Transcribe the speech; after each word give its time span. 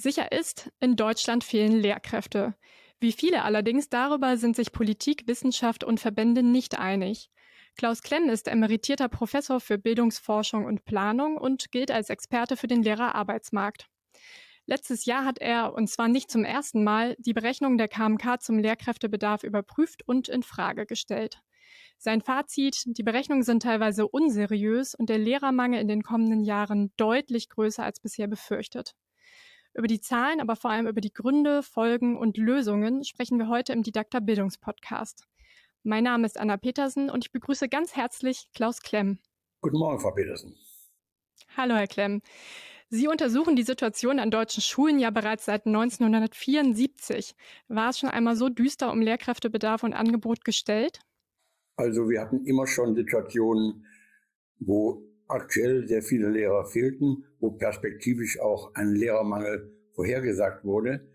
Sicher 0.00 0.30
ist, 0.30 0.70
in 0.78 0.94
Deutschland 0.94 1.42
fehlen 1.42 1.72
Lehrkräfte. 1.72 2.54
Wie 3.00 3.10
viele 3.10 3.42
allerdings, 3.42 3.88
darüber 3.88 4.36
sind 4.36 4.54
sich 4.54 4.70
Politik, 4.70 5.26
Wissenschaft 5.26 5.82
und 5.82 5.98
Verbände 5.98 6.44
nicht 6.44 6.78
einig. 6.78 7.32
Klaus 7.76 8.02
Klemm 8.02 8.28
ist 8.28 8.46
emeritierter 8.46 9.08
Professor 9.08 9.58
für 9.58 9.76
Bildungsforschung 9.76 10.66
und 10.66 10.84
Planung 10.84 11.36
und 11.36 11.72
gilt 11.72 11.90
als 11.90 12.10
Experte 12.10 12.56
für 12.56 12.68
den 12.68 12.84
Lehrerarbeitsmarkt. 12.84 13.88
Letztes 14.66 15.04
Jahr 15.04 15.24
hat 15.24 15.40
er, 15.40 15.74
und 15.74 15.90
zwar 15.90 16.06
nicht 16.06 16.30
zum 16.30 16.44
ersten 16.44 16.84
Mal, 16.84 17.16
die 17.18 17.32
Berechnung 17.32 17.76
der 17.76 17.88
KMK 17.88 18.40
zum 18.40 18.60
Lehrkräftebedarf 18.60 19.42
überprüft 19.42 20.06
und 20.06 20.28
in 20.28 20.44
Frage 20.44 20.86
gestellt. 20.86 21.40
Sein 21.98 22.20
Fazit, 22.20 22.84
die 22.86 23.02
Berechnungen 23.02 23.42
sind 23.42 23.64
teilweise 23.64 24.06
unseriös 24.06 24.94
und 24.94 25.08
der 25.08 25.18
Lehrermangel 25.18 25.80
in 25.80 25.88
den 25.88 26.04
kommenden 26.04 26.44
Jahren 26.44 26.92
deutlich 26.96 27.48
größer 27.48 27.82
als 27.82 27.98
bisher 27.98 28.28
befürchtet. 28.28 28.94
Über 29.74 29.86
die 29.86 30.00
Zahlen, 30.00 30.40
aber 30.40 30.56
vor 30.56 30.70
allem 30.70 30.86
über 30.86 31.00
die 31.00 31.12
Gründe, 31.12 31.62
Folgen 31.62 32.16
und 32.16 32.36
Lösungen 32.36 33.04
sprechen 33.04 33.38
wir 33.38 33.48
heute 33.48 33.72
im 33.72 33.82
Didakta 33.82 34.20
Bildungspodcast. 34.20 35.24
Mein 35.84 36.04
Name 36.04 36.26
ist 36.26 36.38
Anna 36.38 36.56
Petersen 36.56 37.10
und 37.10 37.24
ich 37.24 37.32
begrüße 37.32 37.68
ganz 37.68 37.94
herzlich 37.94 38.48
Klaus 38.54 38.82
Klemm. 38.82 39.18
Guten 39.60 39.78
Morgen, 39.78 40.00
Frau 40.00 40.10
Petersen. 40.10 40.56
Hallo, 41.56 41.74
Herr 41.74 41.86
Klemm. 41.86 42.22
Sie 42.90 43.06
untersuchen 43.06 43.54
die 43.54 43.62
Situation 43.62 44.18
an 44.18 44.30
deutschen 44.30 44.62
Schulen 44.62 44.98
ja 44.98 45.10
bereits 45.10 45.44
seit 45.44 45.66
1974. 45.66 47.34
War 47.68 47.90
es 47.90 47.98
schon 47.98 48.08
einmal 48.08 48.34
so 48.34 48.48
düster 48.48 48.90
um 48.90 49.02
Lehrkräftebedarf 49.02 49.82
und 49.82 49.92
Angebot 49.92 50.44
gestellt? 50.44 51.00
Also 51.76 52.08
wir 52.08 52.20
hatten 52.20 52.44
immer 52.46 52.66
schon 52.66 52.94
Situationen, 52.94 53.86
wo 54.58 55.07
aktuell 55.28 55.86
sehr 55.86 56.02
viele 56.02 56.28
Lehrer 56.30 56.64
fehlten, 56.64 57.24
wo 57.38 57.50
perspektivisch 57.50 58.40
auch 58.40 58.74
ein 58.74 58.94
Lehrermangel 58.94 59.72
vorhergesagt 59.94 60.64
wurde. 60.64 61.08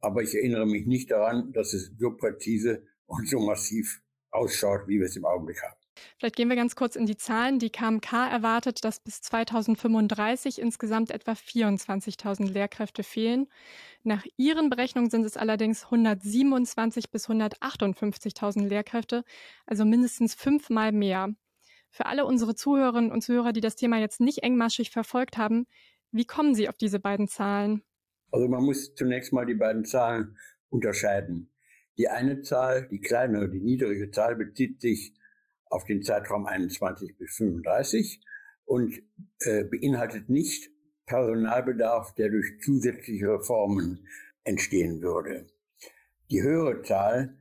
Aber 0.00 0.22
ich 0.22 0.34
erinnere 0.34 0.66
mich 0.66 0.86
nicht 0.86 1.10
daran, 1.10 1.52
dass 1.52 1.72
es 1.72 1.92
so 1.98 2.12
präzise 2.12 2.82
und 3.06 3.28
so 3.28 3.38
massiv 3.40 4.02
ausschaut, 4.30 4.86
wie 4.86 4.98
wir 4.98 5.06
es 5.06 5.16
im 5.16 5.24
Augenblick 5.24 5.62
haben. 5.62 5.76
Vielleicht 6.18 6.36
gehen 6.36 6.48
wir 6.48 6.56
ganz 6.56 6.76
kurz 6.76 6.96
in 6.96 7.06
die 7.06 7.16
Zahlen. 7.16 7.58
Die 7.58 7.70
KMK 7.70 8.12
erwartet, 8.12 8.84
dass 8.84 9.00
bis 9.00 9.20
2035 9.22 10.58
insgesamt 10.58 11.10
etwa 11.10 11.32
24.000 11.32 12.50
Lehrkräfte 12.50 13.02
fehlen. 13.02 13.48
Nach 14.02 14.24
ihren 14.36 14.70
Berechnungen 14.70 15.10
sind 15.10 15.24
es 15.24 15.36
allerdings 15.36 15.84
127 15.84 17.10
bis 17.10 17.28
158.000 17.28 18.66
Lehrkräfte, 18.66 19.24
also 19.66 19.84
mindestens 19.84 20.34
fünfmal 20.34 20.92
mehr. 20.92 21.34
Für 21.90 22.06
alle 22.06 22.24
unsere 22.24 22.54
Zuhörerinnen 22.54 23.10
und 23.10 23.22
Zuhörer, 23.22 23.52
die 23.52 23.60
das 23.60 23.76
Thema 23.76 23.98
jetzt 23.98 24.20
nicht 24.20 24.42
engmaschig 24.42 24.90
verfolgt 24.90 25.36
haben, 25.36 25.66
wie 26.12 26.24
kommen 26.24 26.54
Sie 26.54 26.68
auf 26.68 26.76
diese 26.76 27.00
beiden 27.00 27.28
Zahlen? 27.28 27.82
Also 28.30 28.48
man 28.48 28.64
muss 28.64 28.94
zunächst 28.94 29.32
mal 29.32 29.46
die 29.46 29.54
beiden 29.54 29.84
Zahlen 29.84 30.36
unterscheiden. 30.68 31.50
Die 31.98 32.08
eine 32.08 32.42
Zahl, 32.42 32.88
die 32.88 33.00
kleine, 33.00 33.48
die 33.48 33.60
niedrige 33.60 34.10
Zahl 34.10 34.36
bezieht 34.36 34.80
sich 34.80 35.14
auf 35.66 35.84
den 35.84 36.02
Zeitraum 36.02 36.46
21 36.46 37.16
bis 37.16 37.36
35 37.36 38.20
und 38.64 39.02
äh, 39.40 39.64
beinhaltet 39.64 40.28
nicht 40.28 40.70
Personalbedarf, 41.06 42.14
der 42.14 42.30
durch 42.30 42.60
zusätzliche 42.60 43.26
Reformen 43.26 44.06
entstehen 44.44 45.02
würde. 45.02 45.46
Die 46.30 46.42
höhere 46.42 46.82
Zahl 46.82 47.36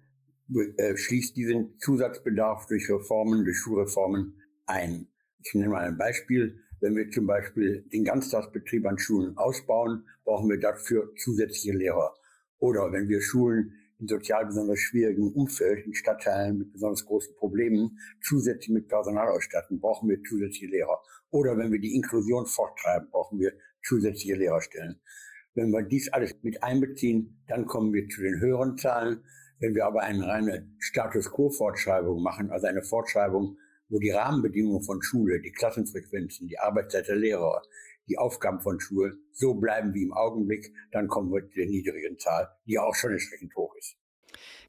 äh, 0.78 0.98
schließt 0.98 1.36
diesen 1.38 1.78
Zusatzbedarf 1.80 2.66
durch 2.66 2.90
Reformen, 2.90 3.46
durch 3.46 3.58
Schulreformen 3.58 4.39
ein. 4.70 5.08
Ich 5.44 5.54
nenne 5.54 5.70
mal 5.70 5.86
ein 5.86 5.98
Beispiel. 5.98 6.60
Wenn 6.82 6.96
wir 6.96 7.10
zum 7.10 7.28
Beispiel 7.28 7.86
den 7.92 8.06
Ganztagsbetrieb 8.06 8.86
an 8.86 8.98
Schulen 8.98 9.38
ausbauen, 9.38 10.06
brauchen 10.24 10.50
wir 10.50 10.60
dafür 10.60 11.14
zusätzliche 11.18 11.78
Lehrer. 11.78 12.14
Oder 12.60 12.92
wenn 12.92 13.10
wir 13.10 13.22
Schulen 13.22 13.74
in 14.00 14.08
sozial 14.08 14.46
besonders 14.46 14.80
schwierigen 14.80 15.34
Umfeld, 15.34 15.86
in 15.86 15.94
Stadtteilen 15.94 16.58
mit 16.60 16.72
besonders 16.72 17.06
großen 17.06 17.36
Problemen, 17.36 18.00
zusätzlich 18.22 18.70
mit 18.70 18.88
Personal 18.88 19.28
ausstatten, 19.28 19.80
brauchen 19.80 20.10
wir 20.10 20.22
zusätzliche 20.24 20.68
Lehrer. 20.68 21.02
Oder 21.32 21.58
wenn 21.58 21.72
wir 21.72 21.80
die 21.80 21.96
Inklusion 21.96 22.46
forttreiben, 22.46 23.10
brauchen 23.12 23.40
wir 23.40 23.54
zusätzliche 23.84 24.36
Lehrerstellen. 24.36 25.02
Wenn 25.54 25.72
wir 25.72 25.82
dies 25.82 26.12
alles 26.14 26.36
mit 26.44 26.64
einbeziehen, 26.64 27.44
dann 27.48 27.66
kommen 27.66 27.92
wir 27.92 28.08
zu 28.08 28.22
den 28.22 28.40
höheren 28.40 28.78
Zahlen. 28.78 29.24
Wenn 29.60 29.76
wir 29.76 29.86
aber 29.86 30.02
eine 30.04 30.26
reine 30.26 30.70
Status 30.80 31.30
Quo-Fortschreibung 31.32 32.24
machen, 32.24 32.50
also 32.52 32.68
eine 32.68 32.82
Fortschreibung, 32.82 33.58
wo 33.90 34.00
die 34.00 34.12
Rahmenbedingungen 34.12 34.84
von 34.84 35.02
Schule, 35.02 35.42
die 35.42 35.52
Klassenfrequenzen, 35.52 36.48
die 36.48 36.60
Arbeitszeit 36.60 37.08
der 37.08 37.16
Lehrer, 37.16 37.62
die 38.08 38.18
Aufgaben 38.18 38.62
von 38.62 38.80
Schule 38.80 39.18
so 39.32 39.54
bleiben 39.56 39.94
wie 39.94 40.04
im 40.04 40.14
Augenblick, 40.14 40.74
dann 40.92 41.08
kommen 41.08 41.32
wir 41.32 41.48
zu 41.48 41.56
der 41.56 41.68
niedrigen 41.68 42.18
Zahl, 42.18 42.50
die 42.66 42.80
auch 42.80 42.96
schon 42.96 43.12
entsprechend 43.12 43.56
hoch 43.56 43.76
ist. 43.76 43.98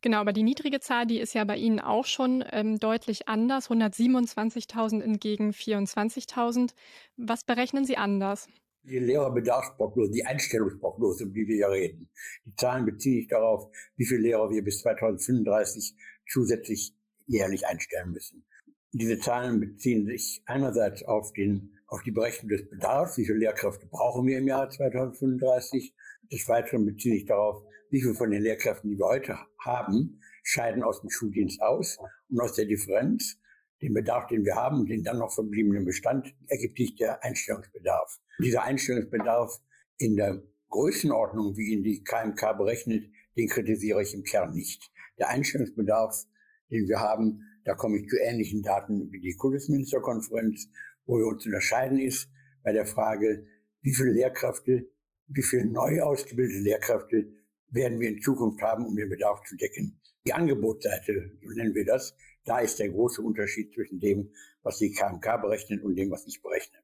Genau, 0.03 0.19
aber 0.19 0.33
die 0.33 0.43
niedrige 0.43 0.81
Zahl, 0.81 1.07
die 1.07 1.21
ist 1.21 1.35
ja 1.35 1.45
bei 1.45 1.57
Ihnen 1.57 1.79
auch 1.79 2.07
schon 2.07 2.43
ähm, 2.53 2.79
deutlich 2.79 3.29
anders. 3.29 3.71
127.000 3.71 5.03
entgegen 5.03 5.51
24.000. 5.51 6.73
Was 7.17 7.45
berechnen 7.45 7.85
Sie 7.85 7.99
anders? 7.99 8.49
Die 8.85 8.99
Lehrerbedarfsprognose, 8.99 10.11
die 10.11 10.25
Einstellungsprognose, 10.25 11.25
um 11.25 11.35
die 11.35 11.47
wir 11.47 11.57
hier 11.57 11.71
reden. 11.71 12.09
Die 12.47 12.55
Zahlen 12.55 12.87
beziehen 12.87 13.21
sich 13.21 13.29
darauf, 13.29 13.71
wie 13.97 14.07
viele 14.07 14.23
Lehrer 14.23 14.51
wir 14.51 14.65
bis 14.65 14.81
2035 14.81 15.95
zusätzlich 16.27 16.95
jährlich 17.27 17.67
einstellen 17.67 18.13
müssen. 18.13 18.47
Diese 18.93 19.19
Zahlen 19.19 19.61
beziehen 19.61 20.07
sich 20.07 20.43
einerseits 20.47 21.05
auf 21.05 21.33
den 21.33 21.77
auf 21.91 22.03
die 22.03 22.13
Berechnung 22.13 22.49
des 22.49 22.69
Bedarfs, 22.69 23.19
wie 23.19 23.27
viele 23.27 23.39
Lehrkräfte 23.39 23.87
brauchen 23.87 24.27
wir 24.27 24.39
im 24.39 24.47
Jahr 24.47 24.71
2035. 24.71 25.93
Des 26.31 26.49
Weiteren 26.49 26.87
bezieht 26.87 27.13
sich 27.13 27.27
darauf, 27.27 27.65
wie 27.91 28.01
viele 28.01 28.15
von 28.15 28.31
den 28.31 28.43
Lehrkräften, 28.43 28.91
die 28.91 28.97
wir 28.97 29.07
heute 29.07 29.37
haben, 29.59 30.21
scheiden 30.45 30.85
aus 30.85 31.01
dem 31.01 31.11
Schuldienst 31.11 31.61
aus. 31.61 31.99
Und 32.29 32.41
aus 32.41 32.55
der 32.55 32.67
Differenz, 32.67 33.41
den 33.83 33.93
Bedarf, 33.93 34.29
den 34.29 34.45
wir 34.45 34.55
haben 34.55 34.81
und 34.81 34.89
den 34.89 35.03
dann 35.03 35.19
noch 35.19 35.33
verbliebenen 35.33 35.85
Bestand, 35.85 36.33
ergibt 36.47 36.79
sich 36.79 36.95
der 36.95 37.25
Einstellungsbedarf. 37.25 38.21
Dieser 38.39 38.63
Einstellungsbedarf 38.63 39.59
in 39.99 40.17
der 40.17 40.43
Größenordnung, 40.69 41.57
wie 41.57 41.73
ihn 41.73 41.83
die 41.83 42.05
KMK 42.05 42.57
berechnet, 42.57 43.11
den 43.37 43.49
kritisiere 43.49 44.03
ich 44.03 44.15
im 44.15 44.23
Kern 44.23 44.55
nicht. 44.55 44.93
Der 45.19 45.29
Einstellungsbedarf, 45.29 46.25
den 46.71 46.87
wir 46.87 47.01
haben, 47.01 47.43
da 47.65 47.75
komme 47.75 47.99
ich 47.99 48.09
zu 48.09 48.17
ähnlichen 48.17 48.63
Daten 48.63 49.11
wie 49.13 49.21
die 49.21 49.37
Kultusministerkonferenz 49.37 50.69
wo 51.11 51.19
wir 51.19 51.27
uns 51.27 51.45
unterscheiden, 51.45 51.99
ist 51.99 52.31
bei 52.63 52.73
der 52.73 52.87
Frage, 52.87 53.47
wie 53.83 53.93
viele 53.93 54.13
Lehrkräfte, 54.13 54.89
wie 55.27 55.43
viele 55.43 55.67
neu 55.67 56.01
ausgebildete 56.03 56.61
Lehrkräfte 56.61 57.33
werden 57.69 57.99
wir 57.99 58.09
in 58.09 58.21
Zukunft 58.21 58.63
haben, 58.63 58.87
um 58.87 58.97
den 58.97 59.09
Bedarf 59.09 59.43
zu 59.45 59.57
decken. 59.57 60.01
Die 60.27 60.33
Angebotsseite, 60.33 61.33
so 61.43 61.51
nennen 61.51 61.75
wir 61.75 61.85
das, 61.85 62.15
da 62.45 62.61
ist 62.61 62.79
der 62.79 62.91
große 62.91 63.23
Unterschied 63.23 63.73
zwischen 63.75 63.99
dem, 63.99 64.33
was 64.63 64.79
die 64.79 64.93
KMK 64.93 65.41
berechnet 65.41 65.83
und 65.83 65.97
dem, 65.97 66.11
was 66.11 66.27
ich 66.27 66.41
berechne. 66.43 66.79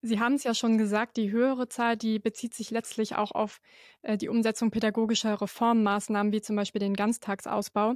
Sie 0.00 0.20
haben 0.20 0.34
es 0.34 0.44
ja 0.44 0.54
schon 0.54 0.78
gesagt, 0.78 1.16
die 1.16 1.32
höhere 1.32 1.68
Zahl, 1.68 1.96
die 1.96 2.20
bezieht 2.20 2.54
sich 2.54 2.70
letztlich 2.70 3.16
auch 3.16 3.32
auf 3.32 3.60
äh, 4.02 4.16
die 4.16 4.28
Umsetzung 4.28 4.70
pädagogischer 4.70 5.40
Reformmaßnahmen, 5.40 6.32
wie 6.32 6.40
zum 6.40 6.54
Beispiel 6.54 6.78
den 6.78 6.94
Ganztagsausbau. 6.94 7.94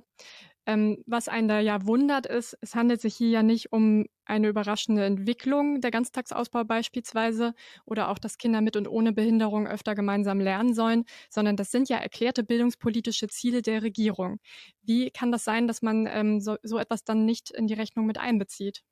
Ähm, 0.64 1.02
was 1.06 1.28
einen 1.28 1.48
da 1.48 1.58
ja 1.58 1.86
wundert 1.86 2.26
ist, 2.26 2.56
es 2.60 2.76
handelt 2.76 3.00
sich 3.00 3.16
hier 3.16 3.30
ja 3.30 3.42
nicht 3.42 3.72
um 3.72 4.06
eine 4.24 4.48
überraschende 4.48 5.04
Entwicklung 5.04 5.80
der 5.80 5.90
Ganztagsausbau 5.90 6.62
beispielsweise 6.64 7.54
oder 7.84 8.08
auch, 8.08 8.18
dass 8.18 8.38
Kinder 8.38 8.60
mit 8.60 8.76
und 8.76 8.86
ohne 8.86 9.12
Behinderung 9.12 9.66
öfter 9.66 9.96
gemeinsam 9.96 10.38
lernen 10.38 10.72
sollen, 10.72 11.04
sondern 11.30 11.56
das 11.56 11.72
sind 11.72 11.88
ja 11.88 11.96
erklärte 11.98 12.44
bildungspolitische 12.44 13.26
Ziele 13.26 13.62
der 13.62 13.82
Regierung. 13.82 14.38
Wie 14.82 15.10
kann 15.10 15.32
das 15.32 15.42
sein, 15.42 15.66
dass 15.66 15.82
man 15.82 16.06
ähm, 16.06 16.40
so, 16.40 16.56
so 16.62 16.78
etwas 16.78 17.02
dann 17.02 17.24
nicht 17.24 17.50
in 17.50 17.66
die 17.66 17.74
Rechnung 17.74 18.06
mit 18.06 18.18
einbezieht? 18.18 18.84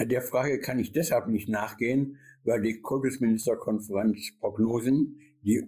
Der 0.00 0.20
Frage 0.20 0.60
kann 0.60 0.78
ich 0.78 0.92
deshalb 0.92 1.28
nicht 1.28 1.48
nachgehen, 1.48 2.18
weil 2.44 2.60
die 2.60 2.82
Kultusministerkonferenz 2.82 4.32
Prognosen, 4.40 5.20
die, 5.42 5.62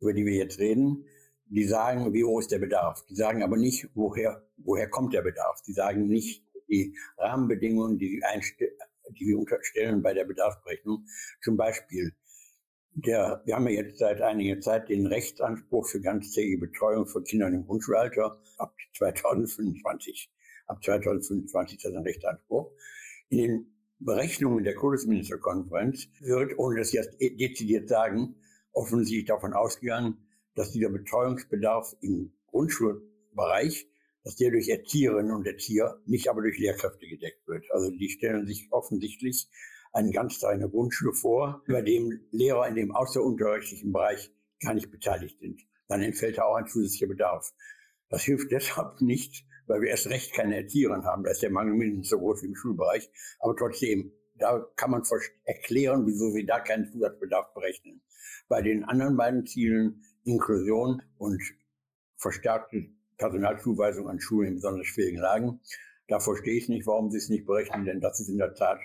über 0.00 0.12
die 0.12 0.24
wir 0.24 0.34
jetzt 0.34 0.58
reden, 0.58 1.04
die 1.50 1.64
sagen, 1.64 2.12
wie 2.14 2.24
hoch 2.24 2.40
ist 2.40 2.52
der 2.52 2.60
Bedarf. 2.60 3.04
Die 3.06 3.16
sagen 3.16 3.42
aber 3.42 3.56
nicht, 3.56 3.88
woher, 3.94 4.46
woher 4.56 4.88
kommt 4.88 5.12
der 5.12 5.22
Bedarf. 5.22 5.60
Die 5.66 5.72
sagen 5.72 6.06
nicht 6.06 6.44
die 6.68 6.96
Rahmenbedingungen, 7.18 7.98
die, 7.98 8.22
die 9.18 9.26
wir 9.26 9.38
unterstellen 9.38 10.00
bei 10.02 10.14
der 10.14 10.24
Bedarfsberechnung. 10.24 11.04
Zum 11.42 11.56
Beispiel, 11.56 12.12
der, 12.92 13.42
wir 13.44 13.56
haben 13.56 13.68
ja 13.68 13.82
jetzt 13.82 13.98
seit 13.98 14.20
einiger 14.20 14.60
Zeit 14.60 14.88
den 14.88 15.06
Rechtsanspruch 15.06 15.86
für 15.86 16.00
ganztägige 16.00 16.58
Betreuung 16.58 17.06
von 17.06 17.24
Kindern 17.24 17.54
im 17.54 17.66
Grundschulalter 17.66 18.40
ab 18.58 18.74
2025. 18.96 20.30
Ab 20.66 20.82
2025 20.84 21.78
ist 21.78 21.84
das 21.84 21.94
ein 21.94 22.04
Rechtsanspruch. 22.04 22.70
In 23.28 23.38
den 23.38 23.74
Berechnungen 23.98 24.62
der 24.62 24.76
Kultusministerkonferenz 24.76 26.08
wird, 26.20 26.58
ohne 26.58 26.78
dass 26.78 26.90
sie 26.90 26.98
das 26.98 27.10
dezidiert 27.18 27.88
sagen, 27.88 28.36
offensichtlich 28.72 29.26
davon 29.26 29.52
ausgegangen, 29.52 30.16
dass 30.54 30.72
dieser 30.72 30.90
Betreuungsbedarf 30.90 31.94
im 32.00 32.32
Grundschulbereich, 32.46 33.88
dass 34.24 34.36
der 34.36 34.50
durch 34.50 34.68
Erzieherinnen 34.68 35.32
und 35.32 35.46
Erzieher, 35.46 36.00
nicht 36.06 36.28
aber 36.28 36.42
durch 36.42 36.58
Lehrkräfte 36.58 37.06
gedeckt 37.06 37.46
wird. 37.46 37.64
Also 37.70 37.90
die 37.90 38.08
stellen 38.10 38.46
sich 38.46 38.68
offensichtlich 38.70 39.48
einen 39.92 40.12
Ganztag 40.12 40.54
in 40.54 40.60
der 40.60 40.68
Grundschule 40.68 41.12
vor, 41.12 41.62
bei 41.66 41.82
dem 41.82 42.20
Lehrer 42.30 42.68
in 42.68 42.74
dem 42.74 42.94
außerunterrichtlichen 42.94 43.92
Bereich 43.92 44.30
gar 44.60 44.74
nicht 44.74 44.90
beteiligt 44.90 45.38
sind. 45.38 45.62
Dann 45.88 46.02
entfällt 46.02 46.38
da 46.38 46.44
auch 46.44 46.54
ein 46.54 46.66
zusätzlicher 46.66 47.08
Bedarf. 47.08 47.52
Das 48.08 48.22
hilft 48.22 48.52
deshalb 48.52 49.00
nicht, 49.00 49.44
weil 49.66 49.80
wir 49.80 49.88
erst 49.88 50.08
recht 50.08 50.32
keine 50.34 50.56
Erzieherin 50.56 51.04
haben. 51.04 51.24
Da 51.24 51.30
ist 51.30 51.42
der 51.42 51.50
Mangel 51.50 51.74
mindestens 51.74 52.10
so 52.10 52.18
groß 52.18 52.42
wie 52.42 52.46
im 52.46 52.54
Schulbereich. 52.54 53.10
Aber 53.38 53.56
trotzdem, 53.56 54.12
da 54.36 54.64
kann 54.76 54.90
man 54.90 55.02
erklären, 55.44 56.06
wieso 56.06 56.34
wir 56.34 56.46
da 56.46 56.60
keinen 56.60 56.90
Zusatzbedarf 56.90 57.52
berechnen. 57.54 58.02
Bei 58.48 58.62
den 58.62 58.84
anderen 58.84 59.16
beiden 59.16 59.46
Zielen, 59.46 60.02
Inklusion 60.24 61.02
und 61.18 61.42
verstärkte 62.16 62.86
Personalzuweisung 63.16 64.08
an 64.08 64.20
Schulen 64.20 64.48
in 64.48 64.54
besonders 64.56 64.86
schwierigen 64.86 65.20
Lagen, 65.20 65.60
da 66.08 66.18
verstehe 66.18 66.56
ich 66.56 66.68
nicht, 66.68 66.86
warum 66.86 67.10
sie 67.10 67.18
es 67.18 67.28
nicht 67.28 67.46
berechnen, 67.46 67.84
denn 67.84 68.00
das 68.00 68.18
ist 68.20 68.28
in 68.28 68.38
der 68.38 68.54
Tat 68.54 68.80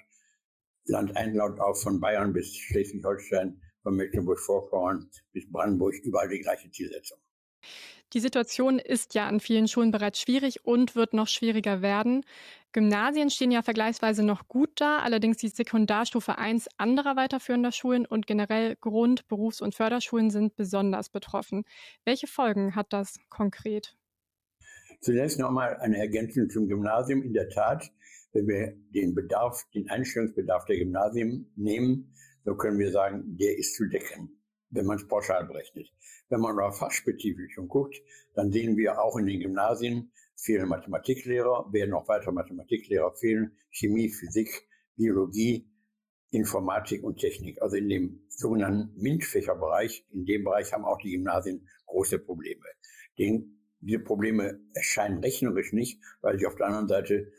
Land 0.86 1.18
ein, 1.18 1.34
Land 1.34 1.60
auf, 1.60 1.82
von 1.82 2.00
Bayern 2.00 2.34
bis 2.34 2.56
Schleswig-Holstein, 2.56 3.60
von 3.82 3.96
Mecklenburg-Vorpommern 3.96 5.10
bis 5.32 5.52
Brandenburg, 5.52 5.96
überall 6.04 6.30
die 6.30 6.40
gleiche 6.40 6.70
Zielsetzung. 6.70 7.18
Die 8.14 8.20
Situation 8.20 8.80
ist 8.80 9.14
ja 9.14 9.28
an 9.28 9.40
vielen 9.40 9.68
Schulen 9.68 9.92
bereits 9.92 10.22
schwierig 10.22 10.66
und 10.66 10.96
wird 10.96 11.14
noch 11.14 11.28
schwieriger 11.28 11.82
werden. 11.82 12.24
Gymnasien 12.72 13.30
stehen 13.30 13.52
ja 13.52 13.62
vergleichsweise 13.62 14.24
noch 14.24 14.48
gut 14.48 14.70
da, 14.76 15.00
allerdings 15.00 15.38
die 15.38 15.48
Sekundarstufe 15.48 16.38
1 16.38 16.68
anderer 16.78 17.16
weiterführender 17.16 17.72
Schulen 17.72 18.06
und 18.06 18.28
generell 18.28 18.76
Grund-, 18.76 19.28
Berufs- 19.28 19.62
und 19.62 19.76
Förderschulen 19.76 20.30
sind 20.30 20.56
besonders 20.56 21.10
betroffen. 21.10 21.64
Welche 22.04 22.28
Folgen 22.28 22.76
hat 22.76 22.94
das 22.94 23.18
konkret? 23.30 23.96
Zunächst 25.02 25.40
nochmal 25.40 25.78
eine 25.78 25.98
Ergänzung 25.98 26.50
zum 26.50 26.68
Gymnasium. 26.68 27.24
In 27.24 27.34
der 27.34 27.50
Tat, 27.50 27.92
wenn 28.34 28.48
wir 28.48 28.76
den 28.94 29.16
Bedarf, 29.16 29.64
den 29.74 29.90
Einstellungsbedarf 29.90 30.66
der 30.66 30.78
Gymnasien 30.78 31.52
nehmen, 31.56 32.14
so 32.44 32.56
können 32.56 32.78
wir 32.78 32.92
sagen, 32.92 33.38
der 33.38 33.58
ist 33.58 33.76
zu 33.76 33.86
decken, 33.86 34.35
wenn 34.76 34.86
man 34.86 34.98
es 34.98 35.08
pauschal 35.08 35.46
berechnet. 35.46 35.92
Wenn 36.30 36.42
man 36.42 36.52
aber 36.52 36.74
fachspezifisch 36.74 37.56
guckt, 37.68 37.96
dann 38.34 38.52
sehen 38.52 38.78
wir 38.78 39.02
auch 39.02 39.18
in 39.18 39.26
den 39.26 39.40
Gymnasien 39.40 40.12
fehlen 40.36 40.68
Mathematiklehrer, 40.68 41.72
werden 41.72 41.92
noch 41.92 42.08
weitere 42.08 42.32
Mathematiklehrer 42.32 43.14
fehlen, 43.14 43.58
Chemie, 43.70 44.10
Physik, 44.10 44.68
Biologie, 44.96 45.70
Informatik 46.30 47.04
und 47.04 47.18
Technik. 47.18 47.62
Also 47.62 47.78
in 47.78 47.88
dem 47.88 48.26
sogenannten 48.28 49.02
MINT-Fächerbereich, 49.02 50.06
in 50.12 50.26
dem 50.26 50.44
Bereich 50.44 50.74
haben 50.74 50.86
auch 50.86 50.98
die 51.00 51.12
Gymnasien 51.12 51.68
große 51.86 52.20
Probleme. 52.20 52.66
Den 53.18 53.56
diese 53.86 54.00
Probleme 54.00 54.60
erscheinen 54.74 55.20
rechnerisch 55.20 55.72
nicht, 55.72 56.02
weil 56.22 56.40
sie 56.40 56.48
auf 56.48 56.56
der 56.56 56.68
anderen 56.68 56.88
Seite 56.88 57.32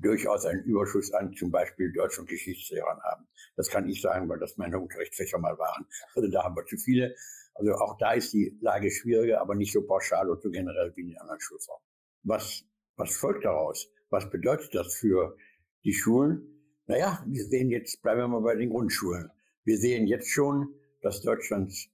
durchaus 0.00 0.46
einen 0.46 0.62
Überschuss 0.64 1.12
an 1.12 1.32
zum 1.34 1.50
Beispiel 1.50 1.92
Deutsch- 1.92 2.18
und 2.18 2.28
Geschichtslehrern 2.28 3.00
haben. 3.02 3.26
Das 3.56 3.68
kann 3.68 3.88
ich 3.88 4.00
sagen, 4.00 4.28
weil 4.28 4.38
das 4.38 4.56
meine 4.56 4.78
Unterrichtsfächer 4.78 5.38
mal 5.38 5.58
waren. 5.58 5.86
Also 6.14 6.28
da 6.30 6.44
haben 6.44 6.56
wir 6.56 6.64
zu 6.64 6.76
viele. 6.76 7.14
Also 7.54 7.72
auch 7.74 7.98
da 7.98 8.12
ist 8.12 8.32
die 8.32 8.56
Lage 8.60 8.90
schwieriger, 8.90 9.40
aber 9.40 9.54
nicht 9.54 9.72
so 9.72 9.82
pauschal 9.82 10.30
und 10.30 10.42
so 10.42 10.50
generell 10.50 10.92
wie 10.96 11.02
in 11.02 11.08
den 11.08 11.18
anderen 11.18 11.40
Schulformen. 11.40 11.84
Was, 12.22 12.64
was 12.96 13.16
folgt 13.16 13.44
daraus? 13.44 13.90
Was 14.08 14.30
bedeutet 14.30 14.74
das 14.74 14.94
für 14.94 15.36
die 15.84 15.92
Schulen? 15.92 16.46
Naja, 16.86 17.24
wir 17.26 17.44
sehen 17.44 17.70
jetzt, 17.70 18.02
bleiben 18.02 18.20
wir 18.20 18.28
mal 18.28 18.42
bei 18.42 18.56
den 18.56 18.70
Grundschulen. 18.70 19.30
Wir 19.64 19.78
sehen 19.78 20.06
jetzt 20.06 20.28
schon, 20.30 20.74
dass 21.02 21.22
Deutschlands 21.22 21.88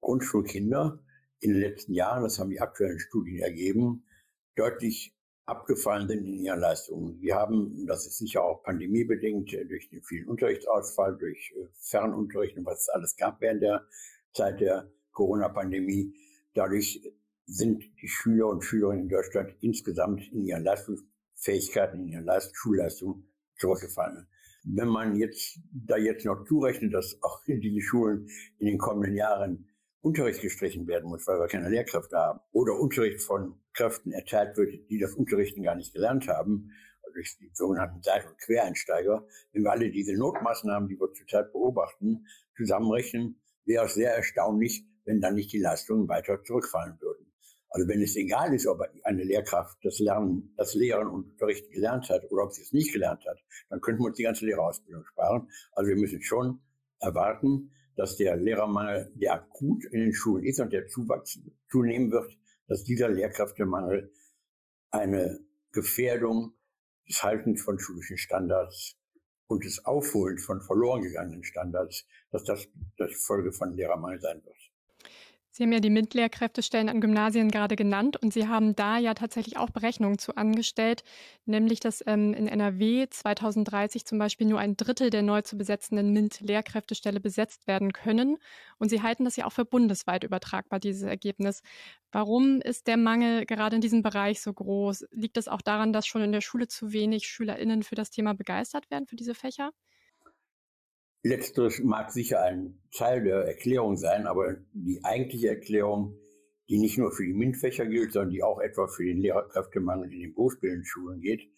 Grundschulkinder 0.00 1.04
in 1.40 1.52
den 1.52 1.60
letzten 1.60 1.94
Jahren, 1.94 2.22
das 2.22 2.38
haben 2.38 2.50
die 2.50 2.60
aktuellen 2.60 2.98
Studien 2.98 3.38
ergeben, 3.38 4.04
deutlich 4.56 5.14
abgefallen 5.50 6.08
sind 6.08 6.24
in 6.24 6.38
ihren 6.38 6.60
Leistungen. 6.60 7.20
Wir 7.20 7.34
haben, 7.34 7.86
das 7.86 8.06
ist 8.06 8.18
sicher 8.18 8.44
auch 8.44 8.62
pandemiebedingt, 8.62 9.52
äh, 9.52 9.66
durch 9.66 9.90
den 9.90 10.02
vielen 10.02 10.28
Unterrichtsausfall, 10.28 11.16
durch 11.18 11.52
äh, 11.56 11.66
Fernunterricht 11.74 12.56
und 12.56 12.64
was 12.64 12.82
es 12.82 12.88
alles 12.88 13.16
gab 13.16 13.40
während 13.40 13.62
der 13.62 13.84
Zeit 14.32 14.60
der 14.60 14.90
Corona-Pandemie. 15.12 16.14
Dadurch 16.54 17.02
sind 17.46 17.84
die 18.00 18.08
Schüler 18.08 18.46
und 18.46 18.62
Schülerinnen 18.62 19.04
in 19.04 19.08
Deutschland 19.08 19.54
insgesamt 19.60 20.30
in 20.32 20.44
ihren 20.44 20.62
Leistungsfähigkeiten, 20.62 22.00
in 22.02 22.08
ihren 22.08 22.24
Leist 22.24 22.56
Schulleistungen 22.56 23.28
zurückgefallen. 23.56 24.28
Wenn 24.62 24.88
man 24.88 25.16
jetzt 25.16 25.58
da 25.72 25.96
jetzt 25.96 26.24
noch 26.24 26.44
zurechnet, 26.44 26.94
dass 26.94 27.18
auch 27.22 27.42
diese 27.46 27.80
Schulen 27.80 28.28
in 28.58 28.66
den 28.66 28.78
kommenden 28.78 29.16
Jahren 29.16 29.69
Unterricht 30.02 30.40
gestrichen 30.40 30.86
werden 30.86 31.10
muss, 31.10 31.26
weil 31.26 31.38
wir 31.38 31.46
keine 31.46 31.68
Lehrkräfte 31.68 32.16
haben, 32.16 32.40
oder 32.52 32.78
Unterricht 32.78 33.22
von 33.22 33.60
Kräften 33.74 34.12
erteilt 34.12 34.56
wird, 34.56 34.88
die 34.88 34.98
das 34.98 35.14
Unterrichten 35.14 35.62
gar 35.62 35.74
nicht 35.74 35.92
gelernt 35.92 36.26
haben, 36.28 36.70
also 37.02 37.14
durch 37.14 37.36
die 37.38 37.50
sogenannten 37.52 38.02
Seit- 38.02 38.26
und 38.26 38.38
Quereinsteiger, 38.38 39.26
wenn 39.52 39.62
wir 39.62 39.70
alle 39.70 39.90
diese 39.90 40.14
Notmaßnahmen, 40.14 40.88
die 40.88 40.98
wir 40.98 41.12
zurzeit 41.12 41.52
beobachten, 41.52 42.26
zusammenrechnen, 42.56 43.40
wäre 43.64 43.84
es 43.84 43.94
sehr 43.94 44.14
erstaunlich, 44.14 44.86
wenn 45.04 45.20
dann 45.20 45.34
nicht 45.34 45.52
die 45.52 45.58
Leistungen 45.58 46.08
weiter 46.08 46.42
zurückfallen 46.42 47.00
würden. 47.00 47.30
Also 47.68 47.86
wenn 47.86 48.02
es 48.02 48.16
egal 48.16 48.52
ist, 48.52 48.66
ob 48.66 48.80
eine 49.04 49.22
Lehrkraft 49.22 49.78
das 49.84 50.00
Lernen, 50.00 50.52
das 50.56 50.74
Lehren 50.74 51.06
und 51.06 51.30
Unterrichten 51.30 51.70
gelernt 51.70 52.08
hat 52.10 52.28
oder 52.30 52.44
ob 52.44 52.52
sie 52.52 52.62
es 52.62 52.72
nicht 52.72 52.92
gelernt 52.92 53.24
hat, 53.26 53.38
dann 53.68 53.80
könnten 53.80 54.02
wir 54.02 54.06
uns 54.06 54.16
die 54.16 54.24
ganze 54.24 54.44
Lehrerausbildung 54.44 55.04
sparen. 55.04 55.48
Also 55.72 55.88
wir 55.88 55.96
müssen 55.96 56.20
schon 56.20 56.60
erwarten, 56.98 57.70
dass 58.00 58.16
der 58.16 58.34
Lehrermangel, 58.34 59.12
der 59.14 59.34
akut 59.34 59.84
in 59.84 60.00
den 60.00 60.14
Schulen 60.14 60.42
ist 60.42 60.58
und 60.58 60.72
der 60.72 60.88
Zuwachs 60.88 61.38
zunehmen 61.68 62.10
wird, 62.10 62.34
dass 62.66 62.82
dieser 62.82 63.10
Lehrkräftemangel 63.10 64.10
eine 64.90 65.38
Gefährdung 65.72 66.54
des 67.06 67.22
Haltens 67.22 67.60
von 67.60 67.78
schulischen 67.78 68.16
Standards 68.16 68.96
und 69.48 69.66
des 69.66 69.84
Aufholens 69.84 70.46
von 70.46 70.62
verloren 70.62 71.02
gegangenen 71.02 71.44
Standards, 71.44 72.06
dass 72.30 72.44
das 72.44 72.68
die 72.98 73.14
Folge 73.26 73.52
von 73.52 73.74
Lehrermangel 73.74 74.18
sein 74.18 74.42
wird. 74.46 74.56
Sie 75.52 75.64
haben 75.64 75.72
ja 75.72 75.80
die 75.80 75.90
MINT-Lehrkräftestellen 75.90 76.88
an 76.88 77.00
Gymnasien 77.00 77.50
gerade 77.50 77.74
genannt 77.74 78.16
und 78.16 78.32
Sie 78.32 78.46
haben 78.46 78.76
da 78.76 78.98
ja 78.98 79.14
tatsächlich 79.14 79.56
auch 79.56 79.70
Berechnungen 79.70 80.18
zu 80.18 80.36
angestellt, 80.36 81.02
nämlich 81.44 81.80
dass 81.80 82.04
ähm, 82.06 82.32
in 82.34 82.46
NRW 82.46 83.08
2030 83.10 84.04
zum 84.06 84.18
Beispiel 84.18 84.46
nur 84.46 84.60
ein 84.60 84.76
Drittel 84.76 85.10
der 85.10 85.22
neu 85.22 85.42
zu 85.42 85.56
besetzenden 85.58 86.12
MINT-Lehrkräftestelle 86.12 87.18
besetzt 87.18 87.66
werden 87.66 87.92
können. 87.92 88.38
Und 88.78 88.90
Sie 88.90 89.02
halten 89.02 89.24
das 89.24 89.34
ja 89.36 89.44
auch 89.46 89.52
für 89.52 89.64
bundesweit 89.64 90.22
übertragbar, 90.22 90.78
dieses 90.78 91.02
Ergebnis. 91.02 91.62
Warum 92.12 92.60
ist 92.60 92.86
der 92.86 92.96
Mangel 92.96 93.44
gerade 93.44 93.74
in 93.74 93.82
diesem 93.82 94.02
Bereich 94.02 94.40
so 94.40 94.52
groß? 94.52 95.06
Liegt 95.10 95.36
das 95.36 95.48
auch 95.48 95.62
daran, 95.62 95.92
dass 95.92 96.06
schon 96.06 96.22
in 96.22 96.30
der 96.32 96.40
Schule 96.42 96.68
zu 96.68 96.92
wenig 96.92 97.26
SchülerInnen 97.26 97.82
für 97.82 97.96
das 97.96 98.10
Thema 98.10 98.34
begeistert 98.34 98.88
werden, 98.90 99.06
für 99.08 99.16
diese 99.16 99.34
Fächer? 99.34 99.70
Letzteres 101.22 101.80
mag 101.80 102.10
sicher 102.10 102.42
ein 102.42 102.80
Teil 102.92 103.22
der 103.22 103.44
Erklärung 103.44 103.96
sein, 103.96 104.26
aber 104.26 104.56
die 104.72 105.04
eigentliche 105.04 105.48
Erklärung, 105.48 106.16
die 106.68 106.78
nicht 106.78 106.96
nur 106.96 107.12
für 107.12 107.26
die 107.26 107.34
MINT-Fächer 107.34 107.84
gilt, 107.86 108.12
sondern 108.12 108.30
die 108.30 108.42
auch 108.42 108.58
etwa 108.60 108.86
für 108.86 109.04
den 109.04 109.18
Lehrerkräftemangel 109.18 110.12
in 110.12 110.20
den 110.20 110.34
berufsbildenden 110.34 110.86
Schulen 110.86 111.20
geht, 111.20 111.50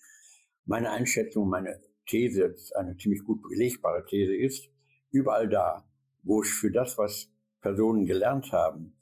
meine 0.65 0.91
Einschätzung, 0.91 1.49
meine 1.49 1.81
These, 2.07 2.57
eine 2.75 2.97
ziemlich 2.97 3.23
gut 3.23 3.41
belegbare 3.43 4.05
These 4.05 4.35
ist, 4.35 4.69
überall 5.13 5.49
da, 5.49 5.89
wo 6.25 6.43
es 6.43 6.51
für 6.51 6.73
das, 6.73 6.99
was 6.99 7.31
Personen 7.61 8.07
gelernt 8.07 8.51
haben, 8.53 8.97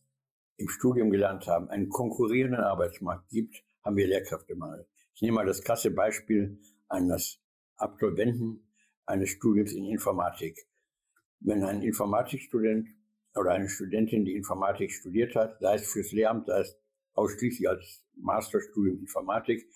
im 0.57 0.69
Studium 0.69 1.11
gelernt 1.11 1.47
haben, 1.47 1.71
einen 1.71 1.88
konkurrierenden 1.88 2.61
Arbeitsmarkt 2.61 3.31
gibt, 3.31 3.64
haben 3.83 3.97
wir 3.97 4.07
Lehrkräftemangel. 4.07 4.87
Ich 5.14 5.23
nehme 5.23 5.37
mal 5.37 5.47
das 5.47 5.62
krasse 5.62 5.90
Beispiel 5.90 6.61
eines 6.88 7.40
Absolventen 7.76 8.70
eines 9.07 9.30
Studiums 9.30 9.73
in 9.73 9.85
Informatik. 9.85 10.66
Wenn 11.40 11.64
ein 11.64 11.83
Informatikstudent 11.83 12.88
oder 13.35 13.52
eine 13.52 13.69
Studentin, 13.69 14.25
die 14.25 14.35
Informatik 14.35 14.92
studiert 14.92 15.35
hat, 15.35 15.59
sei 15.61 15.76
es 15.76 15.90
fürs 15.90 16.12
Lehramt, 16.12 16.47
sei 16.47 16.61
es 16.61 16.76
ausschließlich 17.14 17.69
als 17.69 18.04
Masterstudium 18.16 18.99
Informatik, 18.99 19.69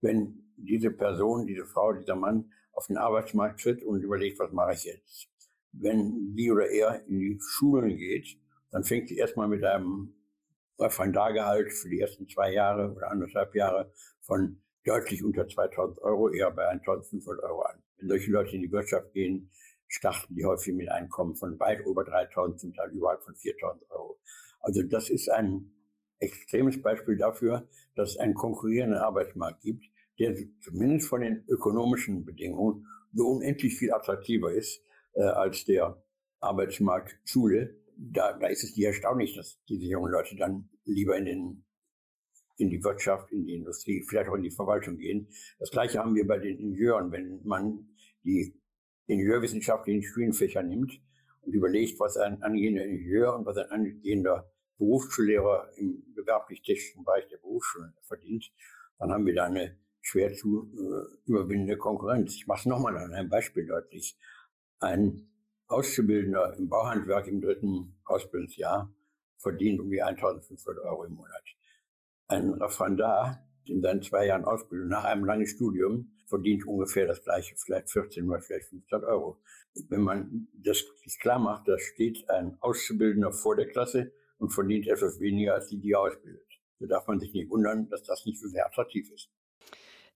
wenn 0.00 0.52
diese 0.56 0.90
Person, 0.90 1.46
diese 1.46 1.64
Frau, 1.64 1.92
dieser 1.92 2.16
Mann 2.16 2.52
auf 2.72 2.86
den 2.86 2.96
Arbeitsmarkt 2.96 3.60
tritt 3.60 3.82
und 3.82 4.02
überlegt, 4.02 4.38
was 4.38 4.52
mache 4.52 4.74
ich 4.74 4.84
jetzt? 4.84 5.28
Wenn 5.72 6.34
sie 6.36 6.50
oder 6.50 6.68
er 6.68 7.06
in 7.06 7.18
die 7.18 7.38
Schulen 7.40 7.96
geht, 7.96 8.38
dann 8.70 8.84
fängt 8.84 9.08
sie 9.08 9.16
erstmal 9.16 9.48
mit 9.48 9.64
einem 9.64 10.14
Referendargehalt 10.78 11.72
für 11.72 11.88
die 11.88 12.00
ersten 12.00 12.28
zwei 12.28 12.52
Jahre 12.52 12.92
oder 12.92 13.10
anderthalb 13.10 13.54
Jahre 13.54 13.92
von 14.20 14.60
deutlich 14.84 15.22
unter 15.22 15.46
2000 15.46 16.00
Euro, 16.00 16.30
eher 16.30 16.50
bei 16.50 16.66
1500 16.68 17.42
Euro 17.44 17.62
an. 17.62 17.82
Solche 18.06 18.30
Leute 18.30 18.56
in 18.56 18.62
die 18.62 18.72
Wirtschaft 18.72 19.12
gehen, 19.12 19.50
starten 19.88 20.34
die 20.34 20.44
häufig 20.44 20.74
mit 20.74 20.90
Einkommen 20.90 21.36
von 21.36 21.58
weit 21.60 21.84
über 21.86 22.04
3000, 22.04 22.60
zum 22.60 22.74
Teil 22.74 22.90
überhalb 22.90 23.22
von 23.22 23.34
4000 23.34 23.90
Euro. 23.90 24.18
Also 24.60 24.82
das 24.82 25.10
ist 25.10 25.28
ein 25.30 25.70
extremes 26.18 26.80
Beispiel 26.80 27.16
dafür, 27.16 27.68
dass 27.94 28.10
es 28.10 28.16
einen 28.16 28.34
konkurrierenden 28.34 28.98
Arbeitsmarkt 28.98 29.60
gibt, 29.60 29.84
der 30.18 30.34
zumindest 30.60 31.08
von 31.08 31.20
den 31.20 31.44
ökonomischen 31.48 32.24
Bedingungen 32.24 32.86
so 33.12 33.26
unendlich 33.28 33.76
viel 33.76 33.92
attraktiver 33.92 34.52
ist 34.52 34.82
äh, 35.14 35.22
als 35.22 35.64
der 35.64 36.02
Arbeitsmarkt 36.40 37.18
Schule. 37.24 37.76
Da, 37.96 38.38
da 38.38 38.46
ist 38.46 38.64
es 38.64 38.76
nicht 38.76 38.86
erstaunlich, 38.86 39.34
dass 39.34 39.60
diese 39.68 39.84
jungen 39.84 40.10
Leute 40.10 40.36
dann 40.36 40.70
lieber 40.84 41.16
in 41.16 41.24
den 41.24 41.64
in 42.58 42.70
die 42.70 42.84
Wirtschaft, 42.84 43.32
in 43.32 43.46
die 43.46 43.56
Industrie, 43.56 44.04
vielleicht 44.08 44.28
auch 44.28 44.34
in 44.36 44.42
die 44.42 44.50
Verwaltung 44.50 44.96
gehen. 44.96 45.28
Das 45.58 45.70
gleiche 45.70 45.98
haben 45.98 46.14
wir 46.14 46.26
bei 46.26 46.38
den 46.38 46.58
Ingenieuren. 46.58 47.10
Wenn 47.10 47.40
man 47.44 47.88
die 48.24 48.54
Ingenieurwissenschaftlichen 49.06 50.02
Studienfächer 50.02 50.62
nimmt 50.62 51.00
und 51.40 51.52
überlegt, 51.52 51.98
was 52.00 52.16
ein 52.16 52.42
angehender 52.42 52.84
Ingenieur 52.84 53.34
und 53.34 53.46
was 53.46 53.56
ein 53.56 53.70
angehender 53.70 54.50
Berufsschullehrer 54.78 55.70
im 55.76 56.02
gewerblich-technischen 56.14 57.04
Bereich 57.04 57.28
der 57.28 57.38
Berufsschulen 57.38 57.94
verdient, 58.02 58.50
dann 58.98 59.12
haben 59.12 59.26
wir 59.26 59.34
da 59.34 59.44
eine 59.44 59.76
schwer 60.00 60.32
zu 60.34 60.72
äh, 60.74 61.30
überwindende 61.30 61.76
Konkurrenz. 61.76 62.34
Ich 62.34 62.46
mache 62.46 62.60
es 62.60 62.66
nochmal 62.66 62.96
an 62.96 63.12
einem 63.12 63.28
Beispiel 63.28 63.66
deutlich. 63.66 64.18
Ein 64.80 65.28
Auszubildender 65.68 66.56
im 66.58 66.68
Bauhandwerk 66.68 67.28
im 67.28 67.40
dritten 67.40 67.96
Ausbildungsjahr 68.04 68.92
verdient 69.38 69.80
um 69.80 69.90
die 69.90 70.02
1500 70.02 70.84
Euro 70.84 71.04
im 71.04 71.14
Monat. 71.14 71.44
Ein 72.28 72.50
Referendar 72.54 73.48
in 73.64 73.80
seinen 73.80 74.02
zwei 74.02 74.26
Jahren 74.26 74.44
Ausbildung 74.44 74.88
nach 74.88 75.04
einem 75.04 75.24
langen 75.24 75.46
Studium 75.46 76.12
verdient 76.32 76.66
ungefähr 76.66 77.06
das 77.06 77.22
gleiche, 77.22 77.54
vielleicht 77.56 77.90
14 77.90 78.26
oder 78.26 78.40
vielleicht 78.40 78.68
15 78.70 79.04
Euro. 79.04 79.38
Wenn 79.90 80.00
man 80.00 80.48
das 80.54 80.82
sich 81.04 81.18
klar 81.18 81.38
macht, 81.38 81.68
da 81.68 81.78
steht 81.78 82.28
ein 82.30 82.56
Auszubildender 82.60 83.32
vor 83.32 83.54
der 83.54 83.68
Klasse 83.68 84.12
und 84.38 84.48
verdient 84.48 84.86
etwas 84.88 85.20
weniger 85.20 85.52
als 85.54 85.68
die, 85.68 85.78
die 85.78 85.94
ausbildet. 85.94 86.46
Da 86.80 86.86
darf 86.86 87.06
man 87.06 87.20
sich 87.20 87.34
nicht 87.34 87.50
wundern, 87.50 87.90
dass 87.90 88.02
das 88.04 88.24
nicht 88.24 88.40
so 88.40 88.48
sehr 88.48 88.64
attraktiv 88.64 89.10
ist. 89.12 89.28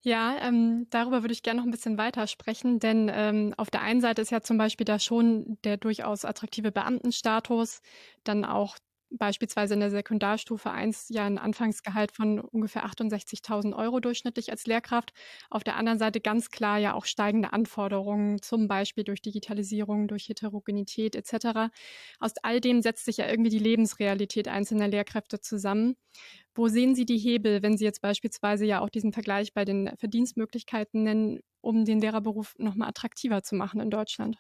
Ja, 0.01 0.37
ähm, 0.41 0.87
darüber 0.89 1.23
würde 1.23 1.33
ich 1.35 1.43
gerne 1.43 1.61
noch 1.61 1.67
ein 1.67 1.71
bisschen 1.71 1.99
weiter 1.99 2.27
sprechen, 2.27 2.79
denn 2.79 3.11
ähm, 3.13 3.53
auf 3.59 3.71
der 3.71 3.83
einen 3.83 4.01
Seite 4.01 4.23
ist 4.23 4.31
ja 4.31 4.41
zum 4.41 4.57
Beispiel 4.57 4.87
da 4.87 4.99
schon 4.99 5.59
der 5.65 5.77
durchaus 5.77 6.25
attraktive 6.25 6.73
Beamtenstatus, 6.73 7.83
dann 8.25 8.45
auch 8.47 8.79
beispielsweise 9.11 9.75
in 9.75 9.81
der 9.81 9.91
Sekundarstufe 9.91 10.71
1 10.71 11.09
ja 11.11 11.25
ein 11.25 11.39
Anfangsgehalt 11.39 12.13
von 12.13 12.41
ungefähr 12.41 12.87
68.000 12.87 13.77
Euro 13.77 14.01
durchschnittlich 14.01 14.51
als 14.51 14.67
Lehrkraft. 14.67 15.13
Auf 15.51 15.65
der 15.65 15.77
anderen 15.77 15.99
Seite 15.99 16.21
ganz 16.21 16.51
klar 16.51 16.79
ja 16.79 16.95
auch 16.95 17.05
steigende 17.05 17.53
Anforderungen, 17.53 18.43
zum 18.43 18.69
Beispiel 18.69 19.05
durch 19.05 19.23
Digitalisierung, 19.23 20.09
durch 20.09 20.29
Heterogenität 20.29 21.15
etc. 21.15 21.73
Aus 22.19 22.33
all 22.43 22.61
dem 22.61 22.83
setzt 22.83 23.05
sich 23.05 23.19
ja 23.19 23.29
irgendwie 23.29 23.51
die 23.51 23.59
Lebensrealität 23.59 24.49
einzelner 24.49 24.89
Lehrkräfte 24.89 25.41
zusammen. 25.41 25.97
Wo 26.55 26.69
sehen 26.69 26.95
Sie 26.95 27.05
die 27.05 27.19
Hebel, 27.19 27.63
wenn 27.63 27.77
Sie 27.77 27.85
jetzt 27.85 28.01
beispielsweise 28.01 28.65
ja 28.65 28.81
auch 28.81 28.89
diesen 28.89 29.13
Vergleich 29.13 29.53
bei 29.53 29.65
den 29.65 29.91
Verdienstmöglichkeiten 29.99 31.03
nennen, 31.03 31.41
um 31.61 31.85
den 31.85 32.01
Lehrerberuf 32.01 32.55
nochmal 32.59 32.89
attraktiver 32.89 33.43
zu 33.43 33.55
machen 33.55 33.81
in 33.81 33.91
Deutschland? 33.91 34.39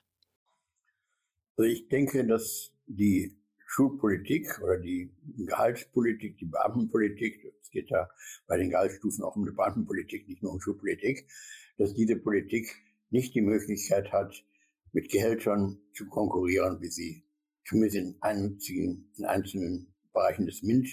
Also 1.56 1.70
ich 1.70 1.88
denke, 1.88 2.26
dass 2.26 2.72
die 2.86 3.36
Schulpolitik 3.66 4.60
oder 4.62 4.78
die 4.78 5.12
Gehaltspolitik, 5.36 6.38
die 6.38 6.46
Beamtenpolitik, 6.46 7.52
es 7.60 7.70
geht 7.70 7.90
ja 7.90 8.08
bei 8.46 8.56
den 8.56 8.70
Gehaltsstufen 8.70 9.24
auch 9.24 9.36
um 9.36 9.44
die 9.44 9.52
Beamtenpolitik, 9.52 10.28
nicht 10.28 10.42
nur 10.42 10.52
um 10.52 10.60
Schulpolitik, 10.60 11.28
dass 11.76 11.92
diese 11.92 12.16
Politik 12.16 12.68
nicht 13.10 13.34
die 13.34 13.42
Möglichkeit 13.42 14.12
hat, 14.12 14.44
mit 14.92 15.10
Gehältern 15.10 15.78
zu 15.92 16.06
konkurrieren, 16.06 16.80
wie 16.80 16.88
sie 16.88 17.24
zumindest 17.64 17.96
in 17.96 18.16
einzigen, 18.20 19.12
in 19.16 19.24
einzelnen 19.24 19.94
Bereichen 20.12 20.46
des 20.46 20.62
MINT, 20.62 20.88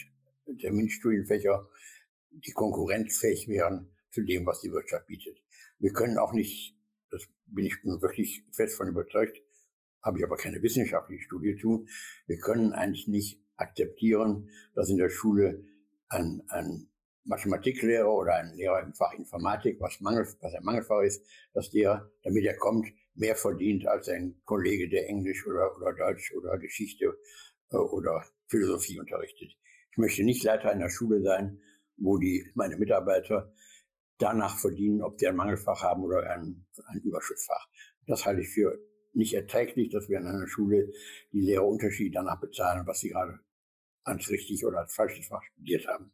der 0.47 0.73
MINT-Studienfächer, 0.73 1.69
die 2.31 2.51
konkurrenzfähig 2.51 3.47
wären 3.47 3.89
zu 4.09 4.21
dem, 4.23 4.45
was 4.45 4.61
die 4.61 4.71
Wirtschaft 4.71 5.07
bietet. 5.07 5.41
Wir 5.79 5.93
können 5.93 6.17
auch 6.17 6.33
nicht, 6.33 6.75
das 7.11 7.27
bin 7.45 7.65
ich 7.65 7.75
wirklich 7.83 8.43
fest 8.51 8.75
von 8.75 8.87
überzeugt, 8.87 9.41
habe 10.03 10.19
ich 10.19 10.25
aber 10.25 10.35
keine 10.35 10.61
wissenschaftliche 10.61 11.23
Studie 11.23 11.55
zu. 11.55 11.85
Wir 12.27 12.37
können 12.37 12.73
eigentlich 12.73 13.07
nicht 13.07 13.41
akzeptieren, 13.55 14.49
dass 14.75 14.89
in 14.89 14.97
der 14.97 15.09
Schule 15.09 15.65
ein, 16.09 16.43
ein 16.49 16.89
Mathematiklehrer 17.25 18.11
oder 18.11 18.35
ein 18.35 18.53
Lehrer 18.55 18.81
im 18.81 18.93
Fach 18.93 19.13
Informatik, 19.13 19.79
was, 19.79 19.99
Mangel, 20.01 20.27
was 20.41 20.53
ein 20.53 20.63
Mangelfach 20.63 21.01
ist, 21.03 21.25
dass 21.53 21.69
der, 21.71 22.11
damit 22.23 22.43
er 22.45 22.57
kommt, 22.57 22.87
mehr 23.15 23.35
verdient 23.35 23.87
als 23.87 24.09
ein 24.09 24.41
Kollege, 24.43 24.89
der 24.89 25.07
Englisch 25.07 25.45
oder, 25.47 25.75
oder 25.77 25.93
Deutsch 25.93 26.33
oder 26.35 26.57
Geschichte 26.57 27.17
äh, 27.71 27.77
oder 27.77 28.25
Philosophie 28.47 28.99
unterrichtet. 28.99 29.55
Ich 29.91 29.97
möchte 29.97 30.23
nicht 30.23 30.43
Leiter 30.43 30.69
einer 30.69 30.89
Schule 30.89 31.21
sein, 31.21 31.61
wo 31.97 32.17
die, 32.17 32.49
meine 32.55 32.77
Mitarbeiter 32.77 33.53
danach 34.17 34.57
verdienen, 34.57 35.01
ob 35.01 35.19
sie 35.19 35.27
ein 35.27 35.35
Mangelfach 35.35 35.81
haben 35.83 36.03
oder 36.03 36.29
ein, 36.29 36.65
ein 36.87 37.01
Überschussfach. 37.01 37.67
Das 38.07 38.25
halte 38.25 38.41
ich 38.41 38.49
für 38.49 38.79
nicht 39.13 39.33
erträglich, 39.33 39.89
dass 39.89 40.09
wir 40.09 40.19
an 40.19 40.27
einer 40.27 40.47
Schule 40.47 40.91
die 41.31 41.41
Lehrer 41.41 41.67
unterschiedlich 41.67 42.13
danach 42.13 42.39
bezahlen, 42.39 42.85
was 42.85 42.99
sie 42.99 43.09
gerade 43.09 43.39
als 44.03 44.29
richtig 44.29 44.65
oder 44.65 44.79
als 44.79 44.93
falsches 44.93 45.27
Fach 45.27 45.43
studiert 45.43 45.87
haben. 45.87 46.11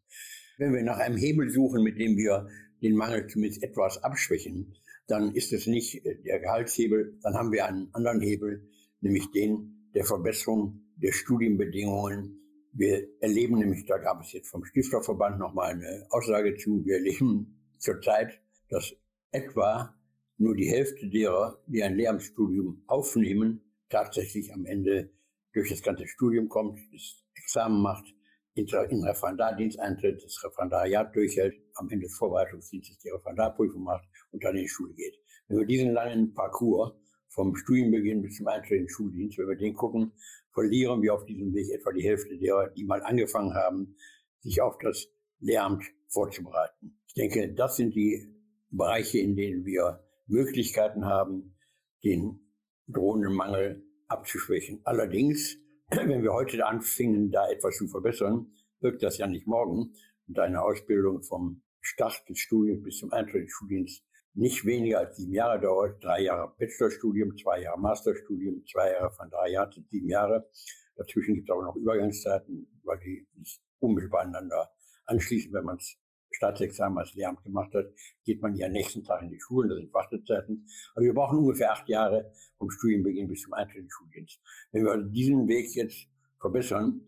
Wenn 0.58 0.74
wir 0.74 0.84
nach 0.84 0.98
einem 0.98 1.18
Hebel 1.18 1.50
suchen, 1.50 1.84
mit 1.84 1.98
dem 1.98 2.18
wir 2.18 2.48
den 2.82 2.96
Mangel 2.96 3.27
zumindest 3.27 3.63
etwas 3.63 4.03
abschwächen, 4.03 4.75
dann 5.08 5.34
ist 5.34 5.53
es 5.53 5.65
nicht 5.68 6.06
der 6.06 6.39
Gehaltshebel, 6.39 7.18
dann 7.24 7.34
haben 7.34 7.51
wir 7.51 7.65
einen 7.65 7.89
anderen 7.94 8.22
Hebel, 8.22 8.70
nämlich 9.01 9.32
den 9.32 9.89
der 9.96 10.06
Verbesserung 10.06 10.82
der 10.98 11.12
Studienbedingungen. 11.12 12.39
Wir 12.74 13.08
erleben 13.20 13.58
nämlich, 13.58 13.86
da 13.86 13.98
gab 13.98 14.22
es 14.22 14.32
jetzt 14.34 14.50
vom 14.50 14.63
Stifterverband 14.63 15.39
nochmal 15.39 15.72
eine 15.72 16.06
Aussage 16.12 16.56
zu, 16.56 16.86
wir 16.86 16.98
erleben 16.98 17.60
zurzeit, 17.79 18.39
dass 18.70 18.94
etwa 19.32 19.99
nur 20.39 20.55
die 20.55 20.69
Hälfte 20.69 21.08
derer, 21.08 21.62
die 21.67 21.84
ein 21.84 21.96
Lehramtsstudium 21.96 22.81
aufnehmen, 22.88 23.62
tatsächlich 23.89 24.53
am 24.53 24.65
Ende 24.65 25.12
durch 25.53 25.69
das 25.69 25.84
ganze 25.84 26.08
Studium 26.08 26.48
kommt, 26.48 26.79
das 26.93 27.24
Examen 27.36 27.81
macht, 27.81 28.05
in 28.53 28.65
den 28.65 29.03
Referendardienst 29.03 29.79
eintritt, 29.79 30.24
das 30.24 30.43
Referendariat 30.43 31.15
durchhält, 31.15 31.55
am 31.75 31.89
Ende 31.89 32.05
des 32.05 32.17
Vorbereitungsdienstes 32.17 33.00
die 33.00 33.10
Referendarprüfung 33.10 33.84
macht 33.84 34.08
und 34.31 34.43
dann 34.43 34.55
in 34.55 34.63
die 34.63 34.69
Schule 34.69 34.93
geht. 34.93 35.19
Wenn 35.48 35.60
wir 35.60 35.65
diesen 35.65 35.91
langen 35.91 36.34
Parcours 36.34 36.93
vom 37.27 37.55
Studienbeginn 37.55 38.22
bis 38.22 38.38
zum 38.38 38.48
Eintritt 38.48 38.72
in 38.72 38.84
den 38.84 38.89
Schuldienst, 38.89 39.38
wenn 39.38 39.48
wir 39.48 39.55
den 39.55 39.74
gucken, 39.74 40.13
verlieren 40.53 41.01
wir 41.01 41.13
auf 41.13 41.25
diesem 41.25 41.53
Weg 41.53 41.69
etwa 41.72 41.91
die 41.91 42.03
Hälfte 42.03 42.38
derer, 42.38 42.69
die 42.69 42.86
mal 42.86 43.01
angefangen 43.03 43.53
haben, 43.53 43.96
sich 44.39 44.62
auf 44.62 44.77
das 44.77 45.08
Lehramt 45.39 45.84
vorzubereiten. 46.08 46.98
Ich 47.08 47.13
denke, 47.13 47.53
das 47.53 47.75
sind 47.75 47.96
die 47.96 48.25
Bereiche, 48.72 49.19
in 49.19 49.36
denen 49.36 49.65
wir 49.65 50.03
Möglichkeiten 50.29 51.05
haben, 51.05 51.57
den 52.03 52.39
drohenden 52.88 53.33
Mangel 53.33 53.83
abzuschwächen. 54.07 54.81
Allerdings, 54.83 55.57
wenn 55.89 56.24
wir 56.24 56.33
heute 56.33 56.65
anfingen, 56.65 57.31
da 57.31 57.50
etwas 57.50 57.77
zu 57.77 57.88
verbessern, 57.88 58.53
wirkt 58.79 59.03
das 59.03 59.17
ja 59.17 59.27
nicht 59.27 59.48
morgen. 59.48 59.93
Und 60.27 60.39
eine 60.39 60.62
Ausbildung 60.62 61.24
vom 61.24 61.63
Start 61.81 62.27
des 62.29 62.39
Studiums 62.39 62.83
bis 62.83 62.98
zum 62.98 63.12
Eintritt 63.12 63.45
des 63.45 63.51
Studiums 63.51 64.03
nicht 64.33 64.65
weniger 64.65 65.00
als 65.00 65.17
sieben 65.17 65.33
Jahre 65.33 65.59
dauert. 65.59 66.03
Drei 66.03 66.21
Jahre 66.21 66.53
Bachelorstudium, 66.57 67.36
zwei 67.38 67.62
Jahre 67.62 67.79
Masterstudium, 67.79 68.63
zwei 68.71 68.91
Jahre 68.91 69.12
von 69.12 69.29
drei 69.29 69.50
Jahren 69.51 69.71
zu 69.71 69.81
sieben 69.89 70.07
Jahre. 70.07 70.50
Dazwischen 70.95 71.36
gibt 71.36 71.50
es 71.50 71.53
aber 71.53 71.63
noch 71.63 71.75
Übergangszeiten, 71.75 72.79
weil 72.83 73.00
die 73.00 73.27
nicht 73.36 73.62
unmittelbar 73.79 74.21
aneinander 74.21 74.69
anschließen, 75.05 75.51
wenn 75.53 75.63
man 75.63 75.77
es 75.77 75.98
Staatsexamen 76.31 76.98
als 76.98 77.13
Lehramt 77.13 77.43
gemacht 77.43 77.74
hat, 77.74 77.86
geht 78.24 78.41
man 78.41 78.55
ja 78.55 78.69
nächsten 78.69 79.03
Tag 79.03 79.21
in 79.21 79.29
die 79.29 79.39
Schulen, 79.39 79.69
das 79.69 79.79
sind 79.79 79.93
Wartezeiten. 79.93 80.67
Aber 80.95 81.05
wir 81.05 81.13
brauchen 81.13 81.39
ungefähr 81.39 81.71
acht 81.71 81.88
Jahre 81.89 82.31
vom 82.57 82.69
Studienbeginn 82.69 83.27
bis 83.27 83.41
zum 83.41 83.53
Eintritt 83.53 83.77
in 83.77 83.83
den 83.83 83.89
Schuldienst. 83.89 84.39
Wenn 84.71 84.86
wir 84.86 84.98
diesen 84.98 85.48
Weg 85.48 85.74
jetzt 85.75 86.07
verbessern, 86.39 87.01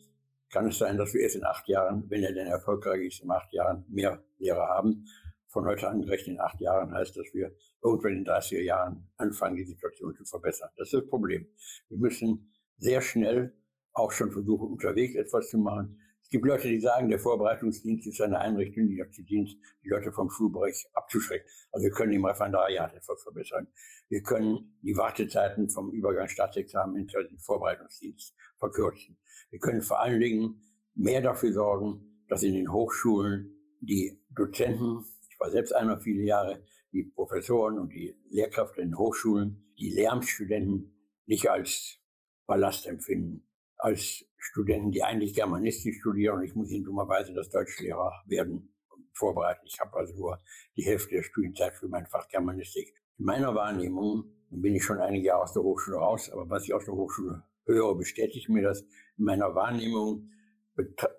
kann 0.52 0.68
es 0.68 0.78
sein, 0.78 0.98
dass 0.98 1.14
wir 1.14 1.22
erst 1.22 1.36
in 1.36 1.46
acht 1.46 1.68
Jahren, 1.68 2.10
wenn 2.10 2.24
er 2.24 2.34
denn 2.34 2.48
erfolgreich 2.48 3.06
ist, 3.06 3.24
in 3.24 3.32
acht 3.32 3.52
Jahren 3.54 3.86
mehr 3.88 4.24
Lehrer 4.38 4.68
haben. 4.68 5.06
Von 5.48 5.66
heute 5.66 5.88
an 5.88 6.02
gerechnet 6.02 6.36
in 6.36 6.40
acht 6.40 6.60
Jahren 6.60 6.94
heißt, 6.94 7.16
dass 7.16 7.28
wir 7.34 7.52
irgendwann 7.84 8.18
in 8.18 8.26
30er 8.26 8.62
Jahren 8.62 9.10
anfangen, 9.18 9.56
die 9.56 9.66
Situation 9.66 10.16
zu 10.16 10.26
verbessern. 10.26 10.70
Das 10.78 10.88
ist 10.88 10.94
das 10.94 11.10
Problem. 11.10 11.48
Wir 11.90 11.98
müssen 11.98 12.52
sehr 12.78 13.02
schnell 13.02 13.54
auch 13.94 14.12
schon 14.12 14.32
versuchen, 14.32 14.72
unterwegs 14.72 15.16
etwas 15.16 15.50
zu 15.50 15.58
machen. 15.58 16.01
Es 16.32 16.34
gibt 16.34 16.46
Leute, 16.46 16.70
die 16.70 16.80
sagen, 16.80 17.10
der 17.10 17.20
Vorbereitungsdienst 17.20 18.08
ist 18.08 18.22
eine 18.22 18.40
Einrichtung, 18.40 18.88
die 18.88 18.96
dazu 18.96 19.22
dient, 19.22 19.50
die 19.84 19.90
Leute 19.90 20.14
vom 20.14 20.30
Schulbereich 20.30 20.88
abzuschrecken. 20.94 21.46
Also 21.74 21.84
wir 21.84 21.92
können 21.92 22.14
im 22.14 22.24
Referendariat 22.24 22.96
etwas 22.96 23.22
verbessern. 23.22 23.68
Wir 24.08 24.24
können 24.24 24.80
die 24.82 24.96
Wartezeiten 24.96 25.70
vom 25.70 25.92
Übergang 25.92 26.30
Staatsexamen 26.30 26.96
in 26.96 27.08
den 27.08 27.38
Vorbereitungsdienst 27.38 28.34
verkürzen. 28.60 29.18
Wir 29.50 29.60
können 29.60 29.82
vor 29.82 30.00
allen 30.00 30.22
Dingen 30.22 30.62
mehr 30.96 31.20
dafür 31.20 31.52
sorgen, 31.52 32.24
dass 32.30 32.44
in 32.44 32.54
den 32.54 32.72
Hochschulen 32.72 33.54
die 33.82 34.18
Dozenten, 34.34 35.04
ich 35.30 35.38
war 35.38 35.52
selbst 35.52 35.76
einer 35.76 36.00
viele 36.00 36.24
Jahre, 36.24 36.64
die 36.94 37.04
Professoren 37.04 37.78
und 37.78 37.90
die 37.90 38.16
Lehrkräfte 38.30 38.80
in 38.80 38.92
den 38.92 38.98
Hochschulen, 38.98 39.74
die 39.78 39.90
Lehramtsstudenten 39.90 40.96
nicht 41.26 41.50
als 41.50 42.00
Ballast 42.46 42.88
empfinden, 42.88 43.46
als 43.76 44.24
Studenten, 44.44 44.92
die 44.92 45.04
eigentlich 45.04 45.36
Germanistik 45.36 45.96
studieren 45.96 46.40
und 46.40 46.44
ich 46.44 46.56
muss 46.56 46.72
ihnen 46.72 46.84
dummerweise 46.84 47.32
das 47.34 47.50
Deutschlehrer 47.50 48.24
werden 48.26 48.74
vorbereiten. 49.14 49.62
Ich 49.66 49.80
habe 49.80 49.96
also 49.96 50.16
nur 50.16 50.42
die 50.76 50.84
Hälfte 50.84 51.16
der 51.16 51.24
Studienzeit 51.24 51.74
für 51.74 51.88
mein 51.88 52.08
Fach 52.08 52.28
Germanistik. 52.28 52.94
In 53.20 53.26
meiner 53.26 53.54
Wahrnehmung 53.54 54.26
bin 54.50 54.76
ich 54.76 54.84
schon 54.84 55.00
einige 55.00 55.28
Jahre 55.28 55.44
aus 55.44 55.54
der 55.54 55.62
Hochschule 55.62 55.98
raus, 55.98 56.30
aber 56.32 56.50
was 56.50 56.64
ich 56.64 56.74
aus 56.74 56.86
der 56.86 56.96
Hochschule 56.96 57.44
höre, 57.66 57.96
bestätigt 57.96 58.50
mir 58.50 58.64
das. 58.64 58.82
In 59.18 59.26
meiner 59.26 59.54
Wahrnehmung 59.54 60.32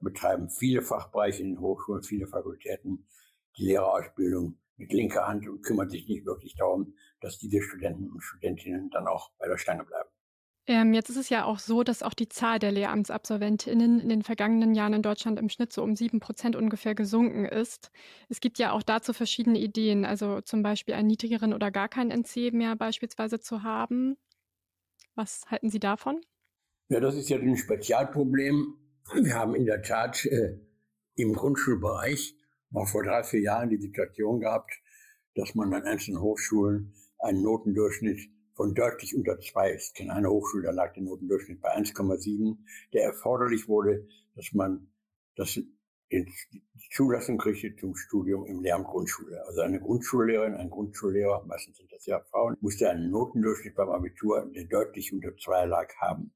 betreiben 0.01 0.51
viele 0.51 0.83
Fachbereiche 0.83 1.43
in 1.43 1.51
den 1.51 1.61
Hochschulen, 1.61 2.03
viele 2.03 2.27
Fakultäten 2.27 3.07
die 3.57 3.67
Lehrerausbildung 3.67 4.59
mit 4.77 4.93
linker 4.93 5.29
Hand 5.29 5.49
und 5.49 5.63
kümmert 5.63 5.93
sich 5.93 6.09
nicht 6.09 6.27
wirklich 6.27 6.57
darum, 6.57 6.95
dass 7.21 7.39
diese 7.39 7.63
Studenten 7.63 8.11
und 8.11 8.21
Studentinnen 8.21 8.91
dann 8.91 9.07
auch 9.07 9.31
bei 9.39 9.47
der 9.47 9.59
Stange 9.59 9.85
bleiben. 9.85 10.09
Ähm, 10.69 10.95
jetzt 10.95 11.11
ist 11.11 11.17
es 11.17 11.29
ja 11.29 11.45
auch 11.45 11.59
so, 11.59 11.83
dass 11.83 12.05
auch 12.05 12.15
die 12.15 12.29
Zahl 12.29 12.61
der 12.61 12.71
Lehramtsabsolventinnen 12.71 13.99
in 13.99 14.09
den 14.09 14.23
vergangenen 14.23 14.75
Jahren 14.75 14.93
in 14.93 15.03
Deutschland 15.03 15.41
im 15.41 15.49
Schnitt 15.49 15.73
so 15.73 15.83
um 15.83 15.97
7 15.97 16.21
Prozent 16.21 16.55
ungefähr 16.55 16.95
gesunken 16.95 17.47
ist. 17.47 17.91
Es 18.29 18.41
gibt 18.41 18.59
ja 18.59 18.71
auch 18.71 18.85
dazu 18.85 19.13
verschiedene 19.13 19.59
Ideen, 19.59 20.05
also 20.05 20.41
zum 20.41 20.63
Beispiel 20.63 20.95
einen 20.95 21.09
niedrigeren 21.09 21.53
oder 21.53 21.73
gar 21.73 21.89
keinen 21.89 22.13
NC 22.13 22.53
mehr 22.53 22.77
beispielsweise 22.77 23.41
zu 23.41 23.65
haben. 23.65 24.17
Was 25.17 25.43
halten 25.51 25.69
Sie 25.69 25.81
davon? 25.81 26.21
Ja, 26.89 27.01
das 27.01 27.17
ist 27.17 27.29
ja 27.29 27.39
ein 27.39 27.57
Spezialproblem. 27.57 28.75
Wir 29.15 29.35
haben 29.35 29.57
in 29.57 29.67
der 29.67 29.83
Tat 29.83 30.25
äh, 30.27 30.59
im 31.17 31.33
Grundschulbereich 31.33 32.37
noch 32.71 32.87
vor 32.87 33.03
drei, 33.03 33.25
vier 33.25 33.41
Jahren 33.41 33.69
die 33.69 33.81
Situation 33.81 34.41
gehabt, 34.41 34.73
dass 35.35 35.57
man 35.57 35.75
an 35.75 35.83
einzelnen 35.83 36.21
Hochschulen 36.21 36.95
einen 37.19 37.43
Notendurchschnitt 37.43 38.21
von 38.55 38.75
deutlich 38.75 39.15
unter 39.17 39.39
zwei. 39.41 39.75
Ich 39.75 39.93
kenne 39.95 40.13
eine 40.15 40.31
Hochschule, 40.31 40.65
da 40.65 40.71
lag 40.71 40.93
der 40.95 41.03
Notendurchschnitt 41.03 41.61
bei 41.61 41.77
1,7, 41.77 42.57
der 42.93 43.05
erforderlich 43.05 43.69
wurde, 43.69 44.07
dass 44.35 44.53
man 44.53 44.89
das 45.37 45.59
die 46.13 46.91
Zulassung 46.91 47.39
kriegte 47.39 47.75
zum 47.77 47.97
Studium 47.97 48.45
im 48.45 48.61
Lehramt 48.61 48.87
Grundschule. 48.87 49.43
Also 49.47 49.63
eine 49.63 49.81
Grundschullehrerin, 49.81 50.55
ein 50.55 50.69
Grundschullehrer, 50.69 51.45
meistens 51.47 51.79
sind 51.79 51.91
das 51.91 52.05
ja 52.05 52.21
Frauen, 52.21 52.57
musste 52.61 52.91
einen 52.91 53.11
Notendurchschnitt 53.11 53.75
beim 53.75 53.89
Abitur, 53.89 54.51
der 54.55 54.65
deutlich 54.65 55.13
unter 55.13 55.35
zwei 55.37 55.65
lag, 55.65 55.89
haben. 55.97 56.35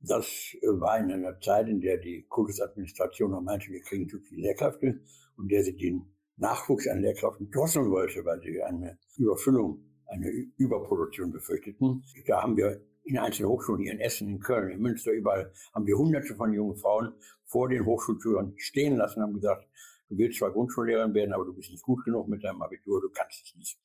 Das 0.00 0.56
war 0.62 0.98
in 0.98 1.10
einer 1.10 1.38
Zeit, 1.40 1.68
in 1.68 1.80
der 1.80 1.98
die 1.98 2.24
Kultusadministration 2.28 3.32
noch 3.32 3.42
meinte, 3.42 3.70
wir 3.70 3.82
kriegen 3.82 4.08
zu 4.08 4.20
viele 4.20 4.42
Lehrkräfte 4.42 5.00
und 5.36 5.50
der 5.50 5.64
sie 5.64 5.76
den 5.76 6.14
Nachwuchs 6.36 6.88
an 6.88 7.00
Lehrkräften 7.00 7.50
drosseln 7.50 7.90
wollte, 7.90 8.24
weil 8.24 8.40
sie 8.40 8.62
eine 8.62 8.98
Überfüllung 9.18 9.89
eine 10.10 10.28
Überproduktion 10.56 11.32
befürchteten. 11.32 12.04
Da 12.26 12.42
haben 12.42 12.56
wir 12.56 12.80
in 13.04 13.18
einzelnen 13.18 13.50
Hochschulen 13.50 13.82
hier 13.82 13.92
in 13.92 14.00
Essen, 14.00 14.28
in 14.28 14.40
Köln, 14.40 14.70
in 14.70 14.80
Münster, 14.80 15.12
überall 15.12 15.52
haben 15.74 15.86
wir 15.86 15.96
hunderte 15.96 16.34
von 16.34 16.52
jungen 16.52 16.76
Frauen 16.76 17.14
vor 17.44 17.68
den 17.68 17.84
Hochschultüren 17.84 18.54
stehen 18.58 18.96
lassen 18.96 19.22
haben 19.22 19.34
gesagt, 19.34 19.66
du 20.08 20.18
willst 20.18 20.38
zwar 20.38 20.52
Grundschullehrerin 20.52 21.14
werden, 21.14 21.32
aber 21.32 21.44
du 21.44 21.54
bist 21.54 21.70
nicht 21.70 21.82
gut 21.82 22.04
genug 22.04 22.28
mit 22.28 22.44
deinem 22.44 22.62
Abitur, 22.62 23.00
du 23.00 23.08
kannst 23.10 23.42
es 23.44 23.56
nicht. 23.56 23.78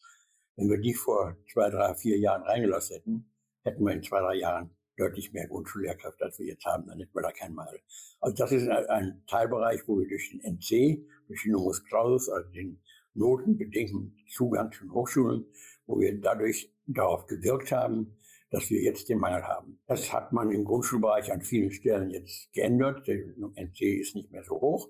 Wenn 0.55 0.69
wir 0.69 0.77
die 0.77 0.93
vor 0.93 1.37
zwei, 1.51 1.69
drei, 1.69 1.95
vier 1.95 2.17
Jahren 2.17 2.43
reingelassen 2.43 2.97
hätten, 2.97 3.31
hätten 3.63 3.83
wir 3.83 3.93
in 3.93 4.03
zwei, 4.03 4.19
drei 4.19 4.35
Jahren 4.35 4.69
deutlich 4.97 5.33
mehr 5.33 5.47
Grundschullehrkräfte, 5.47 6.23
als 6.23 6.39
wir 6.39 6.45
jetzt 6.45 6.65
haben, 6.65 6.87
dann 6.87 6.99
hätten 6.99 7.13
wir 7.13 7.21
da 7.21 7.31
kein 7.31 7.53
Mangel. 7.53 7.79
Also 8.21 8.35
das 8.35 8.51
ist 8.51 8.67
ein, 8.69 8.85
ein 8.87 9.23
Teilbereich, 9.27 9.81
wo 9.87 9.99
wir 9.99 10.07
durch 10.07 10.29
den 10.29 10.39
NC, 10.41 11.05
durch 11.27 11.43
den 11.43 11.51
Numerus 11.51 11.83
Clausus, 11.83 12.29
also 12.29 12.49
den 12.51 12.81
notenbedingten 13.13 14.15
Zugang 14.29 14.71
zu 14.71 14.85
den 14.85 14.93
Hochschulen, 14.93 15.45
wo 15.85 15.99
wir 15.99 16.19
dadurch 16.19 16.73
darauf 16.87 17.25
gewirkt 17.27 17.71
haben, 17.71 18.17
dass 18.51 18.69
wir 18.69 18.81
jetzt 18.81 19.09
den 19.09 19.19
Mangel 19.19 19.43
haben. 19.43 19.79
Das 19.87 20.13
hat 20.13 20.31
man 20.31 20.51
im 20.51 20.63
Grundschulbereich 20.63 21.31
an 21.31 21.41
vielen 21.41 21.71
Stellen 21.71 22.09
jetzt 22.09 22.51
geändert. 22.53 23.07
Der 23.07 23.17
NC 23.17 23.81
ist 23.99 24.15
nicht 24.15 24.31
mehr 24.31 24.43
so 24.43 24.61
hoch. 24.61 24.89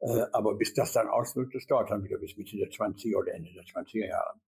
Äh, 0.00 0.26
aber 0.32 0.54
bis 0.54 0.74
das 0.74 0.92
dann 0.92 1.08
auswirkt, 1.08 1.54
das 1.54 1.66
dauert 1.66 1.90
dann 1.90 2.04
wieder 2.04 2.18
bis 2.18 2.36
Mitte 2.36 2.56
der 2.56 2.70
20er 2.70 3.16
oder 3.16 3.34
Ende 3.34 3.52
der 3.52 3.64
20er 3.64 4.06
Jahre. 4.06 4.40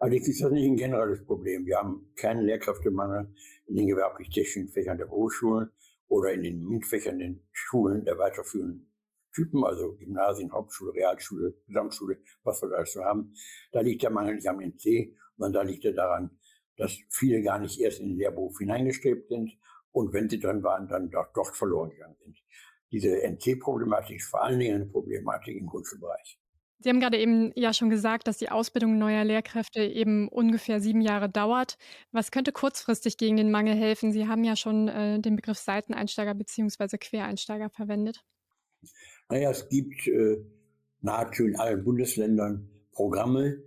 Allerdings 0.00 0.28
ist 0.28 0.42
das 0.42 0.52
nicht 0.52 0.64
ein 0.64 0.76
generelles 0.76 1.24
Problem. 1.24 1.66
Wir 1.66 1.78
haben 1.78 2.12
keinen 2.16 2.42
Lehrkräftemangel 2.42 3.34
in 3.66 3.76
den 3.76 3.88
gewerblich-technischen 3.88 4.68
Fächern 4.68 4.98
der 4.98 5.10
Hochschulen 5.10 5.70
oder 6.08 6.32
in 6.32 6.42
den 6.42 6.64
MINT-Fächern 6.64 7.18
den 7.18 7.46
Schulen 7.52 8.04
der 8.04 8.16
weiterführenden 8.18 8.92
Typen, 9.34 9.64
also 9.64 9.94
Gymnasien, 9.96 10.52
Hauptschule, 10.52 10.94
Realschule, 10.94 11.54
Gesamtschule, 11.66 12.18
was 12.44 12.62
wir 12.62 12.70
da 12.70 12.84
so 12.84 13.04
haben. 13.04 13.34
Da 13.72 13.80
liegt 13.80 14.02
der 14.02 14.10
Mangel 14.10 14.36
nicht 14.36 14.48
am 14.48 14.60
NC, 14.60 15.16
sondern 15.38 15.66
da 15.66 15.70
liegt 15.70 15.84
daran, 15.96 16.30
dass 16.76 16.96
viele 17.10 17.42
gar 17.42 17.58
nicht 17.58 17.80
erst 17.80 18.00
in 18.00 18.08
den 18.08 18.18
Lehrberuf 18.18 18.58
hineingestrebt 18.58 19.28
sind 19.28 19.56
und 19.92 20.12
wenn 20.12 20.28
sie 20.28 20.38
drin 20.38 20.62
waren, 20.62 20.88
dann 20.88 21.10
doch, 21.10 21.32
doch 21.34 21.54
verloren 21.54 21.90
gegangen 21.90 22.16
sind. 22.22 22.36
Diese 22.90 23.22
NC-Problematik 23.22 24.16
ist 24.16 24.28
vor 24.28 24.42
allen 24.42 24.58
Dingen 24.58 24.74
eine 24.76 24.86
Problematik 24.86 25.56
im 25.56 25.66
Grundschulbereich. 25.66 26.38
Sie 26.80 26.90
haben 26.90 27.00
gerade 27.00 27.18
eben 27.18 27.50
ja 27.56 27.72
schon 27.72 27.90
gesagt, 27.90 28.28
dass 28.28 28.38
die 28.38 28.50
Ausbildung 28.50 28.98
neuer 28.98 29.24
Lehrkräfte 29.24 29.82
eben 29.82 30.28
ungefähr 30.28 30.80
sieben 30.80 31.00
Jahre 31.00 31.28
dauert. 31.28 31.76
Was 32.12 32.30
könnte 32.30 32.52
kurzfristig 32.52 33.16
gegen 33.16 33.36
den 33.36 33.50
Mangel 33.50 33.74
helfen? 33.74 34.12
Sie 34.12 34.28
haben 34.28 34.44
ja 34.44 34.54
schon 34.54 34.86
äh, 34.86 35.18
den 35.18 35.34
Begriff 35.34 35.58
Seiteneinsteiger 35.58 36.34
bzw. 36.34 36.96
Quereinsteiger 36.98 37.68
verwendet. 37.68 38.24
Naja, 39.28 39.50
es 39.50 39.68
gibt 39.68 40.06
äh, 40.06 40.36
nahezu 41.00 41.46
in 41.46 41.58
allen 41.58 41.82
Bundesländern 41.82 42.70
Programme, 42.92 43.60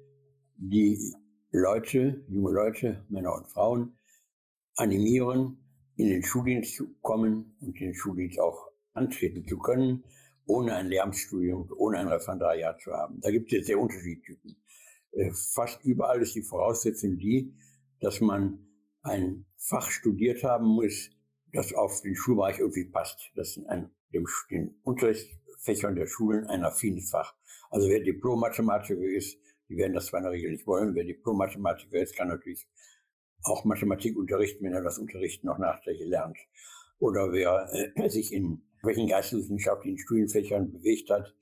die 0.55 1.13
Leute, 1.51 2.23
junge 2.29 2.51
Leute, 2.51 3.05
Männer 3.09 3.35
und 3.35 3.47
Frauen 3.47 3.97
animieren, 4.75 5.57
in 5.97 6.07
den 6.07 6.23
Schuldienst 6.23 6.75
zu 6.75 6.95
kommen 7.01 7.57
und 7.59 7.77
den 7.77 7.93
Schuldienst 7.93 8.39
auch 8.39 8.69
antreten 8.93 9.45
zu 9.45 9.57
können, 9.59 10.03
ohne 10.45 10.75
ein 10.75 10.87
Lehramtsstudium, 10.87 11.69
ohne 11.77 11.99
ein 11.99 12.07
Referendariat 12.07 12.79
zu 12.81 12.93
haben. 12.93 13.19
Da 13.19 13.31
gibt 13.31 13.51
es 13.51 13.67
sehr 13.67 13.79
unterschiedliche 13.79 14.21
Typen. 14.21 14.55
Äh, 15.11 15.31
fast 15.53 15.83
überall 15.83 16.21
ist 16.21 16.35
die 16.35 16.41
Voraussetzung 16.41 17.17
die, 17.17 17.53
dass 17.99 18.21
man 18.21 18.65
ein 19.01 19.45
Fach 19.57 19.89
studiert 19.91 20.43
haben 20.43 20.67
muss, 20.67 21.09
das 21.51 21.73
auf 21.73 22.01
den 22.01 22.15
Schulbereich 22.15 22.59
irgendwie 22.59 22.85
passt, 22.85 23.29
das 23.35 23.59
ein, 23.67 23.91
dem, 24.13 24.25
den 24.49 24.79
Unterrichtsfächern 24.83 25.95
der 25.95 26.07
Schulen 26.07 26.45
ein 26.47 26.63
affines 26.63 27.09
Fach. 27.09 27.35
Also 27.69 27.89
wer 27.89 27.99
Diplom-Mathematiker 27.99 29.03
ist, 29.03 29.37
die 29.71 29.77
werden 29.77 29.93
das 29.93 30.07
zwar 30.07 30.19
in 30.19 30.25
der 30.25 30.33
Regel 30.33 30.51
nicht 30.51 30.67
wollen. 30.67 30.95
Wer 30.95 31.05
Diplom-Mathematiker 31.05 32.01
ist, 32.01 32.17
kann 32.17 32.27
natürlich 32.27 32.67
auch 33.43 33.63
Mathematik 33.63 34.17
unterrichten, 34.17 34.65
wenn 34.65 34.73
er 34.73 34.83
das 34.83 34.99
Unterrichten 34.99 35.47
noch 35.47 35.57
nachträglich 35.57 36.09
lernt. 36.09 36.37
Oder 36.99 37.31
wer 37.31 37.69
äh, 37.95 38.09
sich 38.09 38.33
in 38.33 38.63
welchen 38.83 39.07
geisteswissenschaftlichen 39.07 39.97
Studienfächern 39.97 40.73
bewegt 40.73 41.09
hat, 41.09 41.33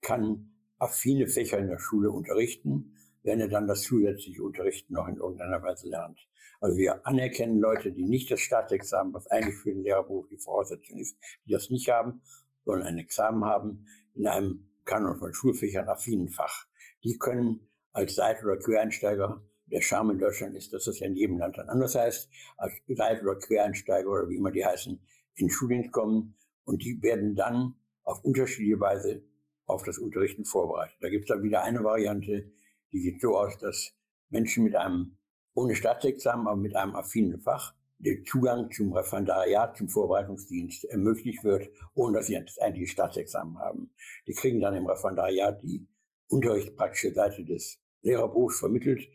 kann 0.00 0.50
affine 0.78 1.26
Fächer 1.26 1.58
in 1.58 1.68
der 1.68 1.78
Schule 1.78 2.10
unterrichten, 2.10 2.96
wenn 3.22 3.38
er 3.40 3.48
dann 3.48 3.66
das 3.66 3.82
zusätzliche 3.82 4.42
Unterrichten 4.42 4.94
noch 4.94 5.06
in 5.06 5.16
irgendeiner 5.16 5.62
Weise 5.62 5.88
lernt. 5.88 6.26
Also 6.60 6.78
wir 6.78 7.06
anerkennen 7.06 7.60
Leute, 7.60 7.92
die 7.92 8.04
nicht 8.04 8.30
das 8.30 8.40
Staatsexamen, 8.40 9.12
was 9.12 9.26
eigentlich 9.26 9.56
für 9.56 9.72
den 9.72 9.82
Lehrerberuf 9.82 10.26
die 10.28 10.38
Voraussetzung 10.38 10.98
ist, 10.98 11.18
die 11.44 11.52
das 11.52 11.68
nicht 11.68 11.90
haben, 11.90 12.22
sondern 12.64 12.88
ein 12.88 12.98
Examen 12.98 13.44
haben 13.44 13.86
in 14.14 14.26
einem 14.26 14.70
Kanon 14.86 15.18
von 15.18 15.34
Schulfächern 15.34 15.86
affinen 15.86 16.30
Fach 16.30 16.67
die 17.08 17.16
können 17.18 17.66
als 17.92 18.16
Seit- 18.16 18.44
oder 18.44 18.58
Quereinsteiger, 18.58 19.42
der 19.66 19.80
Charme 19.80 20.10
in 20.10 20.18
Deutschland 20.18 20.54
ist, 20.54 20.72
dass 20.72 20.84
das 20.84 20.98
ja 20.98 21.06
in 21.06 21.16
jedem 21.16 21.38
Land 21.38 21.56
dann 21.56 21.68
anders 21.68 21.94
heißt, 21.94 22.28
als 22.58 22.74
Seit- 22.86 23.22
oder 23.22 23.36
Quereinsteiger 23.36 24.08
oder 24.08 24.28
wie 24.28 24.36
immer 24.36 24.50
die 24.50 24.64
heißen, 24.64 25.00
in 25.36 25.50
Schuldienst 25.50 25.90
kommen 25.90 26.34
und 26.64 26.84
die 26.84 27.02
werden 27.02 27.34
dann 27.34 27.74
auf 28.02 28.22
unterschiedliche 28.24 28.78
Weise 28.78 29.22
auf 29.64 29.84
das 29.84 29.98
Unterrichten 29.98 30.44
vorbereitet. 30.44 30.96
Da 31.00 31.08
gibt 31.08 31.24
es 31.24 31.28
dann 31.28 31.42
wieder 31.42 31.62
eine 31.62 31.82
Variante, 31.82 32.50
die 32.92 33.00
sieht 33.00 33.20
so 33.20 33.36
aus, 33.36 33.56
dass 33.58 33.94
Menschen 34.28 34.64
mit 34.64 34.76
einem, 34.76 35.16
ohne 35.54 35.74
Staatsexamen, 35.74 36.46
aber 36.46 36.56
mit 36.56 36.76
einem 36.76 36.94
affinen 36.94 37.40
Fach, 37.40 37.74
der 37.98 38.22
Zugang 38.24 38.70
zum 38.70 38.92
Referendariat, 38.92 39.76
zum 39.76 39.88
Vorbereitungsdienst 39.88 40.84
ermöglicht 40.84 41.42
wird, 41.42 41.70
ohne 41.94 42.18
dass 42.18 42.26
sie 42.26 42.38
das 42.38 42.58
eigentliche 42.58 42.92
Staatsexamen 42.92 43.58
haben. 43.58 43.90
Die 44.26 44.34
kriegen 44.34 44.60
dann 44.60 44.74
im 44.74 44.86
Referendariat 44.86 45.62
die 45.62 45.86
unterrichtspraktische 46.28 47.12
Seite 47.12 47.44
des 47.44 47.78
Lehrerberufs 48.02 48.60
vermittelt 48.60 49.08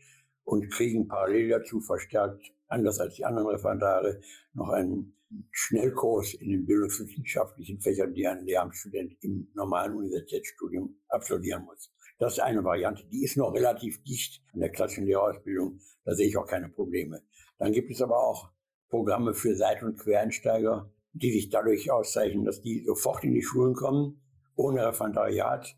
und 0.43 0.69
kriegen 0.69 1.07
parallel 1.07 1.49
dazu 1.49 1.79
verstärkt, 1.79 2.51
anders 2.67 2.99
als 2.99 3.15
die 3.15 3.25
anderen 3.25 3.47
Referendare, 3.47 4.19
noch 4.53 4.69
einen 4.69 5.15
Schnellkurs 5.51 6.33
in 6.35 6.49
den 6.49 6.65
bildungswissenschaftlichen 6.65 7.79
Fächern, 7.79 8.13
die 8.13 8.27
ein 8.27 8.45
Lehramtsstudent 8.45 9.15
im 9.21 9.47
normalen 9.55 9.95
Universitätsstudium 9.95 10.95
absolvieren 11.07 11.65
muss. 11.65 11.91
Das 12.19 12.33
ist 12.33 12.39
eine 12.39 12.63
Variante, 12.63 13.03
die 13.11 13.23
ist 13.23 13.37
noch 13.37 13.53
relativ 13.53 14.03
dicht 14.03 14.43
an 14.53 14.59
der 14.59 14.69
klassischen 14.69 15.05
Lehrerausbildung. 15.05 15.79
Da 16.05 16.13
sehe 16.13 16.27
ich 16.27 16.37
auch 16.37 16.45
keine 16.45 16.69
Probleme. 16.69 17.23
Dann 17.57 17.71
gibt 17.71 17.91
es 17.91 18.01
aber 18.01 18.17
auch 18.17 18.51
Programme 18.89 19.33
für 19.33 19.55
Seit- 19.55 19.81
und 19.81 19.97
Quereinsteiger, 19.97 20.91
die 21.13 21.31
sich 21.31 21.49
dadurch 21.49 21.89
auszeichnen, 21.89 22.45
dass 22.45 22.61
die 22.61 22.83
sofort 22.85 23.23
in 23.23 23.33
die 23.33 23.41
Schulen 23.41 23.73
kommen, 23.73 24.21
ohne 24.55 24.85
Referendariat, 24.87 25.75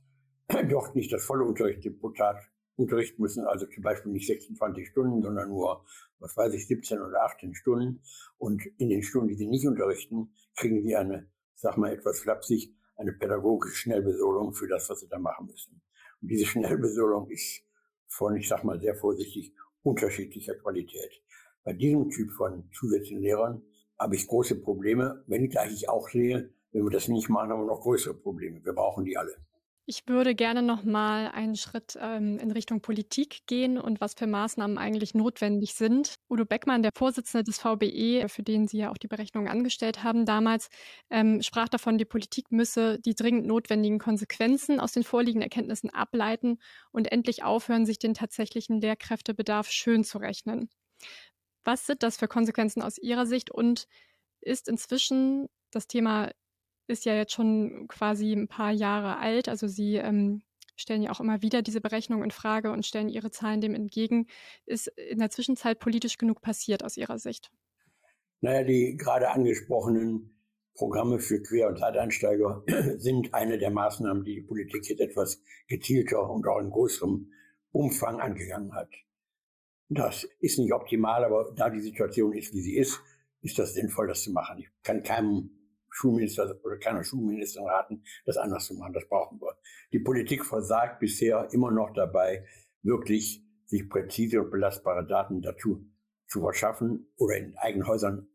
dort 0.69 0.95
nicht 0.95 1.11
das 1.11 1.25
volle 1.25 1.43
Unterrichtsdeputat 1.43 2.37
unterrichten 2.77 3.21
müssen, 3.21 3.45
also 3.45 3.65
zum 3.67 3.83
Beispiel 3.83 4.11
nicht 4.11 4.27
26 4.27 4.87
Stunden, 4.89 5.21
sondern 5.21 5.49
nur, 5.49 5.85
was 6.19 6.35
weiß 6.35 6.53
ich, 6.53 6.67
17 6.67 6.99
oder 6.99 7.23
18 7.23 7.55
Stunden. 7.55 8.01
Und 8.37 8.65
in 8.77 8.89
den 8.89 9.01
Stunden, 9.01 9.29
die 9.29 9.35
sie 9.35 9.47
nicht 9.47 9.65
unterrichten, 9.65 10.33
kriegen 10.55 10.81
sie 10.83 10.95
eine, 10.95 11.29
sag 11.55 11.77
mal 11.77 11.93
etwas 11.93 12.19
flapsig, 12.19 12.75
eine 12.97 13.13
pädagogische 13.13 13.75
Schnellbesolung 13.75 14.53
für 14.53 14.67
das, 14.67 14.89
was 14.89 14.99
sie 14.99 15.07
da 15.07 15.19
machen 15.19 15.47
müssen. 15.47 15.81
Und 16.21 16.29
diese 16.29 16.45
Schnellbesolung 16.45 17.29
ist 17.29 17.63
von, 18.07 18.35
ich 18.35 18.47
sag 18.47 18.63
mal 18.63 18.79
sehr 18.79 18.95
vorsichtig, 18.95 19.53
unterschiedlicher 19.83 20.55
Qualität. 20.55 21.21
Bei 21.63 21.73
diesem 21.73 22.09
Typ 22.09 22.31
von 22.31 22.69
zusätzlichen 22.73 23.21
Lehrern 23.21 23.61
habe 23.97 24.15
ich 24.15 24.27
große 24.27 24.61
Probleme, 24.61 25.23
wenn 25.27 25.45
ich 25.45 25.89
auch 25.89 26.09
sehe, 26.09 26.53
wenn 26.71 26.83
wir 26.83 26.91
das 26.91 27.07
nicht 27.07 27.29
machen, 27.29 27.49
haben 27.49 27.61
wir 27.61 27.67
noch 27.67 27.81
größere 27.81 28.13
Probleme. 28.13 28.63
Wir 28.63 28.73
brauchen 28.73 29.05
die 29.05 29.17
alle. 29.17 29.35
Ich 29.87 30.07
würde 30.07 30.33
gerne 30.33 30.63
noch 30.63 30.83
mal 30.83 31.27
einen 31.27 31.55
Schritt, 31.55 31.95
ähm, 32.01 32.39
in 32.39 32.49
Richtung 32.49 32.81
Politik 32.81 33.45
gehen 33.45 33.77
und 33.77 34.01
was 34.01 34.15
für 34.15 34.25
Maßnahmen 34.25 34.79
eigentlich 34.79 35.13
notwendig 35.13 35.75
sind. 35.75 36.15
Udo 36.27 36.43
Beckmann, 36.43 36.81
der 36.81 36.89
Vorsitzende 36.97 37.43
des 37.43 37.59
VBE, 37.59 38.27
für 38.27 38.41
den 38.41 38.67
Sie 38.67 38.79
ja 38.79 38.89
auch 38.89 38.97
die 38.97 39.07
Berechnungen 39.07 39.47
angestellt 39.47 40.03
haben 40.03 40.25
damals, 40.25 40.69
ähm, 41.11 41.43
sprach 41.43 41.69
davon, 41.69 41.99
die 41.99 42.05
Politik 42.05 42.51
müsse 42.51 42.97
die 42.99 43.13
dringend 43.13 43.45
notwendigen 43.45 43.99
Konsequenzen 43.99 44.79
aus 44.79 44.91
den 44.93 45.03
vorliegenden 45.03 45.43
Erkenntnissen 45.43 45.91
ableiten 45.91 46.57
und 46.91 47.11
endlich 47.11 47.43
aufhören, 47.43 47.85
sich 47.85 47.99
den 47.99 48.15
tatsächlichen 48.15 48.81
Lehrkräftebedarf 48.81 49.69
schön 49.69 50.03
zu 50.03 50.17
rechnen. 50.17 50.67
Was 51.63 51.85
sind 51.85 52.01
das 52.01 52.17
für 52.17 52.27
Konsequenzen 52.27 52.81
aus 52.81 52.97
Ihrer 52.97 53.27
Sicht 53.27 53.51
und 53.51 53.87
ist 54.41 54.67
inzwischen 54.67 55.47
das 55.71 55.87
Thema 55.87 56.31
ist 56.87 57.05
ja 57.05 57.15
jetzt 57.15 57.33
schon 57.33 57.87
quasi 57.87 58.33
ein 58.33 58.47
paar 58.47 58.71
Jahre 58.71 59.17
alt. 59.17 59.49
Also 59.49 59.67
Sie 59.67 59.95
ähm, 59.95 60.43
stellen 60.75 61.01
ja 61.01 61.11
auch 61.11 61.19
immer 61.19 61.41
wieder 61.41 61.61
diese 61.61 61.81
Berechnung 61.81 62.23
in 62.23 62.31
Frage 62.31 62.71
und 62.71 62.85
stellen 62.85 63.09
Ihre 63.09 63.31
Zahlen 63.31 63.61
dem 63.61 63.75
entgegen. 63.75 64.27
Ist 64.65 64.87
in 64.87 65.19
der 65.19 65.29
Zwischenzeit 65.29 65.79
politisch 65.79 66.17
genug 66.17 66.41
passiert 66.41 66.83
aus 66.83 66.97
Ihrer 66.97 67.17
Sicht? 67.17 67.51
Naja, 68.41 68.63
die 68.63 68.97
gerade 68.97 69.31
angesprochenen 69.31 70.35
Programme 70.75 71.19
für 71.19 71.41
Quer- 71.41 71.69
und 71.69 71.79
Zeiteinsteiger 71.79 72.63
sind 72.97 73.33
eine 73.33 73.57
der 73.57 73.71
Maßnahmen, 73.71 74.23
die 74.23 74.35
die 74.35 74.41
Politik 74.41 74.87
jetzt 74.89 74.99
etwas 74.99 75.41
gezielter 75.67 76.29
und 76.29 76.45
auch 76.47 76.59
in 76.59 76.69
größerem 76.69 77.31
Umfang 77.71 78.19
angegangen 78.19 78.73
hat. 78.73 78.89
Das 79.89 80.27
ist 80.39 80.59
nicht 80.59 80.73
optimal, 80.73 81.23
aber 81.23 81.53
da 81.55 81.69
die 81.69 81.79
Situation 81.79 82.33
ist, 82.33 82.53
wie 82.53 82.61
sie 82.61 82.75
ist, 82.75 82.99
ist 83.41 83.59
das 83.59 83.73
sinnvoll, 83.73 84.07
das 84.07 84.23
zu 84.23 84.31
machen. 84.31 84.59
Ich 84.59 84.69
kann 84.83 85.03
keinem 85.03 85.54
Schulminister 85.95 86.59
oder 86.63 86.77
keiner 86.77 87.03
Schulministerin 87.03 87.69
raten, 87.69 88.03
das 88.25 88.37
anders 88.37 88.65
zu 88.65 88.73
machen. 88.75 88.93
Das 88.93 89.07
brauchen 89.07 89.39
wir. 89.39 89.57
Die 89.93 89.99
Politik 89.99 90.45
versagt 90.45 90.99
bisher 90.99 91.47
immer 91.53 91.71
noch 91.71 91.93
dabei, 91.93 92.45
wirklich 92.83 93.43
sich 93.65 93.89
präzise 93.89 94.41
und 94.41 94.51
belastbare 94.51 95.07
Daten 95.07 95.41
dazu 95.41 95.89
zu 96.27 96.41
verschaffen 96.41 97.07
oder 97.15 97.37
in 97.37 97.55
eigenen 97.57 97.87
Häusern 97.87 98.27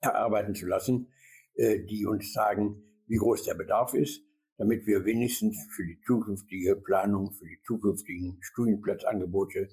erarbeiten 0.00 0.54
zu 0.54 0.66
lassen, 0.66 1.12
äh, 1.54 1.84
die 1.84 2.06
uns 2.06 2.32
sagen, 2.32 2.82
wie 3.06 3.16
groß 3.16 3.44
der 3.44 3.54
Bedarf 3.54 3.92
ist, 3.92 4.22
damit 4.56 4.86
wir 4.86 5.04
wenigstens 5.04 5.66
für 5.70 5.84
die 5.84 6.00
zukünftige 6.06 6.76
Planung, 6.76 7.32
für 7.32 7.44
die 7.44 7.60
zukünftigen 7.66 8.38
Studienplatzangebote 8.40 9.68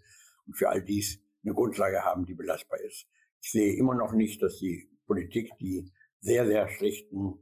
und 0.47 0.57
für 0.57 0.69
all 0.69 0.83
dies 0.83 1.19
eine 1.43 1.53
Grundlage 1.53 2.03
haben, 2.03 2.25
die 2.25 2.33
belastbar 2.33 2.79
ist. 2.81 3.07
Ich 3.41 3.51
sehe 3.51 3.75
immer 3.75 3.95
noch 3.95 4.11
nicht, 4.11 4.41
dass 4.41 4.57
die 4.57 4.89
Politik 5.07 5.49
die 5.59 5.91
sehr, 6.21 6.45
sehr 6.45 6.69
schlechten, 6.69 7.33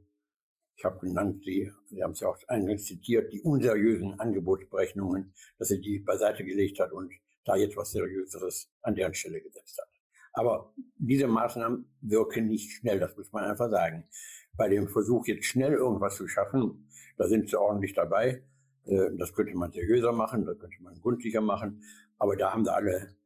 ich 0.76 0.84
habe 0.84 0.98
genannt, 1.06 1.42
Sie, 1.44 1.70
Sie 1.86 2.02
haben 2.02 2.12
es 2.12 2.20
ja 2.20 2.28
auch 2.28 2.38
eingangs 2.48 2.86
zitiert, 2.86 3.32
die 3.32 3.42
unseriösen 3.42 4.18
Angebotsberechnungen, 4.18 5.34
dass 5.58 5.68
sie 5.68 5.80
die 5.80 5.98
beiseite 5.98 6.42
gelegt 6.44 6.80
hat 6.80 6.92
und 6.92 7.12
da 7.44 7.56
jetzt 7.56 7.76
was 7.76 7.92
Seriöseres 7.92 8.72
an 8.82 8.94
deren 8.94 9.12
Stelle 9.14 9.42
gesetzt 9.42 9.78
hat. 9.78 9.88
Aber 10.32 10.72
diese 10.96 11.26
Maßnahmen 11.26 11.84
wirken 12.00 12.48
nicht 12.48 12.70
schnell, 12.72 12.98
das 12.98 13.16
muss 13.16 13.30
man 13.32 13.44
einfach 13.44 13.68
sagen. 13.70 14.08
Bei 14.56 14.68
dem 14.68 14.88
Versuch, 14.88 15.26
jetzt 15.26 15.44
schnell 15.44 15.74
irgendwas 15.74 16.16
zu 16.16 16.26
schaffen, 16.28 16.88
da 17.18 17.28
sind 17.28 17.48
sie 17.48 17.60
ordentlich 17.60 17.92
dabei. 17.92 18.42
Äh, 18.86 19.10
das 19.18 19.34
könnte 19.34 19.54
man 19.54 19.72
seriöser 19.72 20.12
machen, 20.12 20.46
das 20.46 20.58
könnte 20.58 20.82
man 20.82 20.98
gründlicher 21.00 21.42
machen. 21.42 21.82
Aber 22.18 22.36
da 22.36 22.52
haben 22.52 22.64
sie 22.64 22.72
alle, 22.72 23.16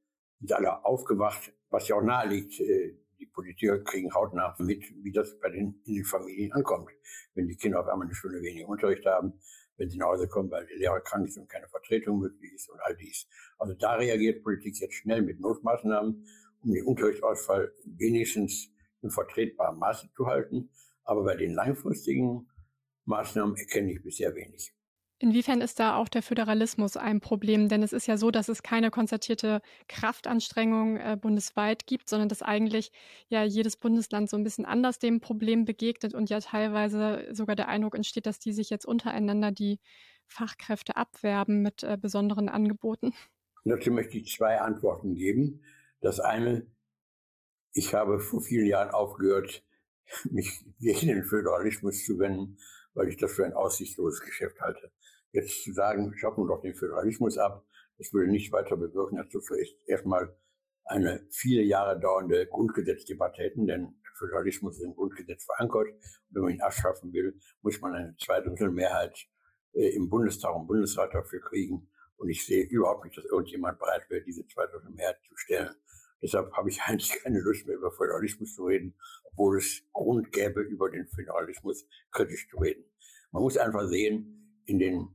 sind 0.41 0.53
alle 0.53 0.85
aufgewacht, 0.85 1.53
was 1.71 1.87
ja 1.87 1.97
auch 1.97 2.03
nahe 2.03 2.29
liegt. 2.29 2.61
Die 3.25 3.31
Politiker 3.31 3.79
kriegen 3.79 4.13
hautnah 4.13 4.55
mit, 4.59 4.85
wie 5.03 5.11
das 5.11 5.41
bei 5.41 5.49
den, 5.49 5.81
in 5.87 5.95
den 5.95 6.05
Familien 6.05 6.53
ankommt. 6.53 6.91
Wenn 7.35 7.49
die 7.49 7.57
Kinder 7.57 7.81
auf 7.81 7.89
einmal 7.89 8.07
eine 8.07 8.15
Stunde 8.15 8.43
weniger 8.43 8.69
Unterricht 8.69 9.07
haben, 9.07 9.33
wenn 9.79 9.89
sie 9.89 9.97
nach 9.97 10.09
Hause 10.09 10.29
kommen, 10.29 10.51
weil 10.51 10.67
der 10.67 10.77
Lehrer 10.77 11.01
krank 11.01 11.27
ist 11.27 11.39
und 11.39 11.49
keine 11.49 11.67
Vertretung 11.69 12.19
möglich 12.19 12.53
ist 12.53 12.69
und 12.69 12.79
all 12.81 12.95
dies. 12.95 13.27
Also 13.57 13.73
da 13.73 13.95
reagiert 13.95 14.43
Politik 14.43 14.79
jetzt 14.79 14.93
schnell 14.93 15.23
mit 15.23 15.41
Notmaßnahmen, 15.41 16.27
um 16.61 16.71
den 16.71 16.85
Unterrichtsausfall 16.85 17.73
wenigstens 17.87 18.69
in 19.01 19.11
vertretbarem 19.11 19.79
Maße 19.79 20.11
zu 20.15 20.27
halten. 20.27 20.69
Aber 21.05 21.25
bei 21.25 21.37
den 21.37 21.55
langfristigen 21.55 22.47
Maßnahmen 23.07 23.57
erkenne 23.57 23.93
ich 23.93 24.03
bisher 24.03 24.35
wenig. 24.35 24.75
Inwiefern 25.25 25.63
ist 25.63 25.81
da 25.81 25.97
auch 25.97 26.11
der 26.11 26.23
Föderalismus 26.23 26.99
ein 26.99 27.19
Problem? 27.19 27.71
Denn 27.71 27.83
es 27.83 27.95
ist 27.95 28.07
ja 28.07 28.19
so, 28.19 28.31
dass 28.31 28.51
es 28.51 28.63
keine 28.63 28.91
konzertierte 28.91 29.63
Kraftanstrengung 29.89 30.99
äh, 30.99 31.17
bundesweit 31.19 31.87
gibt, 31.87 32.11
sondern 32.11 32.29
dass 32.29 32.43
eigentlich 32.43 32.93
ja 33.29 33.43
jedes 33.43 33.79
Bundesland 33.79 34.29
so 34.29 34.37
ein 34.37 34.45
bisschen 34.45 34.67
anders 34.67 34.99
dem 34.99 35.21
Problem 35.21 35.65
begegnet 35.65 36.13
und 36.13 36.29
ja 36.29 36.41
teilweise 36.41 37.27
sogar 37.33 37.57
der 37.57 37.69
Eindruck 37.69 37.95
entsteht, 37.95 38.27
dass 38.27 38.39
die 38.39 38.53
sich 38.53 38.69
jetzt 38.69 38.85
untereinander 38.85 39.51
die 39.51 39.81
Fachkräfte 40.27 40.95
abwerben 40.99 41.63
mit 41.63 41.83
äh, 41.83 41.97
besonderen 41.99 42.51
Angeboten. 42.51 43.15
Dazu 43.65 43.93
möchte 43.93 44.19
ich 44.19 44.31
zwei 44.31 44.61
Antworten 44.61 45.15
geben. 45.15 45.65
Das 46.03 46.21
eine, 46.21 46.67
ich 47.73 47.95
habe 47.95 48.21
vor 48.21 48.43
vielen 48.43 48.67
Jahren 48.67 48.91
aufgehört, 48.91 49.65
mich 50.31 50.67
gegen 50.81 51.07
den 51.07 51.25
Föderalismus 51.25 52.05
zu 52.05 52.19
wenden, 52.19 52.59
weil 52.93 53.09
ich 53.09 53.17
das 53.17 53.33
für 53.33 53.47
ein 53.47 53.55
aussichtsloses 53.55 54.21
Geschäft 54.21 54.61
halte. 54.61 54.93
Jetzt 55.35 55.65
zu 55.65 55.73
sagen, 55.73 56.17
schaffen 56.17 56.45
wir 56.45 56.55
doch 56.55 56.63
den 56.63 56.75
Föderalismus 56.75 57.39
ab, 57.39 57.67
das 57.99 58.13
würde 58.13 58.31
nicht 58.31 58.53
weiter 58.53 58.77
bewirken, 58.77 59.17
dazu 59.17 59.39
ist 59.39 59.77
erstmal 59.85 60.33
eine 60.85 61.27
viele 61.31 61.63
Jahre 61.63 61.99
dauernde 61.99 62.47
Grundgesetzdebatte 62.47 63.43
hätten, 63.43 63.67
denn 63.67 63.97
Föderalismus 64.17 64.77
ist 64.77 64.85
im 64.85 64.95
Grundgesetz 64.95 65.45
verankert. 65.45 65.89
Und 65.89 66.01
wenn 66.31 66.43
man 66.43 66.53
ihn 66.53 66.61
abschaffen 66.61 67.13
will, 67.13 67.37
muss 67.63 67.81
man 67.81 67.95
eine 67.95 68.17
Zweidrittelmehrheit 68.17 69.27
äh, 69.73 69.89
im 69.97 70.09
Bundestag 70.09 70.55
und 70.55 70.69
Bundesrat 70.69 71.13
dafür 71.13 71.41
kriegen. 71.41 71.91
Und 72.17 72.29
ich 72.29 72.47
sehe 72.47 72.65
überhaupt 72.65 73.05
nicht, 73.05 73.17
dass 73.17 73.25
irgendjemand 73.25 73.81
bereit 73.81 74.09
wäre, 74.09 74.23
diese 74.23 74.47
Zweidrittelmehrheit 74.47 75.19
zu 75.27 75.37
stellen. 75.37 75.75
Deshalb 76.23 76.53
habe 76.53 76.69
ich 76.69 76.81
eigentlich 76.87 77.11
keine 77.23 77.41
Lust 77.41 77.67
mehr 77.67 77.77
über 77.77 77.91
Föderalismus 77.91 78.55
zu 78.55 78.67
reden, 78.67 78.97
obwohl 79.25 79.59
es 79.59 79.83
Grund 79.93 80.31
gäbe, 80.31 80.61
über 80.61 80.91
den 80.91 81.09
Föderalismus 81.09 81.85
kritisch 82.13 82.49
zu 82.49 82.59
reden. 82.59 82.85
Man 83.33 83.43
muss 83.43 83.57
einfach 83.57 83.89
sehen, 83.89 84.63
in 84.67 84.79
den 84.79 85.09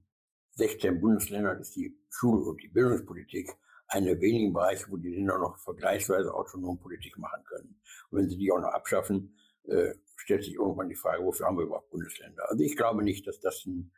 16 0.60 1.00
Bundesländern 1.00 1.60
ist 1.60 1.76
die 1.76 1.98
Schul- 2.10 2.44
und 2.44 2.62
die 2.62 2.68
Bildungspolitik 2.68 3.50
einer 3.88 4.08
der 4.08 4.22
wenigen 4.22 4.54
Bereiche, 4.54 4.86
wo 4.90 4.98
die 4.98 5.10
Länder 5.10 5.40
noch 5.40 5.58
vergleichsweise 5.58 6.34
autonom 6.34 6.78
Politik 6.80 7.18
machen 7.18 7.44
können. 7.46 7.80
Und 8.10 8.20
wenn 8.20 8.30
sie 8.30 8.38
die 8.38 8.52
auch 8.52 8.60
noch 8.60 8.70
abschaffen, 8.70 9.36
äh, 9.64 9.94
stellt 10.16 10.44
sich 10.44 10.56
irgendwann 10.56 10.90
die 10.90 10.96
Frage, 10.96 11.24
wofür 11.24 11.48
haben 11.48 11.58
wir 11.58 11.64
überhaupt 11.64 11.90
Bundesländer? 11.90 12.44
Also 12.50 12.64
ich 12.64 12.76
glaube 12.76 13.04
nicht, 13.04 13.26
dass 13.26 13.40
das 13.40 13.66
ein 13.66 13.92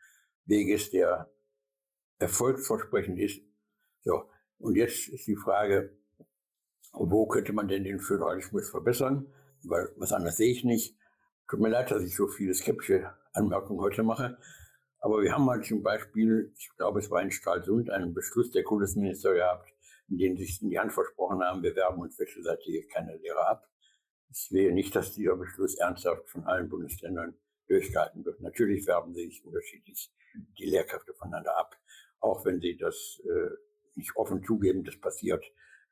Weg 0.46 0.70
ist, 0.70 0.94
der 0.94 1.30
erfolgsversprechend 2.20 3.20
ist. 3.20 3.42
So, 4.04 4.30
und 4.60 4.76
jetzt 4.76 5.10
ist 5.10 5.28
die 5.28 5.36
Frage, 5.36 5.98
wo 6.94 7.26
könnte 7.28 7.54
man 7.54 7.68
denn 7.68 7.84
den 7.84 8.00
Föderalismus 8.00 8.70
verbessern? 8.70 9.34
Weil 9.64 9.90
was 9.98 10.14
anderes 10.14 10.38
sehe 10.38 10.52
ich 10.52 10.64
nicht. 10.64 10.96
Tut 11.50 11.60
mir 11.60 11.70
leid, 11.70 11.92
dass 11.92 12.04
ich 12.04 12.16
so 12.16 12.28
viele 12.28 12.54
skeptische 12.54 13.14
Anmerkungen 13.34 13.82
heute 13.82 14.04
mache. 14.04 14.38
Aber 15.02 15.22
wir 15.24 15.34
haben 15.34 15.46
mal 15.46 15.62
zum 15.64 15.82
Beispiel, 15.82 16.54
ich 16.56 16.70
glaube, 16.78 17.00
es 17.00 17.10
war 17.10 17.22
in 17.22 17.32
Stralsund, 17.32 17.90
einen 17.90 18.14
Beschluss 18.14 18.52
der 18.52 18.64
Kultusminister 18.64 19.34
gehabt, 19.34 19.74
in 20.10 20.18
dem 20.20 20.38
sie 20.38 20.46
sich 20.46 20.62
in 20.62 20.70
die 20.70 20.80
Hand 20.80 20.94
versprochen 20.94 21.42
haben, 21.42 21.64
wir 21.64 21.76
werben 21.76 22.00
uns 22.00 22.20
wechselseitig 22.20 22.88
keine 22.90 23.18
Lehrer 23.18 23.48
ab. 23.48 23.68
Ich 24.30 24.48
sehe 24.48 24.72
nicht, 24.74 24.96
dass 24.96 25.16
dieser 25.16 25.36
Beschluss 25.36 25.76
ernsthaft 25.76 26.30
von 26.30 26.44
allen 26.46 26.70
Bundesländern 26.70 27.36
durchgehalten 27.68 28.24
wird. 28.24 28.42
Natürlich 28.42 28.86
werben 28.86 29.14
sie 29.14 29.26
sich 29.26 29.44
unterschiedlich 29.44 30.14
die 30.60 30.66
Lehrkräfte 30.66 31.14
voneinander 31.14 31.58
ab, 31.58 31.76
auch 32.20 32.46
wenn 32.46 32.62
sie 32.62 32.78
das 32.78 33.22
äh, 33.26 33.50
nicht 33.96 34.16
offen 34.16 34.44
zugeben, 34.44 34.84
das 34.84 35.00
passiert. 35.00 35.44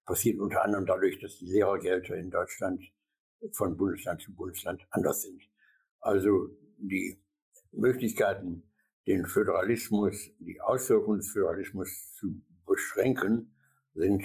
Passiert 0.06 0.40
unter 0.40 0.64
anderem 0.64 0.86
dadurch, 0.86 1.20
dass 1.20 1.38
die 1.38 1.48
Lehrergelder 1.48 2.16
in 2.16 2.30
Deutschland 2.30 2.84
von 3.54 3.76
Bundesland 3.76 4.22
zu 4.22 4.34
Bundesland 4.34 4.86
anders 4.92 5.22
sind. 5.24 5.42
Also 6.00 6.50
die 6.78 7.22
Möglichkeiten, 7.72 8.69
den 9.10 9.26
Föderalismus, 9.26 10.30
die 10.38 10.62
Auswirkungen 10.62 11.18
des 11.18 11.32
Föderalismus 11.32 12.14
zu 12.14 12.42
beschränken, 12.68 13.56
sind 13.96 14.24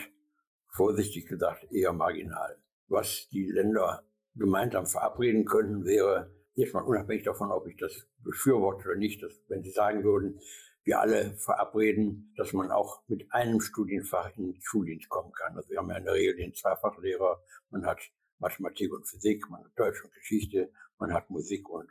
vorsichtig 0.69 1.27
gesagt 1.27 1.73
eher 1.73 1.95
marginal. 1.95 2.59
Was 2.89 3.27
die 3.31 3.47
Länder 3.51 4.05
gemeinsam 4.35 4.85
verabreden 4.85 5.47
könnten, 5.47 5.87
wäre 5.87 6.31
jetzt 6.53 6.75
mal 6.75 6.83
unabhängig 6.83 7.25
davon, 7.25 7.51
ob 7.51 7.67
ich 7.67 7.79
das 7.79 8.07
befürworte 8.19 8.87
oder 8.87 8.99
nicht, 8.99 9.23
dass, 9.23 9.33
wenn 9.49 9.63
Sie 9.63 9.71
sagen 9.71 10.05
würden, 10.05 10.39
wir 10.83 11.01
alle 11.01 11.35
verabreden, 11.39 12.35
dass 12.37 12.53
man 12.53 12.71
auch 12.71 13.03
mit 13.09 13.33
einem 13.33 13.63
Studienfach 13.63 14.37
in 14.37 14.53
den 14.53 14.61
Schuldienst 14.61 15.09
kommen 15.09 15.33
kann. 15.33 15.57
Also 15.57 15.71
wir 15.71 15.79
haben 15.79 15.89
ja 15.89 15.97
in 15.97 16.05
der 16.05 16.13
Regel 16.13 16.37
den 16.37 16.53
Zweifachlehrer, 16.53 17.43
man 17.71 17.87
hat 17.87 18.01
Mathematik 18.39 18.93
und 18.93 19.09
Physik, 19.09 19.49
man 19.49 19.65
hat 19.65 19.73
Deutsch 19.77 20.05
und 20.05 20.13
Geschichte, 20.13 20.71
man 20.99 21.15
hat 21.15 21.31
Musik 21.31 21.71
und 21.71 21.89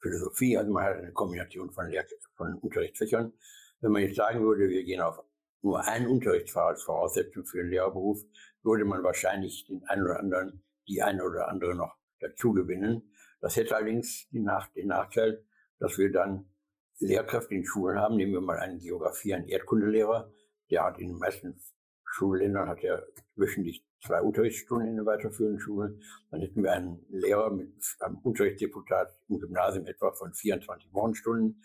Philosophie, 0.00 0.56
also 0.56 0.72
man 0.72 0.84
hat 0.84 0.96
eine 0.96 1.12
Kombination 1.12 1.70
von, 1.70 1.88
Lehr 1.88 2.04
von 2.34 2.54
Unterrichtsfächern. 2.54 3.32
Wenn 3.80 3.92
man 3.92 4.02
jetzt 4.02 4.16
sagen 4.16 4.42
würde, 4.42 4.68
wir 4.68 4.84
gehen 4.84 5.00
auf 5.00 5.22
nur 5.62 5.84
einen 5.86 6.06
Unterrichtsfach 6.06 6.68
als 6.68 6.82
Voraussetzung 6.82 7.44
für 7.44 7.58
den 7.58 7.70
Lehrberuf, 7.70 8.22
würde 8.62 8.84
man 8.84 9.02
wahrscheinlich 9.02 9.66
den 9.66 9.84
einen 9.84 10.04
oder 10.04 10.18
anderen, 10.18 10.62
die 10.88 11.02
eine 11.02 11.24
oder 11.24 11.48
andere 11.48 11.74
noch 11.74 11.96
dazu 12.20 12.52
gewinnen. 12.52 13.12
Das 13.40 13.56
hätte 13.56 13.76
allerdings 13.76 14.28
den 14.30 14.44
Nachteil, 14.44 15.44
dass 15.78 15.98
wir 15.98 16.10
dann 16.10 16.50
Lehrkräfte 16.98 17.54
in 17.54 17.64
Schulen 17.64 17.98
haben, 17.98 18.16
nehmen 18.16 18.32
wir 18.32 18.40
mal 18.40 18.58
einen 18.58 18.78
Geografie, 18.78 19.34
einen 19.34 19.48
Erdkundelehrer, 19.48 20.30
der 20.70 20.84
hat 20.84 20.98
in 20.98 21.08
den 21.08 21.18
meisten 21.18 21.58
Schulländern 22.04 22.68
hat 22.68 22.82
er 22.82 23.06
wöchentlich 23.36 23.86
zwei 24.04 24.20
Unterrichtsstunden 24.22 24.88
in 24.88 24.96
der 24.96 25.06
weiterführenden 25.06 25.60
Schule. 25.60 25.98
Dann 26.30 26.40
hätten 26.40 26.62
wir 26.62 26.72
einen 26.72 27.04
Lehrer 27.08 27.50
mit 27.50 27.72
einem 28.00 28.18
Unterrichtsdeputat 28.18 29.16
im 29.28 29.38
Gymnasium 29.38 29.86
etwa 29.86 30.12
von 30.12 30.32
24 30.32 30.92
Wochenstunden. 30.92 31.62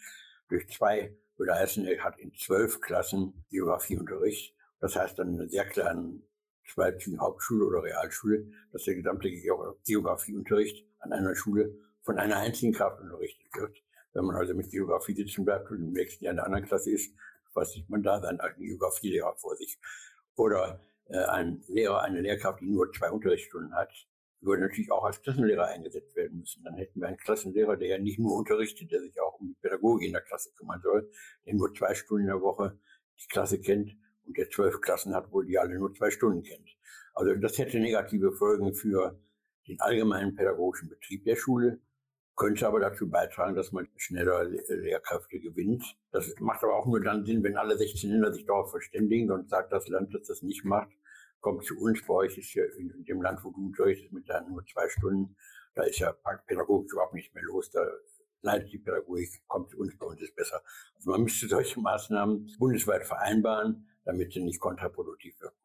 Durch 0.50 0.68
zwei 0.70 1.16
würde 1.38 1.56
heißen, 1.56 1.86
er 1.86 2.04
hat 2.04 2.20
in 2.20 2.34
zwölf 2.34 2.82
Klassen 2.82 3.46
Geografieunterricht. 3.50 4.56
Das 4.80 4.96
heißt 4.96 5.18
dann 5.20 5.30
in 5.30 5.42
einer 5.42 5.50
sehr 5.50 5.66
kleinen 5.66 6.24
zweiten 6.68 7.20
Hauptschule 7.20 7.66
oder 7.66 7.84
Realschule, 7.84 8.48
dass 8.72 8.84
der 8.84 8.96
gesamte 8.96 9.30
Geografieunterricht 9.32 10.88
an 11.00 11.14
einer 11.14 11.36
Schule 11.36 11.76
von 12.02 12.18
einer 12.18 12.38
einzigen 12.38 12.74
Kraft 12.74 13.02
unterrichtet 13.02 13.48
wird. 13.56 13.78
Wenn 14.14 14.26
man 14.26 14.36
also 14.36 14.54
mit 14.54 14.72
Geografie 14.72 15.14
sitzen 15.14 15.46
bleibt 15.46 15.70
und 15.72 15.78
im 15.78 15.94
nächsten 15.94 16.24
Jahr 16.24 16.32
in 16.32 16.38
der 16.38 16.46
anderen 16.46 16.66
Klasse 16.66 16.92
ist, 16.92 17.14
was 17.54 17.72
sieht 17.72 17.90
man 17.90 18.04
da? 18.04 18.22
Seinen 18.22 18.40
alten 18.40 18.62
Geografielehrer 18.62 19.36
vor 19.38 19.56
sich. 19.56 19.80
Oder 20.36 20.82
ein 21.10 21.64
Lehrer, 21.68 22.02
eine 22.02 22.22
Lehrkraft, 22.22 22.62
die 22.62 22.66
nur 22.66 22.92
zwei 22.92 23.12
Unterrichtsstunden 23.12 23.74
hat, 23.76 23.92
würde 24.42 24.62
natürlich 24.62 24.92
auch 24.92 25.04
als 25.04 25.22
Klassenlehrer 25.22 25.68
eingesetzt 25.68 26.16
werden 26.16 26.40
müssen. 26.40 26.64
Dann 26.64 26.76
hätten 26.76 27.00
wir 27.00 27.08
einen 27.08 27.18
Klassenlehrer, 27.18 27.78
der 27.78 27.88
ja 27.88 27.98
nicht 27.98 28.20
nur 28.20 28.36
unterrichtet, 28.36 28.92
der 28.92 29.02
sich 29.02 29.20
auch 29.20 29.40
um 29.40 29.48
die 29.48 29.56
Pädagogik 29.62 30.08
in 30.08 30.14
der 30.14 30.22
Klasse 30.22 30.52
kümmern 30.56 30.82
soll, 30.82 31.10
der 31.46 31.56
nur 31.56 31.74
zwei 31.74 31.94
Stunden 31.94 32.24
in 32.24 32.28
der 32.30 32.42
Woche 32.42 32.78
die 33.20 33.28
Klasse 33.28 33.60
kennt 33.60 33.96
und 34.26 34.38
der 34.38 34.50
zwölf 34.50 34.82
Klassen 34.82 35.14
hat, 35.14 35.32
wo 35.32 35.42
die 35.42 35.58
alle 35.58 35.78
nur 35.78 35.94
zwei 35.94 36.12
Stunden 36.12 36.44
kennt. 36.44 36.70
Also 37.14 37.34
das 37.36 37.58
hätte 37.58 37.80
negative 37.80 38.32
Folgen 38.34 38.74
für 38.74 39.20
den 39.68 39.80
allgemeinen 39.80 40.36
pädagogischen 40.36 40.90
Betrieb 40.90 41.24
der 41.24 41.36
Schule, 41.36 41.80
könnte 42.36 42.68
aber 42.68 42.80
dazu 42.80 43.10
beitragen, 43.10 43.56
dass 43.56 43.72
man 43.72 43.88
schneller 43.96 44.44
Lehrkräfte 44.44 45.40
gewinnt. 45.40 45.98
Das 46.12 46.34
macht 46.40 46.64
aber 46.64 46.76
auch 46.76 46.86
nur 46.86 47.02
dann 47.02 47.26
Sinn, 47.26 47.44
wenn 47.44 47.58
alle 47.58 47.78
16 47.78 48.10
Länder 48.10 48.34
sich 48.34 48.46
darauf 48.46 48.72
verständigen 48.72 49.32
und 49.32 49.50
sagt 49.50 49.72
das 49.72 49.88
Land, 49.88 50.14
das 50.14 50.28
das 50.28 50.42
nicht 50.42 50.66
macht, 50.66 50.90
kommt 51.40 51.64
zu 51.64 51.80
uns. 51.80 52.06
Bei 52.06 52.14
euch 52.14 52.38
ist 52.38 52.54
ja 52.54 52.64
in 52.78 53.06
dem 53.06 53.22
Land, 53.22 53.44
wo 53.44 53.52
du 53.52 53.66
unterrichtest, 53.66 54.12
mit 54.12 54.30
deinen 54.30 54.52
nur 54.52 54.66
zwei 54.66 54.90
Stunden, 54.90 55.36
da 55.76 55.84
ist 55.84 56.00
ja 56.00 56.14
Pädagogik 56.48 56.92
überhaupt 56.92 57.14
nicht 57.14 57.34
mehr 57.34 57.44
los. 57.44 57.70
Da 57.72 57.86
leidet 58.42 58.72
die 58.72 58.80
Pädagogik, 58.80 59.30
kommt 59.48 59.70
zu 59.70 59.78
uns, 59.78 59.98
bei 59.98 60.06
uns 60.06 60.22
ist 60.22 60.36
besser. 60.36 60.62
Also 60.96 61.12
man 61.12 61.24
müsste 61.24 61.48
solche 61.48 61.80
Maßnahmen 61.80 62.56
bundesweit 62.60 63.06
vereinbaren, 63.06 63.88
damit 64.04 64.34
sie 64.34 64.44
nicht 64.44 64.60
kontraproduktiv 64.60 65.40
wirken. 65.40 65.65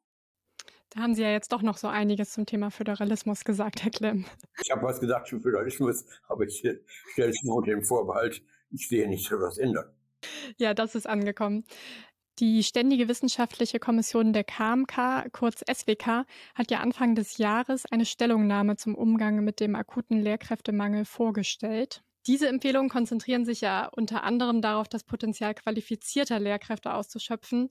Da 0.91 1.03
haben 1.03 1.15
Sie 1.15 1.23
ja 1.23 1.31
jetzt 1.31 1.53
doch 1.53 1.63
noch 1.63 1.77
so 1.77 1.87
einiges 1.87 2.33
zum 2.33 2.47
Thema 2.47 2.71
Föderalismus 2.71 3.45
gesagt, 3.45 3.85
Herr 3.85 3.93
Klemm. 3.93 4.27
Ich 4.63 4.71
habe 4.73 4.83
was 4.83 5.01
gesagt 5.01 5.29
zum 5.29 5.41
Föderalismus, 5.41 6.05
aber 6.29 6.45
ich 6.45 6.59
stelle 6.59 7.31
es 7.31 7.43
nur 7.45 7.57
unter 7.57 7.71
dem 7.71 7.85
Vorbehalt, 7.85 8.43
ich 8.71 8.89
sehe 8.89 9.09
nicht, 9.09 9.31
dass 9.31 9.41
was 9.41 9.59
ändern. 9.59 9.89
Ja, 10.59 10.75
das 10.75 10.97
ist 10.97 11.07
angekommen. 11.07 11.65
Die 12.41 12.63
Ständige 12.65 13.09
Wissenschaftliche 13.09 13.79
Kommission 13.79 14.33
der 14.33 14.45
KMK, 14.45 15.31
kurz 15.33 15.63
SWK, 15.71 16.25
hat 16.55 16.71
ja 16.71 16.81
Anfang 16.81 17.15
des 17.15 17.39
Jahres 17.39 17.87
eine 17.87 18.07
Stellungnahme 18.07 18.77
zum 18.77 18.95
Umgang 18.95 19.45
mit 19.45 19.61
dem 19.61 19.77
akuten 19.77 20.19
Lehrkräftemangel 20.21 21.05
vorgestellt. 21.05 22.03
Diese 22.27 22.49
Empfehlungen 22.49 22.89
konzentrieren 22.89 23.45
sich 23.45 23.61
ja 23.61 23.89
unter 23.89 24.25
anderem 24.25 24.61
darauf, 24.61 24.89
das 24.89 25.05
Potenzial 25.05 25.55
qualifizierter 25.55 26.41
Lehrkräfte 26.41 26.95
auszuschöpfen 26.95 27.71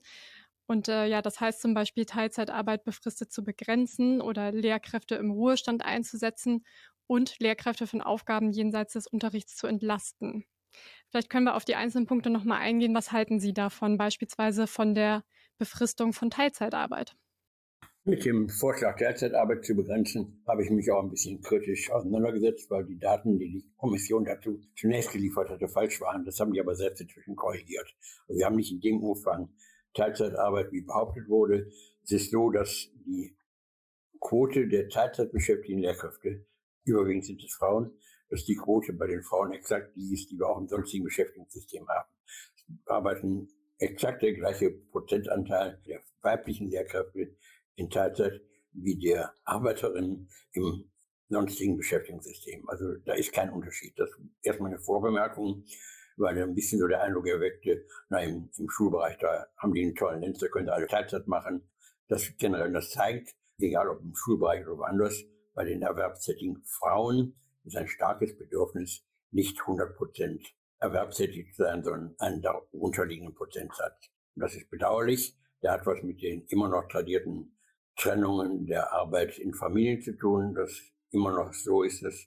und 0.70 0.86
äh, 0.86 1.06
ja, 1.06 1.20
das 1.20 1.40
heißt 1.40 1.60
zum 1.60 1.74
Beispiel 1.74 2.04
Teilzeitarbeit 2.04 2.84
befristet 2.84 3.32
zu 3.32 3.42
begrenzen 3.42 4.20
oder 4.20 4.52
Lehrkräfte 4.52 5.16
im 5.16 5.32
Ruhestand 5.32 5.84
einzusetzen 5.84 6.64
und 7.08 7.40
Lehrkräfte 7.40 7.88
von 7.88 8.00
Aufgaben 8.00 8.52
jenseits 8.52 8.92
des 8.92 9.08
Unterrichts 9.08 9.56
zu 9.56 9.66
entlasten. 9.66 10.44
Vielleicht 11.08 11.28
können 11.28 11.46
wir 11.46 11.56
auf 11.56 11.64
die 11.64 11.74
einzelnen 11.74 12.06
Punkte 12.06 12.30
nochmal 12.30 12.60
eingehen. 12.60 12.94
Was 12.94 13.10
halten 13.10 13.40
Sie 13.40 13.52
davon, 13.52 13.98
beispielsweise 13.98 14.68
von 14.68 14.94
der 14.94 15.24
Befristung 15.58 16.12
von 16.12 16.30
Teilzeitarbeit? 16.30 17.16
Mit 18.04 18.24
dem 18.24 18.48
Vorschlag, 18.48 18.96
Teilzeitarbeit 18.96 19.64
zu 19.64 19.74
begrenzen, 19.74 20.44
habe 20.46 20.62
ich 20.62 20.70
mich 20.70 20.88
auch 20.92 21.02
ein 21.02 21.10
bisschen 21.10 21.40
kritisch 21.42 21.90
auseinandergesetzt, 21.90 22.70
weil 22.70 22.86
die 22.86 22.98
Daten, 23.00 23.40
die 23.40 23.50
die 23.50 23.72
Kommission 23.76 24.24
dazu 24.24 24.60
zunächst 24.76 25.10
geliefert 25.10 25.50
hatte, 25.50 25.66
falsch 25.66 26.00
waren. 26.00 26.24
Das 26.24 26.38
haben 26.38 26.52
die 26.52 26.60
aber 26.60 26.76
selbst 26.76 27.00
inzwischen 27.00 27.34
korrigiert. 27.34 27.92
Also 28.28 28.38
wir 28.38 28.46
haben 28.46 28.54
nicht 28.54 28.70
in 28.70 28.80
dem 28.80 29.02
Umfang 29.02 29.48
Teilzeitarbeit, 29.94 30.72
wie 30.72 30.82
behauptet 30.82 31.28
wurde. 31.28 31.70
Es 32.04 32.12
ist 32.12 32.30
so, 32.30 32.50
dass 32.50 32.88
die 33.06 33.36
Quote 34.20 34.68
der 34.68 34.88
Teilzeitbeschäftigten 34.88 35.78
Lehrkräfte, 35.78 36.46
überwiegend 36.84 37.24
sind 37.24 37.42
es 37.42 37.54
Frauen, 37.54 37.92
dass 38.28 38.44
die 38.44 38.56
Quote 38.56 38.92
bei 38.92 39.06
den 39.06 39.22
Frauen 39.22 39.52
exakt 39.52 39.96
die 39.96 40.12
ist, 40.12 40.30
die 40.30 40.38
wir 40.38 40.48
auch 40.48 40.58
im 40.58 40.68
sonstigen 40.68 41.04
Beschäftigungssystem 41.04 41.88
haben. 41.88 42.08
Es 42.66 42.86
arbeiten 42.86 43.48
exakt 43.78 44.22
der 44.22 44.34
gleiche 44.34 44.70
Prozentanteil 44.70 45.80
der 45.86 46.00
weiblichen 46.22 46.70
Lehrkräfte 46.70 47.34
in 47.74 47.90
Teilzeit 47.90 48.40
wie 48.72 48.98
der 48.98 49.34
Arbeiterinnen 49.44 50.28
im 50.52 50.90
sonstigen 51.28 51.76
Beschäftigungssystem. 51.76 52.68
Also 52.68 52.94
da 53.04 53.14
ist 53.14 53.32
kein 53.32 53.50
Unterschied. 53.50 53.98
Das 53.98 54.10
ist 54.10 54.18
erstmal 54.42 54.70
eine 54.70 54.80
Vorbemerkung 54.80 55.64
weil 56.20 56.36
er 56.36 56.44
ein 56.44 56.54
bisschen 56.54 56.78
so 56.78 56.86
der 56.86 57.02
Eindruck 57.02 57.26
erweckte, 57.26 57.84
na, 58.08 58.20
im, 58.20 58.50
im 58.56 58.70
Schulbereich, 58.70 59.18
da 59.18 59.46
haben 59.56 59.74
die 59.74 59.82
einen 59.82 59.94
tollen 59.94 60.20
Lenz, 60.20 60.38
da 60.38 60.48
können 60.48 60.66
sie 60.66 60.72
alle 60.72 60.86
Teilzeit 60.86 61.26
machen. 61.26 61.68
Das 62.08 62.30
generell, 62.38 62.72
das 62.72 62.90
zeigt, 62.90 63.34
egal 63.58 63.88
ob 63.88 64.00
im 64.02 64.14
Schulbereich 64.14 64.66
oder 64.66 64.78
woanders, 64.78 65.24
bei 65.54 65.64
den 65.64 65.82
erwerbstätigen 65.82 66.62
Frauen 66.64 67.34
ist 67.64 67.76
ein 67.76 67.88
starkes 67.88 68.36
Bedürfnis, 68.36 69.04
nicht 69.30 69.60
100 69.60 69.96
Prozent 69.96 70.42
erwerbstätig 70.78 71.54
zu 71.54 71.64
sein, 71.64 71.82
sondern 71.82 72.14
einen 72.18 72.42
darunterliegenden 72.42 73.34
Prozentsatz. 73.34 74.10
Und 74.34 74.42
das 74.42 74.54
ist 74.54 74.70
bedauerlich. 74.70 75.36
Der 75.62 75.72
hat 75.72 75.86
was 75.86 76.02
mit 76.02 76.22
den 76.22 76.46
immer 76.46 76.68
noch 76.68 76.88
tradierten 76.88 77.58
Trennungen 77.96 78.66
der 78.66 78.92
Arbeit 78.92 79.38
in 79.38 79.52
Familien 79.52 80.00
zu 80.00 80.16
tun, 80.16 80.54
dass 80.54 80.80
immer 81.10 81.32
noch 81.32 81.52
so 81.52 81.82
ist, 81.82 82.02
dass 82.02 82.26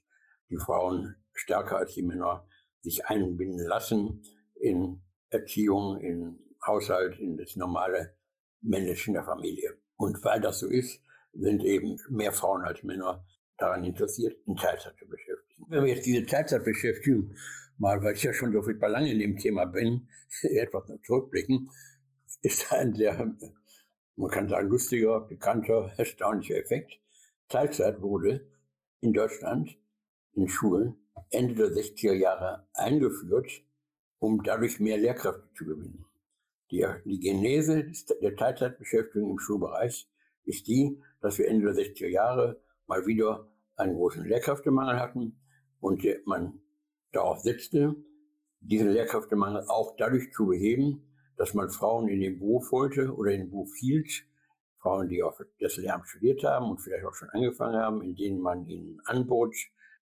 die 0.49 0.57
Frauen 0.57 1.15
stärker 1.33 1.77
als 1.77 1.95
die 1.95 2.03
Männer 2.03 2.47
sich 2.83 3.05
einbinden 3.05 3.65
lassen 3.65 4.21
in 4.55 5.01
Erziehung, 5.29 5.99
in 5.99 6.39
Haushalt, 6.65 7.19
in 7.19 7.37
das 7.37 7.55
normale 7.55 8.15
Managen 8.61 9.13
der 9.13 9.23
Familie. 9.23 9.77
Und 9.95 10.23
weil 10.23 10.41
das 10.41 10.59
so 10.59 10.67
ist, 10.67 11.01
sind 11.33 11.63
eben 11.63 11.97
mehr 12.09 12.31
Frauen 12.31 12.61
als 12.63 12.83
Männer 12.83 13.25
daran 13.57 13.83
interessiert, 13.83 14.37
in 14.45 14.55
Teilzeit 14.55 14.95
zu 14.97 15.07
beschäftigen. 15.07 15.65
Wenn 15.69 15.85
wir 15.85 15.95
jetzt 15.95 16.05
diese 16.05 16.25
Teilzeitbeschäftigung 16.25 17.35
mal, 17.77 18.01
weil 18.03 18.15
ich 18.15 18.23
ja 18.23 18.33
schon 18.33 18.51
so 18.51 18.61
viel 18.61 18.75
lange 18.75 19.11
in 19.11 19.19
dem 19.19 19.37
Thema 19.37 19.65
bin, 19.65 20.07
etwas 20.41 20.91
zurückblicken, 21.05 21.69
ist 22.41 22.71
ein 22.71 22.93
sehr, 22.93 23.33
man 24.15 24.29
kann 24.29 24.49
sagen, 24.49 24.67
lustiger, 24.67 25.21
bekannter, 25.21 25.93
erstaunlicher 25.97 26.57
Effekt. 26.57 26.99
Teilzeit 27.47 28.01
wurde 28.01 28.45
in 28.99 29.13
Deutschland 29.13 29.77
in 30.33 30.47
Schulen 30.47 31.02
Ende 31.29 31.55
der 31.55 31.67
60er 31.67 32.13
Jahre 32.13 32.67
eingeführt, 32.73 33.63
um 34.19 34.43
dadurch 34.43 34.79
mehr 34.79 34.97
Lehrkräfte 34.97 35.49
zu 35.55 35.65
gewinnen. 35.65 36.05
Die, 36.71 36.85
die 37.05 37.19
Genese 37.19 37.91
der 38.21 38.35
Teilzeitbeschäftigung 38.35 39.31
im 39.31 39.39
Schulbereich 39.39 40.09
ist 40.45 40.67
die, 40.67 41.01
dass 41.21 41.37
wir 41.37 41.47
Ende 41.47 41.73
der 41.73 41.85
60er 41.85 42.07
Jahre 42.07 42.61
mal 42.87 43.05
wieder 43.05 43.47
einen 43.75 43.95
großen 43.95 44.25
Lehrkräftemangel 44.25 44.99
hatten 44.99 45.39
und 45.79 46.03
man 46.25 46.61
darauf 47.11 47.39
setzte, 47.39 47.95
diesen 48.59 48.89
Lehrkräftemangel 48.89 49.65
auch 49.67 49.95
dadurch 49.97 50.31
zu 50.31 50.47
beheben, 50.47 51.03
dass 51.37 51.53
man 51.53 51.69
Frauen 51.69 52.07
in 52.07 52.21
den 52.21 52.39
Beruf 52.39 52.71
holte 52.71 53.13
oder 53.13 53.31
in 53.31 53.41
den 53.41 53.49
Beruf 53.49 53.73
hielt, 53.75 54.25
Frauen, 54.79 55.07
die 55.09 55.23
auf 55.23 55.41
das 55.59 55.77
Lehramt 55.77 56.07
studiert 56.07 56.43
haben 56.43 56.69
und 56.69 56.79
vielleicht 56.79 57.05
auch 57.05 57.13
schon 57.13 57.29
angefangen 57.29 57.77
haben, 57.77 58.01
in 58.01 58.15
denen 58.15 58.39
man 58.39 58.65
ihnen 58.67 58.99
anbot, 59.05 59.55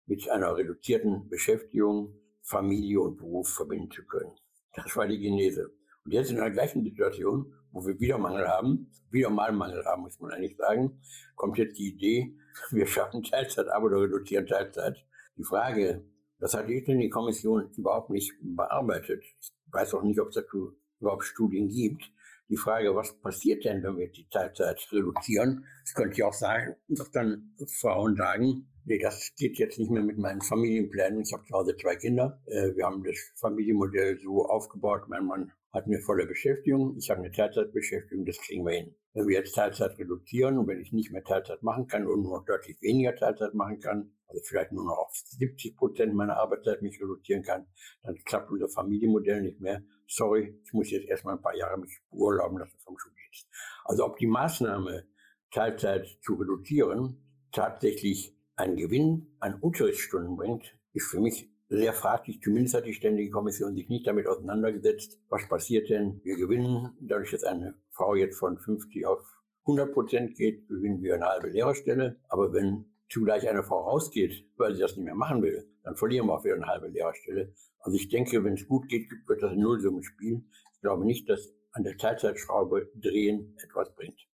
mit 0.09 0.27
einer 0.27 0.57
reduzierten 0.57 1.29
Beschäftigung 1.29 2.15
Familie 2.41 2.99
und 2.99 3.17
Beruf 3.17 3.47
verbinden 3.49 3.91
zu 3.91 4.03
können. 4.05 4.33
Das 4.73 4.95
war 4.97 5.07
die 5.07 5.19
Genese. 5.19 5.71
Und 6.03 6.13
jetzt 6.13 6.31
in 6.31 6.37
der 6.37 6.49
gleichen 6.49 6.83
Situation, 6.83 7.53
wo 7.71 7.85
wir 7.85 7.99
wieder 7.99 8.17
Mangel 8.17 8.47
haben, 8.47 8.91
wieder 9.11 9.29
mal 9.29 9.51
Mangel 9.51 9.85
haben, 9.85 10.01
muss 10.01 10.19
man 10.19 10.31
eigentlich 10.31 10.57
sagen, 10.57 10.99
kommt 11.35 11.59
jetzt 11.59 11.77
die 11.77 11.89
Idee, 11.89 12.35
wir 12.71 12.87
schaffen 12.87 13.21
Teilzeitarbeit 13.21 13.91
oder 13.91 14.01
reduzieren 14.01 14.47
Teilzeit. 14.47 14.97
Die 15.37 15.43
Frage, 15.43 16.03
das 16.39 16.55
hat 16.55 16.67
die 16.67 17.09
Kommission 17.09 17.69
überhaupt 17.77 18.09
nicht 18.09 18.33
bearbeitet. 18.41 19.23
Ich 19.39 19.53
weiß 19.71 19.93
auch 19.93 20.03
nicht, 20.03 20.19
ob 20.19 20.29
es 20.29 20.35
dazu 20.35 20.75
überhaupt 20.99 21.23
Studien 21.23 21.69
gibt. 21.69 22.11
Die 22.49 22.57
Frage, 22.57 22.95
was 22.95 23.15
passiert 23.21 23.63
denn, 23.63 23.83
wenn 23.83 23.97
wir 23.97 24.09
die 24.09 24.27
Teilzeit 24.27 24.87
reduzieren? 24.91 25.65
Es 25.83 25.93
könnte 25.93 26.17
ja 26.17 26.27
auch 26.27 26.33
sein, 26.33 26.75
dass 26.87 27.11
dann 27.11 27.55
Frauen 27.79 28.15
sagen, 28.15 28.67
nee, 28.85 28.97
das 28.97 29.31
geht 29.37 29.59
jetzt 29.59 29.77
nicht 29.77 29.91
mehr 29.91 30.01
mit 30.01 30.17
meinen 30.17 30.41
Familienplänen. 30.41 31.21
Ich 31.21 31.31
habe 31.31 31.45
zu 31.45 31.53
Hause 31.53 31.77
zwei 31.77 31.95
Kinder. 31.95 32.41
Äh, 32.47 32.75
wir 32.75 32.85
haben 32.85 33.03
das 33.03 33.17
Familienmodell 33.35 34.17
so 34.19 34.45
aufgebaut. 34.45 35.03
Mein 35.07 35.25
Mann 35.25 35.51
hat 35.71 35.85
eine 35.85 35.99
volle 35.99 36.25
Beschäftigung. 36.25 36.97
Ich 36.97 37.11
habe 37.11 37.19
eine 37.19 37.31
Teilzeitbeschäftigung. 37.31 38.25
Das 38.25 38.39
kriegen 38.39 38.65
wir 38.65 38.73
hin. 38.73 38.95
wenn 39.13 39.27
wir 39.27 39.37
jetzt 39.37 39.53
Teilzeit 39.53 39.97
reduzieren 39.99 40.57
und 40.57 40.67
wenn 40.67 40.81
ich 40.81 40.91
nicht 40.91 41.11
mehr 41.11 41.23
Teilzeit 41.23 41.61
machen 41.61 41.85
kann 41.85 42.07
und 42.07 42.23
nur 42.23 42.43
deutlich 42.45 42.81
weniger 42.81 43.15
Teilzeit 43.15 43.53
machen 43.53 43.79
kann, 43.79 44.11
also 44.29 44.41
vielleicht 44.43 44.71
nur 44.71 44.85
noch 44.85 44.97
auf 44.97 45.11
70 45.13 45.75
Prozent 45.75 46.13
meiner 46.13 46.37
Arbeitszeit 46.37 46.81
mich 46.81 47.01
reduzieren 47.01 47.43
kann, 47.43 47.65
dann 48.03 48.15
klappt 48.23 48.51
unser 48.51 48.69
Familienmodell 48.69 49.41
nicht 49.41 49.59
mehr. 49.59 49.81
Sorry, 50.07 50.59
ich 50.63 50.73
muss 50.73 50.91
jetzt 50.91 51.07
erstmal 51.07 51.35
ein 51.35 51.41
paar 51.41 51.55
Jahre 51.55 51.79
mich 51.79 51.99
urlauben 52.11 52.59
lassen 52.59 52.77
vom 52.79 52.97
Schuldienst. 52.97 53.47
Also 53.85 54.05
ob 54.05 54.17
die 54.17 54.27
Maßnahme, 54.27 55.05
Teilzeit 55.51 56.07
zu 56.21 56.35
reduzieren, 56.35 57.23
tatsächlich 57.51 58.37
einen 58.55 58.77
Gewinn 58.77 59.35
an 59.39 59.55
Unterrichtsstunden 59.55 60.35
bringt, 60.35 60.77
ist 60.93 61.07
für 61.07 61.19
mich 61.19 61.49
sehr 61.69 61.93
fraglich. 61.93 62.41
Zumindest 62.41 62.75
hat 62.75 62.85
die 62.85 62.93
Ständige 62.93 63.31
Kommission 63.31 63.75
sich 63.75 63.89
nicht 63.89 64.05
damit 64.05 64.27
auseinandergesetzt, 64.27 65.19
was 65.29 65.47
passiert 65.47 65.89
denn. 65.89 66.21
Wir 66.23 66.35
gewinnen, 66.35 66.95
dadurch, 66.99 67.31
dass 67.31 67.43
eine 67.43 67.75
Frau 67.91 68.15
jetzt 68.15 68.37
von 68.37 68.57
50 68.57 69.05
auf 69.05 69.23
100 69.61 69.93
Prozent 69.93 70.35
geht, 70.35 70.67
gewinnen 70.67 71.01
wir 71.01 71.15
eine 71.15 71.25
halbe 71.25 71.49
Lehrerstelle. 71.49 72.19
Aber 72.27 72.53
wenn 72.53 72.85
zugleich 73.09 73.49
eine 73.49 73.63
Frau 73.63 73.81
rausgeht, 73.81 74.45
weil 74.57 74.73
sie 74.73 74.81
das 74.81 74.95
nicht 74.95 75.05
mehr 75.05 75.15
machen 75.15 75.41
will, 75.41 75.67
dann 75.83 75.95
verlieren 75.95 76.27
wir 76.27 76.33
auch 76.33 76.43
wieder 76.43 76.55
eine 76.55 76.67
halbe 76.67 76.87
Lehrerstelle. 76.87 77.53
Also 77.79 77.97
ich 77.97 78.09
denke, 78.09 78.43
wenn 78.43 78.53
es 78.53 78.67
gut 78.67 78.87
geht, 78.87 79.09
wird 79.27 79.41
das 79.41 79.51
ein 79.51 79.59
Nullsummenspiel. 79.59 80.43
Ich 80.73 80.81
glaube 80.81 81.05
nicht, 81.05 81.29
dass 81.29 81.53
an 81.71 81.83
der 81.83 81.97
Teilzeitschraube 81.97 82.89
drehen 82.95 83.55
etwas 83.63 83.93
bringt. 83.95 84.27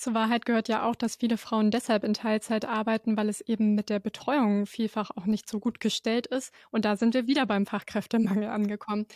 Zur 0.00 0.14
Wahrheit 0.14 0.46
gehört 0.46 0.68
ja 0.68 0.88
auch, 0.88 0.94
dass 0.94 1.16
viele 1.16 1.36
Frauen 1.36 1.70
deshalb 1.70 2.04
in 2.04 2.14
Teilzeit 2.14 2.64
arbeiten, 2.64 3.18
weil 3.18 3.28
es 3.28 3.42
eben 3.42 3.74
mit 3.74 3.90
der 3.90 4.00
Betreuung 4.00 4.64
vielfach 4.64 5.10
auch 5.14 5.26
nicht 5.26 5.46
so 5.46 5.60
gut 5.60 5.78
gestellt 5.78 6.26
ist. 6.26 6.54
Und 6.70 6.86
da 6.86 6.96
sind 6.96 7.12
wir 7.12 7.26
wieder 7.26 7.44
beim 7.44 7.66
Fachkräftemangel 7.66 8.48
angekommen. 8.48 9.06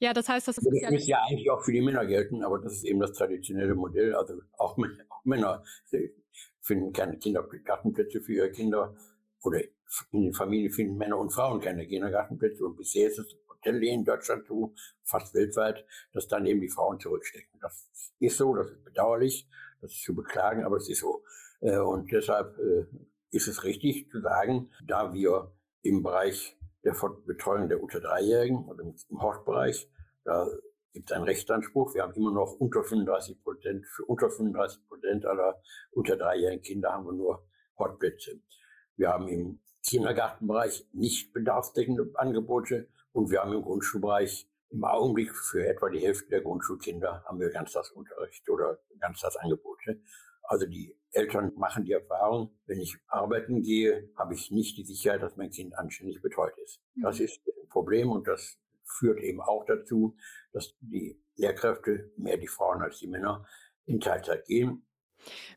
Ja, 0.00 0.12
das 0.12 0.28
heißt, 0.28 0.46
das, 0.46 0.56
das 0.56 0.66
ist 0.66 0.82
ja, 0.82 0.90
müsste 0.90 1.10
ja 1.12 1.22
eigentlich 1.26 1.50
auch 1.50 1.62
für 1.62 1.72
die 1.72 1.80
Männer 1.80 2.04
gelten, 2.04 2.44
aber 2.44 2.58
das 2.58 2.74
ist 2.74 2.84
eben 2.84 3.00
das 3.00 3.14
traditionelle 3.14 3.74
Modell. 3.74 4.14
Also 4.14 4.34
auch, 4.58 4.76
auch 4.76 5.24
Männer 5.24 5.64
finden 6.64 6.92
keine 6.92 7.18
Kindergartenplätze 7.18 8.20
für 8.20 8.32
ihre 8.32 8.50
Kinder 8.50 8.96
oder 9.42 9.60
in 10.10 10.22
den 10.22 10.32
Familien 10.32 10.72
finden 10.72 10.96
Männer 10.96 11.18
und 11.18 11.30
Frauen 11.30 11.60
keine 11.60 11.86
Kindergartenplätze. 11.86 12.64
Und 12.64 12.76
bisher 12.76 13.08
ist 13.08 13.18
es 13.18 13.36
in 13.66 14.04
Deutschland 14.04 14.46
so, 14.46 14.74
fast 15.04 15.34
weltweit, 15.34 15.86
dass 16.12 16.28
dann 16.28 16.44
eben 16.44 16.60
die 16.60 16.68
Frauen 16.68 17.00
zurückstecken. 17.00 17.60
Das 17.60 17.88
ist 18.18 18.36
so, 18.36 18.54
das 18.54 18.70
ist 18.70 18.84
bedauerlich. 18.84 19.48
Das 19.80 19.92
ist 19.92 20.02
zu 20.02 20.14
beklagen, 20.14 20.64
aber 20.64 20.76
es 20.76 20.88
ist 20.88 21.00
so. 21.00 21.22
Äh, 21.60 21.78
und 21.78 22.10
deshalb 22.10 22.58
äh, 22.58 22.86
ist 23.30 23.48
es 23.48 23.64
richtig 23.64 24.08
zu 24.10 24.20
sagen, 24.20 24.70
da 24.86 25.12
wir 25.12 25.52
im 25.82 26.02
Bereich 26.02 26.56
der 26.84 26.94
Betreuung 27.26 27.68
der 27.68 27.82
unter 27.82 28.00
Dreijährigen, 28.00 28.66
also 28.68 28.82
im 28.82 29.22
Hortbereich, 29.22 29.90
da 30.24 30.46
gibt 30.94 31.12
einen 31.12 31.24
Rechtsanspruch. 31.24 31.94
Wir 31.94 32.04
haben 32.04 32.14
immer 32.14 32.30
noch 32.30 32.52
unter 32.52 32.82
35 32.82 33.42
Prozent, 33.42 33.84
für 33.86 34.04
unter 34.04 34.30
35 34.30 34.88
Prozent 34.88 35.26
aller 35.26 35.60
unter 35.90 36.16
dreijährigen 36.16 36.62
Kinder 36.62 36.92
haben 36.92 37.04
wir 37.04 37.12
nur 37.12 37.46
Hortplätze. 37.76 38.40
Wir 38.96 39.08
haben 39.08 39.28
im 39.28 39.60
Kindergartenbereich 39.86 40.88
nicht 40.92 41.32
bedarfsdeckende 41.32 42.10
Angebote 42.14 42.88
und 43.12 43.30
wir 43.30 43.42
haben 43.42 43.52
im 43.52 43.62
Grundschulbereich 43.62 44.48
im 44.70 44.84
Augenblick 44.84 45.34
für 45.34 45.66
etwa 45.66 45.90
die 45.90 46.00
Hälfte 46.00 46.30
der 46.30 46.40
Grundschulkinder 46.40 47.24
haben 47.26 47.38
wir 47.38 47.50
Ganztagsunterricht 47.50 48.48
oder 48.48 48.78
Ganztagsangebote. 48.98 50.00
Also 50.42 50.66
die 50.66 50.96
Eltern 51.10 51.52
machen 51.56 51.84
die 51.84 51.92
Erfahrung, 51.92 52.56
wenn 52.66 52.80
ich 52.80 52.96
arbeiten 53.06 53.62
gehe, 53.62 54.10
habe 54.16 54.34
ich 54.34 54.50
nicht 54.50 54.76
die 54.76 54.84
Sicherheit, 54.84 55.22
dass 55.22 55.36
mein 55.36 55.50
Kind 55.50 55.76
anständig 55.76 56.20
betreut 56.22 56.56
ist. 56.64 56.80
Das 56.96 57.18
mhm. 57.18 57.24
ist 57.24 57.40
ein 57.46 57.68
Problem 57.68 58.10
und 58.10 58.26
das 58.26 58.58
führt 58.84 59.20
eben 59.20 59.40
auch 59.40 59.64
dazu, 59.66 60.16
dass 60.52 60.74
die 60.80 61.20
Lehrkräfte, 61.36 62.12
mehr 62.16 62.36
die 62.36 62.48
Frauen 62.48 62.82
als 62.82 62.98
die 62.98 63.06
Männer, 63.06 63.46
in 63.86 64.00
Teilzeit 64.00 64.46
gehen. 64.46 64.86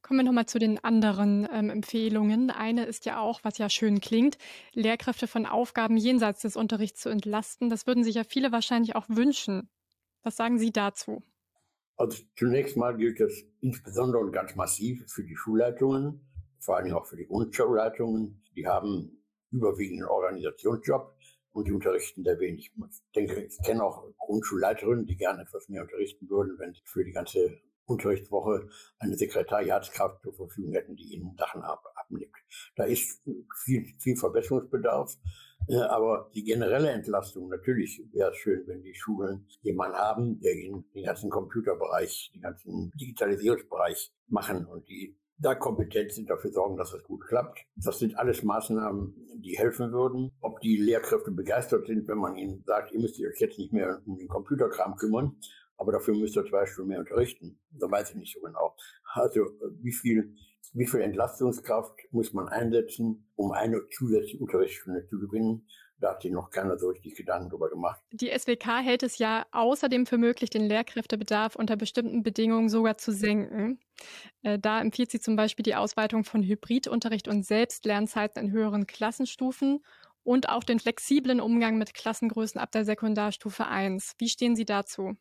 Kommen 0.01 0.19
wir 0.19 0.23
nochmal 0.23 0.45
zu 0.45 0.59
den 0.59 0.81
anderen 0.83 1.47
ähm, 1.51 1.69
Empfehlungen. 1.69 2.51
Eine 2.51 2.85
ist 2.85 3.05
ja 3.05 3.19
auch, 3.19 3.41
was 3.43 3.57
ja 3.57 3.69
schön 3.69 3.99
klingt, 3.99 4.37
Lehrkräfte 4.73 5.27
von 5.27 5.45
Aufgaben 5.45 5.97
jenseits 5.97 6.41
des 6.41 6.55
Unterrichts 6.55 7.01
zu 7.01 7.09
entlasten. 7.09 7.69
Das 7.69 7.85
würden 7.85 8.03
sich 8.03 8.15
ja 8.15 8.23
viele 8.23 8.51
wahrscheinlich 8.51 8.95
auch 8.95 9.05
wünschen. 9.09 9.69
Was 10.23 10.35
sagen 10.35 10.57
Sie 10.57 10.71
dazu? 10.71 11.23
Also 11.97 12.23
zunächst 12.35 12.77
mal 12.77 12.95
gilt 12.95 13.19
das 13.19 13.33
insbesondere 13.59 14.21
und 14.21 14.31
ganz 14.31 14.55
massiv 14.55 15.03
für 15.07 15.23
die 15.23 15.35
Schulleitungen, 15.35 16.21
vor 16.59 16.77
allem 16.77 16.93
auch 16.93 17.05
für 17.05 17.17
die 17.17 17.25
Grundschulleitungen. 17.25 18.43
Die 18.55 18.67
haben 18.67 19.23
überwiegend 19.51 20.01
einen 20.01 20.09
Organisationsjob 20.09 21.16
und 21.57 21.67
die 21.67 21.71
unterrichten 21.71 22.23
sehr 22.23 22.39
wenig. 22.39 22.71
Ich 22.71 23.11
denke, 23.15 23.41
ich 23.41 23.57
kenne 23.65 23.83
auch 23.83 24.03
Grundschulleiterinnen, 24.17 25.07
die 25.07 25.17
gerne 25.17 25.41
etwas 25.41 25.67
mehr 25.69 25.81
unterrichten 25.81 26.29
würden, 26.29 26.59
wenn 26.59 26.71
sie 26.71 26.83
für 26.85 27.03
die 27.03 27.11
ganze 27.11 27.59
Unterrichtswoche 27.85 28.69
eine 28.99 29.17
Sekretariatskraft 29.17 30.21
zur 30.21 30.35
Verfügung 30.35 30.73
hätten, 30.73 30.95
die 30.95 31.15
ihnen 31.15 31.35
Sachen 31.35 31.63
ab, 31.63 31.83
abnimmt. 31.95 32.35
Da 32.75 32.83
ist 32.83 33.23
viel, 33.63 33.85
viel 33.97 34.15
Verbesserungsbedarf. 34.17 35.17
Äh, 35.67 35.77
aber 35.77 36.29
die 36.35 36.43
generelle 36.43 36.91
Entlastung, 36.91 37.49
natürlich 37.49 38.03
wäre 38.11 38.29
es 38.29 38.37
schön, 38.37 38.67
wenn 38.67 38.83
die 38.83 38.93
Schulen 38.93 39.47
jemanden 39.61 39.97
haben, 39.97 40.39
der 40.39 40.53
ihnen 40.53 40.85
den 40.93 41.05
ganzen 41.05 41.31
Computerbereich, 41.31 42.29
den 42.35 42.41
ganzen 42.41 42.91
Digitalisierungsbereich 42.91 44.13
machen 44.27 44.67
und 44.67 44.87
die 44.89 45.17
da 45.39 45.55
kompetent 45.55 46.11
sind, 46.11 46.29
dafür 46.29 46.51
sorgen, 46.51 46.77
dass 46.77 46.91
das 46.91 47.03
gut 47.03 47.25
klappt. 47.27 47.59
Das 47.75 47.99
sind 47.99 48.17
alles 48.17 48.43
Maßnahmen, 48.43 49.15
die 49.37 49.57
helfen 49.57 49.91
würden. 49.91 50.31
Ob 50.41 50.59
die 50.61 50.77
Lehrkräfte 50.77 51.31
begeistert 51.31 51.85
sind, 51.87 52.07
wenn 52.07 52.17
man 52.17 52.35
ihnen 52.35 52.63
sagt, 52.65 52.91
ihr 52.91 52.99
müsst 52.99 53.19
euch 53.19 53.39
jetzt 53.39 53.59
nicht 53.59 53.73
mehr 53.73 54.01
um 54.05 54.17
den 54.17 54.27
Computerkram 54.27 54.95
kümmern, 54.95 55.37
aber 55.77 55.91
dafür 55.91 56.15
müsst 56.15 56.35
ihr 56.35 56.45
zwei 56.45 56.65
Stunden 56.65 56.89
mehr 56.89 56.99
unterrichten. 56.99 57.59
Da 57.69 57.89
weiß 57.89 58.11
ich 58.11 58.15
nicht 58.15 58.33
so 58.33 58.41
genau. 58.41 58.75
Also 59.13 59.41
wie 59.81 59.93
viel, 59.93 60.35
wie 60.73 60.87
viel 60.87 61.01
Entlastungskraft 61.01 61.93
muss 62.11 62.33
man 62.33 62.47
einsetzen, 62.47 63.29
um 63.35 63.51
eine 63.51 63.87
zusätzliche 63.89 64.39
Unterrichtsstunde 64.39 65.05
zu 65.07 65.19
gewinnen? 65.19 65.67
Da 65.99 66.11
hat 66.11 66.21
sich 66.21 66.31
noch 66.31 66.51
keiner 66.51 66.77
so 66.77 66.89
richtig 66.89 67.15
Gedanken 67.15 67.49
drüber 67.49 67.69
gemacht. 67.69 67.99
Die 68.11 68.29
SWK 68.29 68.83
hält 68.83 69.01
es 69.01 69.17
ja 69.17 69.47
außerdem 69.51 70.05
für 70.05 70.19
möglich, 70.19 70.51
den 70.51 70.67
Lehrkräftebedarf 70.67 71.55
unter 71.55 71.75
bestimmten 71.75 72.21
Bedingungen 72.21 72.69
sogar 72.69 72.97
zu 72.97 73.11
senken. 73.11 73.79
Äh, 74.43 74.59
da 74.59 74.81
empfiehlt 74.81 75.11
sie 75.11 75.19
zum 75.19 75.35
Beispiel 75.35 75.63
die 75.63 75.75
Ausweitung 75.75 76.23
von 76.23 76.43
Hybridunterricht 76.43 77.27
und 77.27 77.45
Selbstlernzeiten 77.45 78.43
in 78.43 78.51
höheren 78.51 78.87
Klassenstufen 78.87 79.83
und 80.23 80.49
auch 80.49 80.63
den 80.63 80.79
flexiblen 80.79 81.39
Umgang 81.39 81.77
mit 81.77 81.93
Klassengrößen 81.93 82.59
ab 82.59 82.71
der 82.71 82.85
Sekundarstufe 82.85 83.65
1. 83.65 84.15
Wie 84.17 84.29
stehen 84.29 84.55
Sie 84.55 84.65
dazu? 84.65 85.15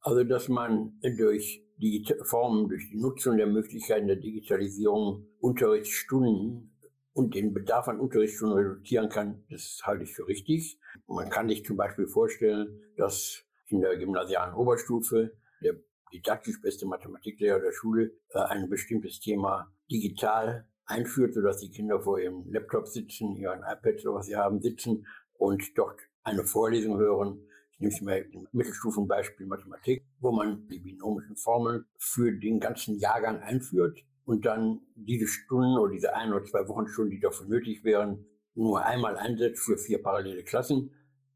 Also, 0.00 0.24
dass 0.24 0.48
man 0.48 0.98
durch 1.00 1.64
die 1.78 2.04
Formen, 2.24 2.68
durch 2.68 2.90
die 2.90 2.98
Nutzung 2.98 3.36
der 3.36 3.46
Möglichkeiten 3.46 4.08
der 4.08 4.16
Digitalisierung 4.16 5.26
Unterrichtsstunden 5.40 6.76
und 7.12 7.34
den 7.34 7.54
Bedarf 7.54 7.88
an 7.88 8.00
Unterrichtsstunden 8.00 8.58
reduzieren 8.58 9.08
kann, 9.08 9.44
das 9.48 9.80
halte 9.84 10.04
ich 10.04 10.12
für 10.12 10.26
richtig. 10.26 10.78
Man 11.06 11.30
kann 11.30 11.48
sich 11.48 11.64
zum 11.64 11.76
Beispiel 11.76 12.06
vorstellen, 12.06 12.80
dass 12.96 13.44
in 13.68 13.80
der 13.80 13.96
gymnasialen 13.96 14.54
Oberstufe 14.54 15.32
der 15.62 15.76
didaktisch 16.12 16.60
beste 16.60 16.86
Mathematiklehrer 16.86 17.60
der 17.60 17.72
Schule 17.72 18.12
äh, 18.30 18.38
ein 18.38 18.68
bestimmtes 18.68 19.20
Thema 19.20 19.72
digital 19.90 20.68
einführt, 20.84 21.34
sodass 21.34 21.58
die 21.58 21.70
Kinder 21.70 22.00
vor 22.00 22.20
ihrem 22.20 22.44
Laptop 22.50 22.86
sitzen, 22.86 23.36
ihren 23.36 23.60
iPad 23.60 24.04
oder 24.04 24.14
was 24.14 24.26
sie 24.26 24.36
haben, 24.36 24.60
sitzen 24.60 25.06
und 25.34 25.76
dort 25.76 26.00
eine 26.22 26.44
Vorlesung 26.44 26.98
hören, 26.98 27.46
nehme 27.78 27.92
ich 27.92 28.02
mal 28.02 28.14
ein 28.14 28.48
Mittelstufenbeispiel 28.52 29.46
Mathematik, 29.46 30.04
wo 30.20 30.32
man 30.32 30.68
die 30.68 30.78
binomischen 30.78 31.36
Formeln 31.36 31.84
für 31.98 32.32
den 32.32 32.60
ganzen 32.60 32.98
Jahrgang 32.98 33.40
einführt 33.40 33.98
und 34.24 34.46
dann 34.46 34.80
diese 34.94 35.26
Stunden 35.26 35.78
oder 35.78 35.92
diese 35.92 36.14
ein 36.14 36.32
oder 36.32 36.44
zwei 36.44 36.66
Wochenstunden, 36.68 37.10
die 37.10 37.20
dafür 37.20 37.46
nötig 37.46 37.82
wären, 37.82 38.24
nur 38.54 38.84
einmal 38.84 39.16
einsetzt 39.16 39.64
für 39.64 39.76
vier 39.76 40.02
parallele 40.02 40.44
Klassen 40.44 40.92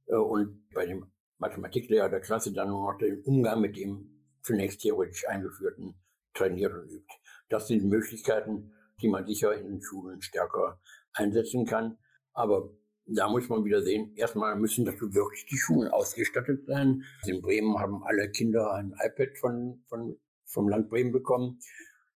äh, 0.07 0.15
und 0.15 0.69
bei 0.73 0.87
dem 0.87 1.07
Mathematiklehrer 1.39 2.09
der 2.09 2.21
Klasse 2.21 2.53
dann 2.53 2.69
nur 2.69 2.93
noch 2.93 2.99
den 2.99 3.23
Umgang 3.23 3.61
mit 3.61 3.77
dem 3.77 4.15
zunächst 4.47 4.81
theoretisch 4.81 5.29
eingeführten 5.29 5.95
trainiert 6.33 6.73
und 6.73 6.89
übt. 6.89 7.13
Das 7.49 7.67
sind 7.67 7.85
Möglichkeiten, 7.85 8.73
die 9.01 9.09
man 9.09 9.27
sicher 9.27 9.55
in 9.55 9.67
den 9.67 9.83
Schulen 9.83 10.23
stärker 10.23 10.81
einsetzen 11.13 11.67
kann. 11.67 11.99
Aber 12.33 12.71
da 13.07 13.29
muss 13.29 13.49
man 13.49 13.65
wieder 13.65 13.83
sehen, 13.83 14.15
erstmal 14.17 14.57
müssen 14.57 14.85
dazu 14.85 15.13
wirklich 15.15 15.47
die 15.47 15.57
Schulen 15.57 15.89
ausgestattet 15.89 16.67
sein. 16.67 17.05
In 17.27 17.41
Bremen 17.41 17.79
haben 17.79 18.03
alle 18.05 18.31
Kinder 18.31 18.73
ein 18.73 18.95
iPad 19.01 19.37
von, 19.39 19.85
von, 19.88 20.17
vom 20.44 20.69
Land 20.69 20.88
Bremen 20.88 21.13
bekommen. 21.13 21.59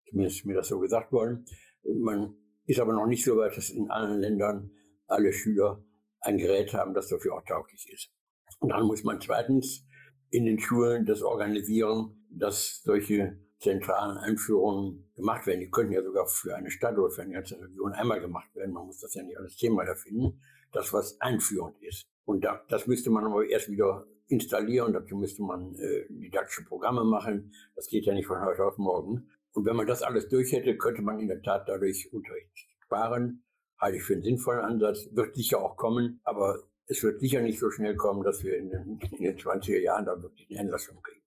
Zumindest 0.10 0.38
ist 0.38 0.46
mir 0.46 0.56
das 0.56 0.68
so 0.68 0.80
gesagt 0.80 1.12
worden. 1.12 1.46
Man 1.84 2.36
ist 2.66 2.80
aber 2.80 2.94
noch 2.94 3.08
nicht 3.08 3.24
so 3.24 3.38
weit, 3.38 3.56
dass 3.56 3.70
in 3.70 3.90
allen 3.90 4.20
Ländern 4.20 4.72
alle 5.08 5.32
Schüler 5.32 5.84
ein 6.22 6.38
Gerät 6.38 6.74
haben, 6.74 6.94
das 6.94 7.08
dafür 7.08 7.36
auch 7.36 7.46
tauglich 7.46 7.90
ist. 7.92 8.12
Und 8.60 8.70
dann 8.70 8.86
muss 8.86 9.04
man 9.04 9.22
zweitens 9.22 9.86
in 10.30 10.46
den 10.46 10.60
Schulen 10.60 11.06
das 11.06 11.22
organisieren, 11.22 12.17
dass 12.30 12.82
solche 12.84 13.38
zentralen 13.60 14.18
Einführungen 14.18 15.10
gemacht 15.16 15.48
werden. 15.48 15.62
Die 15.62 15.72
könnten 15.72 15.94
ja 15.94 16.04
sogar 16.04 16.28
für 16.28 16.56
eine 16.56 16.70
Stadt 16.70 16.98
oder 16.98 17.10
für 17.10 17.24
eine 17.24 17.34
ganze 17.34 17.60
Region 17.60 17.94
einmal 17.94 18.22
gemacht 18.22 18.54
werden. 18.56 18.74
Man 18.74 18.86
muss 18.86 19.00
das 19.00 19.16
ja 19.16 19.24
nicht 19.24 19.38
alles 19.38 19.58
zehnmal 19.58 19.88
erfinden 19.88 20.40
das, 20.72 20.94
was 20.94 21.20
einführend 21.22 21.82
ist. 21.82 22.04
Und 22.26 22.44
da, 22.44 22.64
das 22.70 22.88
müsste 22.88 23.10
man 23.10 23.26
aber 23.26 23.46
erst 23.46 23.70
wieder 23.70 24.06
installieren. 24.28 24.94
Dazu 24.94 25.16
müsste 25.16 25.42
man 25.44 25.76
äh, 25.76 26.06
didaktische 26.10 26.66
Programme 26.66 27.04
machen. 27.04 27.54
Das 27.76 27.88
geht 27.88 28.06
ja 28.06 28.14
nicht 28.14 28.28
von 28.28 28.42
heute 28.42 28.66
auf 28.66 28.78
morgen. 28.78 29.30
Und 29.54 29.66
wenn 29.66 29.76
man 29.76 29.88
das 29.88 30.04
alles 30.04 30.28
durch 30.28 30.52
hätte, 30.52 30.78
könnte 30.78 31.02
man 31.02 31.20
in 31.20 31.28
der 31.28 31.42
Tat 31.42 31.68
dadurch 31.68 32.12
Unterricht 32.12 32.52
sparen. 32.84 33.44
Halte 33.80 33.98
ich 33.98 34.04
für 34.04 34.14
einen 34.14 34.24
sinnvollen 34.24 34.62
Ansatz. 34.62 35.08
Wird 35.12 35.36
sicher 35.36 35.60
auch 35.62 35.78
kommen, 35.78 36.20
aber 36.24 36.64
es 36.88 37.02
wird 37.04 37.20
sicher 37.20 37.42
nicht 37.42 37.60
so 37.60 37.70
schnell 37.70 37.96
kommen, 37.96 38.24
dass 38.24 38.44
wir 38.44 38.58
in 38.58 38.70
den, 38.70 39.00
in 39.12 39.24
den 39.24 39.38
20er 39.38 39.80
Jahren 39.80 40.06
da 40.06 40.22
wirklich 40.22 40.50
eine 40.50 40.60
Entlassung 40.60 41.02
kriegen. 41.02 41.22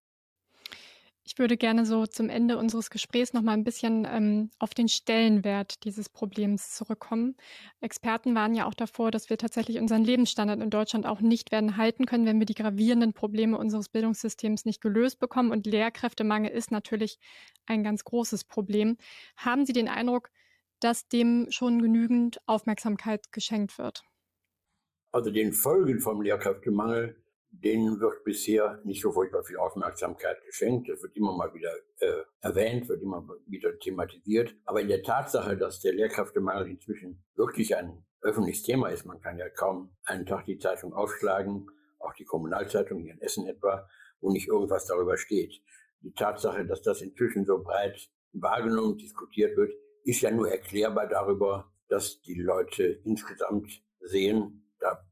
Ich 1.32 1.38
würde 1.38 1.56
gerne 1.56 1.86
so 1.86 2.08
zum 2.08 2.28
Ende 2.28 2.58
unseres 2.58 2.90
Gesprächs 2.90 3.32
noch 3.32 3.42
mal 3.42 3.52
ein 3.52 3.62
bisschen 3.62 4.04
ähm, 4.04 4.50
auf 4.58 4.74
den 4.74 4.88
Stellenwert 4.88 5.84
dieses 5.84 6.08
Problems 6.08 6.74
zurückkommen. 6.74 7.36
Experten 7.80 8.34
waren 8.34 8.52
ja 8.52 8.66
auch 8.66 8.74
davor, 8.74 9.12
dass 9.12 9.30
wir 9.30 9.38
tatsächlich 9.38 9.78
unseren 9.78 10.02
Lebensstandard 10.02 10.60
in 10.60 10.70
Deutschland 10.70 11.06
auch 11.06 11.20
nicht 11.20 11.52
werden 11.52 11.76
halten 11.76 12.04
können, 12.04 12.26
wenn 12.26 12.40
wir 12.40 12.46
die 12.46 12.56
gravierenden 12.56 13.12
Probleme 13.12 13.56
unseres 13.58 13.88
Bildungssystems 13.88 14.64
nicht 14.64 14.80
gelöst 14.80 15.20
bekommen. 15.20 15.52
Und 15.52 15.68
Lehrkräftemangel 15.68 16.50
ist 16.50 16.72
natürlich 16.72 17.20
ein 17.64 17.84
ganz 17.84 18.02
großes 18.02 18.42
Problem. 18.42 18.96
Haben 19.36 19.66
Sie 19.66 19.72
den 19.72 19.86
Eindruck, 19.86 20.30
dass 20.80 21.06
dem 21.06 21.46
schon 21.50 21.80
genügend 21.80 22.40
Aufmerksamkeit 22.46 23.30
geschenkt 23.30 23.78
wird? 23.78 24.02
Also 25.12 25.30
den 25.30 25.52
Folgen 25.52 26.00
vom 26.00 26.22
Lehrkräftemangel 26.22 27.22
denen 27.50 28.00
wird 28.00 28.24
bisher 28.24 28.80
nicht 28.84 29.02
so 29.02 29.12
furchtbar 29.12 29.42
viel 29.42 29.56
Aufmerksamkeit 29.56 30.42
geschenkt. 30.46 30.88
Das 30.88 31.02
wird 31.02 31.16
immer 31.16 31.36
mal 31.36 31.52
wieder 31.52 31.72
äh, 31.98 32.22
erwähnt, 32.40 32.88
wird 32.88 33.02
immer 33.02 33.26
wieder 33.46 33.78
thematisiert. 33.78 34.54
Aber 34.64 34.80
in 34.80 34.88
der 34.88 35.02
Tatsache, 35.02 35.56
dass 35.56 35.80
der 35.80 35.92
Lehrkräftemangel 35.92 36.68
inzwischen 36.68 37.22
wirklich 37.34 37.76
ein 37.76 38.04
öffentliches 38.22 38.62
Thema 38.62 38.88
ist, 38.88 39.04
man 39.04 39.20
kann 39.20 39.38
ja 39.38 39.48
kaum 39.48 39.94
einen 40.04 40.26
Tag 40.26 40.46
die 40.46 40.58
Zeitung 40.58 40.92
aufschlagen, 40.92 41.66
auch 41.98 42.14
die 42.14 42.24
Kommunalzeitung 42.24 43.00
hier 43.00 43.14
in 43.14 43.20
Essen 43.20 43.46
etwa, 43.46 43.88
wo 44.20 44.30
nicht 44.30 44.48
irgendwas 44.48 44.86
darüber 44.86 45.16
steht. 45.16 45.60
Die 46.02 46.12
Tatsache, 46.12 46.64
dass 46.64 46.82
das 46.82 47.02
inzwischen 47.02 47.44
so 47.44 47.62
breit 47.62 48.10
wahrgenommen, 48.32 48.96
diskutiert 48.96 49.56
wird, 49.56 49.72
ist 50.04 50.20
ja 50.20 50.30
nur 50.30 50.50
erklärbar 50.50 51.08
darüber, 51.08 51.72
dass 51.88 52.22
die 52.22 52.40
Leute 52.40 52.84
insgesamt 53.04 53.82
sehen, 54.00 54.69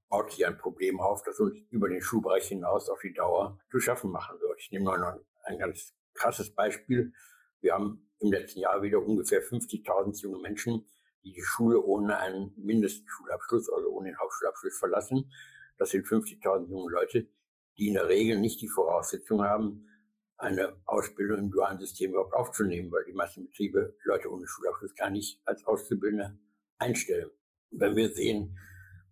baut 0.09 0.33
sich 0.33 0.47
ein 0.47 0.57
Problem 0.57 1.01
auf, 1.01 1.23
das 1.23 1.39
uns 1.39 1.59
über 1.71 1.89
den 1.89 2.01
Schulbereich 2.01 2.49
hinaus 2.49 2.89
auf 2.89 3.01
die 3.01 3.13
Dauer 3.13 3.59
zu 3.71 3.81
schaffen 3.81 4.11
machen 4.11 4.41
wird. 4.41 4.61
Ich 4.61 4.71
nehme 4.71 4.85
noch 4.85 5.21
ein 5.45 5.59
ganz 5.59 5.95
krasses 6.15 6.55
Beispiel. 6.55 7.13
Wir 7.61 7.75
haben 7.75 8.09
im 8.21 8.33
letzten 8.33 8.61
Jahr 8.61 8.83
wieder 8.83 9.01
ungefähr 9.03 9.43
50.000 9.43 10.23
junge 10.23 10.41
Menschen, 10.41 10.87
die 11.25 11.33
die 11.33 11.43
Schule 11.43 11.83
ohne 11.83 12.19
einen 12.19 12.53
Mindestschulabschluss, 12.57 13.69
also 13.71 13.89
ohne 13.91 14.11
den 14.11 14.19
Hauptschulabschluss 14.19 14.79
verlassen. 14.79 15.31
Das 15.77 15.91
sind 15.91 16.07
50.000 16.07 16.69
junge 16.69 16.91
Leute, 16.91 17.29
die 17.77 17.89
in 17.89 17.95
der 17.95 18.09
Regel 18.09 18.39
nicht 18.39 18.61
die 18.61 18.69
Voraussetzung 18.69 19.43
haben, 19.43 19.89
eine 20.37 20.77
Ausbildung 20.85 21.39
im 21.39 21.51
dualen 21.51 21.79
System 21.79 22.13
überhaupt 22.13 22.35
aufzunehmen, 22.35 22.91
weil 22.93 23.05
die 23.05 23.13
meisten 23.13 23.45
Betriebe 23.45 23.97
Leute 24.05 24.33
ohne 24.33 24.47
Schulabschluss 24.47 24.95
gar 24.95 25.11
nicht 25.11 25.41
als 25.45 25.65
Auszubildende 25.67 26.39
einstellen. 26.79 27.31
Wenn 27.71 27.97
wir 27.97 28.11
sehen, 28.11 28.57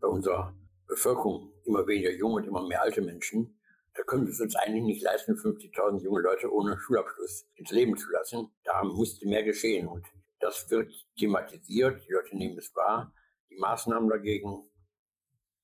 bei 0.01 0.09
unserer 0.09 0.57
Bevölkerung 0.87 1.53
immer 1.65 1.87
weniger 1.87 2.13
junge 2.13 2.37
und 2.37 2.47
immer 2.47 2.67
mehr 2.67 2.83
alte 2.83 3.03
Menschen, 3.03 3.57
da 3.97 4.03
können 4.03 4.27
wir 4.27 4.33
es 4.33 4.41
uns 4.41 4.55
eigentlich 4.57 4.85
nicht 4.85 5.03
leisten, 5.03 5.37
50.000 5.37 6.03
junge 6.03 6.21
Leute 6.21 6.53
ohne 6.53 6.79
Schulabschluss 6.79 7.47
ins 7.55 7.71
Leben 7.71 7.97
zu 7.97 8.11
lassen. 8.11 8.51
Da 8.63 8.85
musste 8.85 9.27
mehr 9.27 9.43
geschehen 9.43 9.89
und 9.89 10.07
das 10.39 10.71
wird 10.71 10.93
thematisiert, 11.19 12.07
die 12.07 12.13
Leute 12.13 12.37
nehmen 12.37 12.59
es 12.59 12.75
wahr. 12.75 13.15
Die 13.49 13.57
Maßnahmen 13.57 14.11
dagegen 14.11 14.69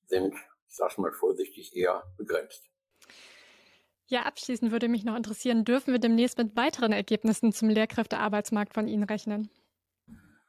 sind, 0.06 0.34
ich 0.34 0.76
sage 0.76 1.00
mal 1.00 1.12
vorsichtig, 1.12 1.76
eher 1.76 2.02
begrenzt. 2.16 2.70
Ja, 4.06 4.22
abschließend 4.22 4.72
würde 4.72 4.88
mich 4.88 5.04
noch 5.04 5.16
interessieren, 5.16 5.64
dürfen 5.64 5.92
wir 5.92 6.00
demnächst 6.00 6.38
mit 6.38 6.56
weiteren 6.56 6.92
Ergebnissen 6.92 7.52
zum 7.52 7.68
Lehrkräftearbeitsmarkt 7.68 8.72
von 8.72 8.88
Ihnen 8.88 9.04
rechnen? 9.04 9.50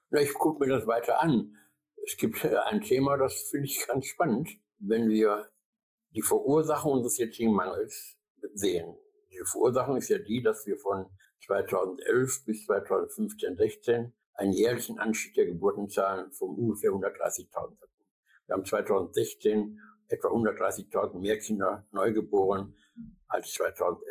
Na, 0.09 0.21
ich 0.21 0.33
gucke 0.33 0.65
mir 0.65 0.73
das 0.73 0.87
weiter 0.87 1.21
an. 1.21 1.57
Es 2.05 2.15
gibt 2.15 2.45
ein 2.45 2.81
Thema, 2.81 3.17
das 3.17 3.49
finde 3.49 3.65
ich 3.65 3.85
ganz 3.87 4.05
spannend 4.05 4.49
wenn 4.87 5.09
wir 5.09 5.49
die 6.11 6.21
Verursachung 6.21 7.03
des 7.03 7.17
jetzigen 7.17 7.53
Mangels 7.53 8.17
sehen. 8.53 8.95
Die 9.31 9.39
Verursachung 9.45 9.97
ist 9.97 10.09
ja 10.09 10.19
die, 10.19 10.41
dass 10.43 10.65
wir 10.67 10.77
von 10.77 11.09
2011 11.45 12.45
bis 12.45 12.65
2015, 12.65 13.57
16 13.57 14.13
einen 14.35 14.53
jährlichen 14.53 14.99
Anstieg 14.99 15.33
der 15.35 15.45
Geburtenzahlen 15.45 16.31
von 16.31 16.55
ungefähr 16.55 16.91
130.000 16.91 17.55
hatten. 17.55 17.77
Wir 18.47 18.55
haben 18.55 18.65
2016 18.65 19.79
etwa 20.07 20.27
130.000 20.29 21.19
mehr 21.19 21.39
Kinder 21.39 21.87
neugeboren 21.91 22.75
als 23.27 23.53
2011. 23.53 24.03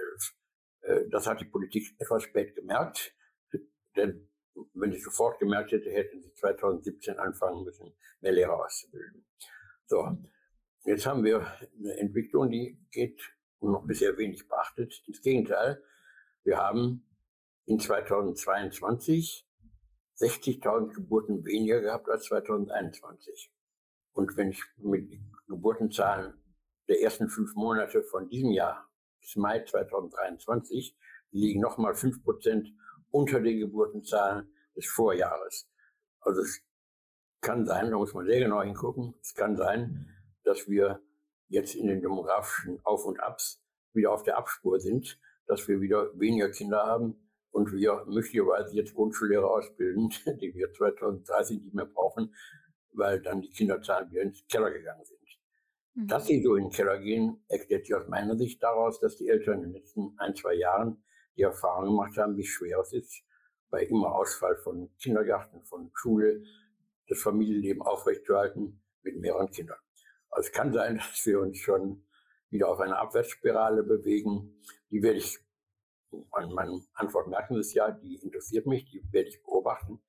Äh, 0.80 1.08
das 1.10 1.26
hat 1.26 1.40
die 1.40 1.46
Politik 1.46 1.94
etwas 1.98 2.24
spät 2.24 2.54
gemerkt, 2.54 3.14
denn 3.96 4.28
wenn 4.74 4.92
sie 4.92 5.00
sofort 5.00 5.38
gemerkt 5.38 5.72
hätte, 5.72 5.90
hätten 5.90 6.22
sie 6.22 6.32
2017 6.34 7.18
anfangen 7.18 7.64
müssen, 7.64 7.94
mehr 8.20 8.32
Lehrer 8.32 8.64
auszubilden. 8.64 9.26
So, 9.86 10.16
Jetzt 10.84 11.06
haben 11.06 11.22
wir 11.22 11.46
eine 11.78 11.96
Entwicklung, 11.98 12.50
die 12.50 12.76
geht 12.90 13.22
noch 13.60 13.86
bisher 13.86 14.18
wenig 14.18 14.48
beachtet. 14.48 15.00
Ins 15.06 15.22
Gegenteil, 15.22 15.80
wir 16.42 16.58
haben 16.58 17.08
in 17.66 17.78
2022 17.78 19.48
60.000 20.16 20.92
Geburten 20.92 21.44
weniger 21.44 21.80
gehabt 21.80 22.08
als 22.08 22.24
2021. 22.24 23.52
Und 24.12 24.36
wenn 24.36 24.50
ich 24.50 24.60
mit 24.76 25.08
Geburtenzahlen 25.46 26.34
der 26.88 27.00
ersten 27.00 27.28
fünf 27.28 27.54
Monate 27.54 28.02
von 28.02 28.28
diesem 28.28 28.50
Jahr 28.50 28.90
bis 29.20 29.36
Mai 29.36 29.64
2023 29.64 30.98
liegen 31.30 31.60
nochmal 31.60 31.94
fünf 31.94 32.24
Prozent 32.24 32.68
unter 33.10 33.40
den 33.40 33.60
Geburtenzahlen 33.60 34.52
des 34.74 34.88
Vorjahres. 34.88 35.70
Also 36.20 36.40
es 36.40 36.60
kann 37.40 37.66
sein, 37.66 37.90
da 37.90 37.96
muss 37.96 38.14
man 38.14 38.26
sehr 38.26 38.40
genau 38.40 38.62
hingucken, 38.62 39.14
es 39.20 39.32
kann 39.34 39.56
sein, 39.56 40.08
dass 40.44 40.68
wir 40.68 41.00
jetzt 41.48 41.74
in 41.74 41.86
den 41.86 42.00
demografischen 42.00 42.80
Auf 42.84 43.04
und 43.04 43.20
Abs 43.20 43.62
wieder 43.92 44.12
auf 44.12 44.22
der 44.22 44.38
Abspur 44.38 44.80
sind, 44.80 45.18
dass 45.46 45.68
wir 45.68 45.80
wieder 45.80 46.18
weniger 46.18 46.50
Kinder 46.50 46.84
haben 46.84 47.30
und 47.50 47.72
wir 47.72 48.04
möglicherweise 48.06 48.74
jetzt 48.74 48.94
Grundschullehrer 48.94 49.50
ausbilden, 49.50 50.08
die 50.40 50.54
wir 50.54 50.72
2030 50.72 51.62
nicht 51.62 51.74
mehr 51.74 51.86
brauchen, 51.86 52.34
weil 52.92 53.20
dann 53.20 53.42
die 53.42 53.50
Kinderzahlen 53.50 54.10
wieder 54.10 54.22
ins 54.22 54.46
Keller 54.46 54.70
gegangen 54.70 55.04
sind. 55.04 55.18
Mhm. 55.94 56.06
Dass 56.08 56.26
sie 56.26 56.42
so 56.42 56.56
in 56.56 56.64
den 56.64 56.72
Keller 56.72 56.98
gehen, 56.98 57.44
erklärt 57.48 57.86
sich 57.86 57.94
aus 57.94 58.08
meiner 58.08 58.36
Sicht 58.36 58.62
daraus, 58.62 59.00
dass 59.00 59.16
die 59.16 59.28
Eltern 59.28 59.58
in 59.58 59.62
den 59.64 59.72
letzten 59.72 60.14
ein, 60.18 60.34
zwei 60.34 60.54
Jahren 60.54 61.02
die 61.36 61.42
Erfahrung 61.42 61.86
gemacht 61.86 62.16
haben, 62.16 62.36
wie 62.36 62.46
schwer 62.46 62.78
es 62.80 62.92
ist, 62.92 63.22
bei 63.70 63.84
immer 63.84 64.14
Ausfall 64.14 64.56
von 64.56 64.90
Kindergarten, 64.98 65.64
von 65.64 65.90
Schule, 65.94 66.42
das 67.08 67.20
Familienleben 67.20 67.82
aufrechtzuerhalten 67.82 68.82
mit 69.02 69.18
mehreren 69.18 69.50
Kindern. 69.50 69.78
Es 70.38 70.52
kann 70.52 70.72
sein, 70.72 70.96
dass 71.10 71.26
wir 71.26 71.40
uns 71.40 71.58
schon 71.58 72.04
wieder 72.50 72.68
auf 72.68 72.80
eine 72.80 72.98
Abwärtsspirale 72.98 73.82
bewegen. 73.82 74.60
Die 74.90 75.02
werde 75.02 75.18
ich, 75.18 75.38
an 76.30 76.52
meiner 76.52 76.80
Antwort 76.94 77.28
merken 77.28 77.54
Sie 77.54 77.60
es 77.60 77.74
ja, 77.74 77.90
die 77.90 78.16
interessiert 78.16 78.66
mich, 78.66 78.84
die 78.84 79.02
werde 79.12 79.28
ich 79.28 79.42
beobachten. 79.42 80.02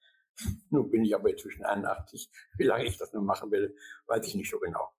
Nun 0.69 0.89
bin 0.89 1.05
ich 1.05 1.15
aber 1.15 1.29
inzwischen 1.29 1.63
81. 1.63 2.29
Wie 2.57 2.63
lange 2.63 2.85
ich 2.85 2.97
das 2.97 3.13
noch 3.13 3.21
machen 3.21 3.51
will, 3.51 3.75
weiß 4.07 4.27
ich 4.27 4.35
nicht 4.35 4.49
so 4.49 4.59
genau. 4.59 4.91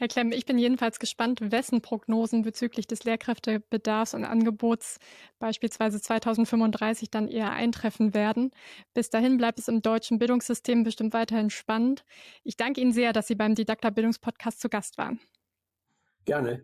Herr 0.00 0.06
Klemm, 0.06 0.30
ich 0.30 0.46
bin 0.46 0.58
jedenfalls 0.58 1.00
gespannt, 1.00 1.40
wessen 1.50 1.82
Prognosen 1.82 2.42
bezüglich 2.42 2.86
des 2.86 3.02
Lehrkräftebedarfs 3.02 4.14
und 4.14 4.24
Angebots 4.24 4.98
beispielsweise 5.40 6.00
2035 6.00 7.10
dann 7.10 7.26
eher 7.26 7.50
eintreffen 7.50 8.14
werden. 8.14 8.52
Bis 8.94 9.10
dahin 9.10 9.38
bleibt 9.38 9.58
es 9.58 9.66
im 9.66 9.82
deutschen 9.82 10.20
Bildungssystem 10.20 10.84
bestimmt 10.84 11.14
weiterhin 11.14 11.50
spannend. 11.50 12.04
Ich 12.44 12.56
danke 12.56 12.80
Ihnen 12.80 12.92
sehr, 12.92 13.12
dass 13.12 13.26
Sie 13.26 13.34
beim 13.34 13.56
Didakta 13.56 13.90
Bildungspodcast 13.90 14.60
zu 14.60 14.68
Gast 14.68 14.98
waren. 14.98 15.18
Gerne. 16.24 16.62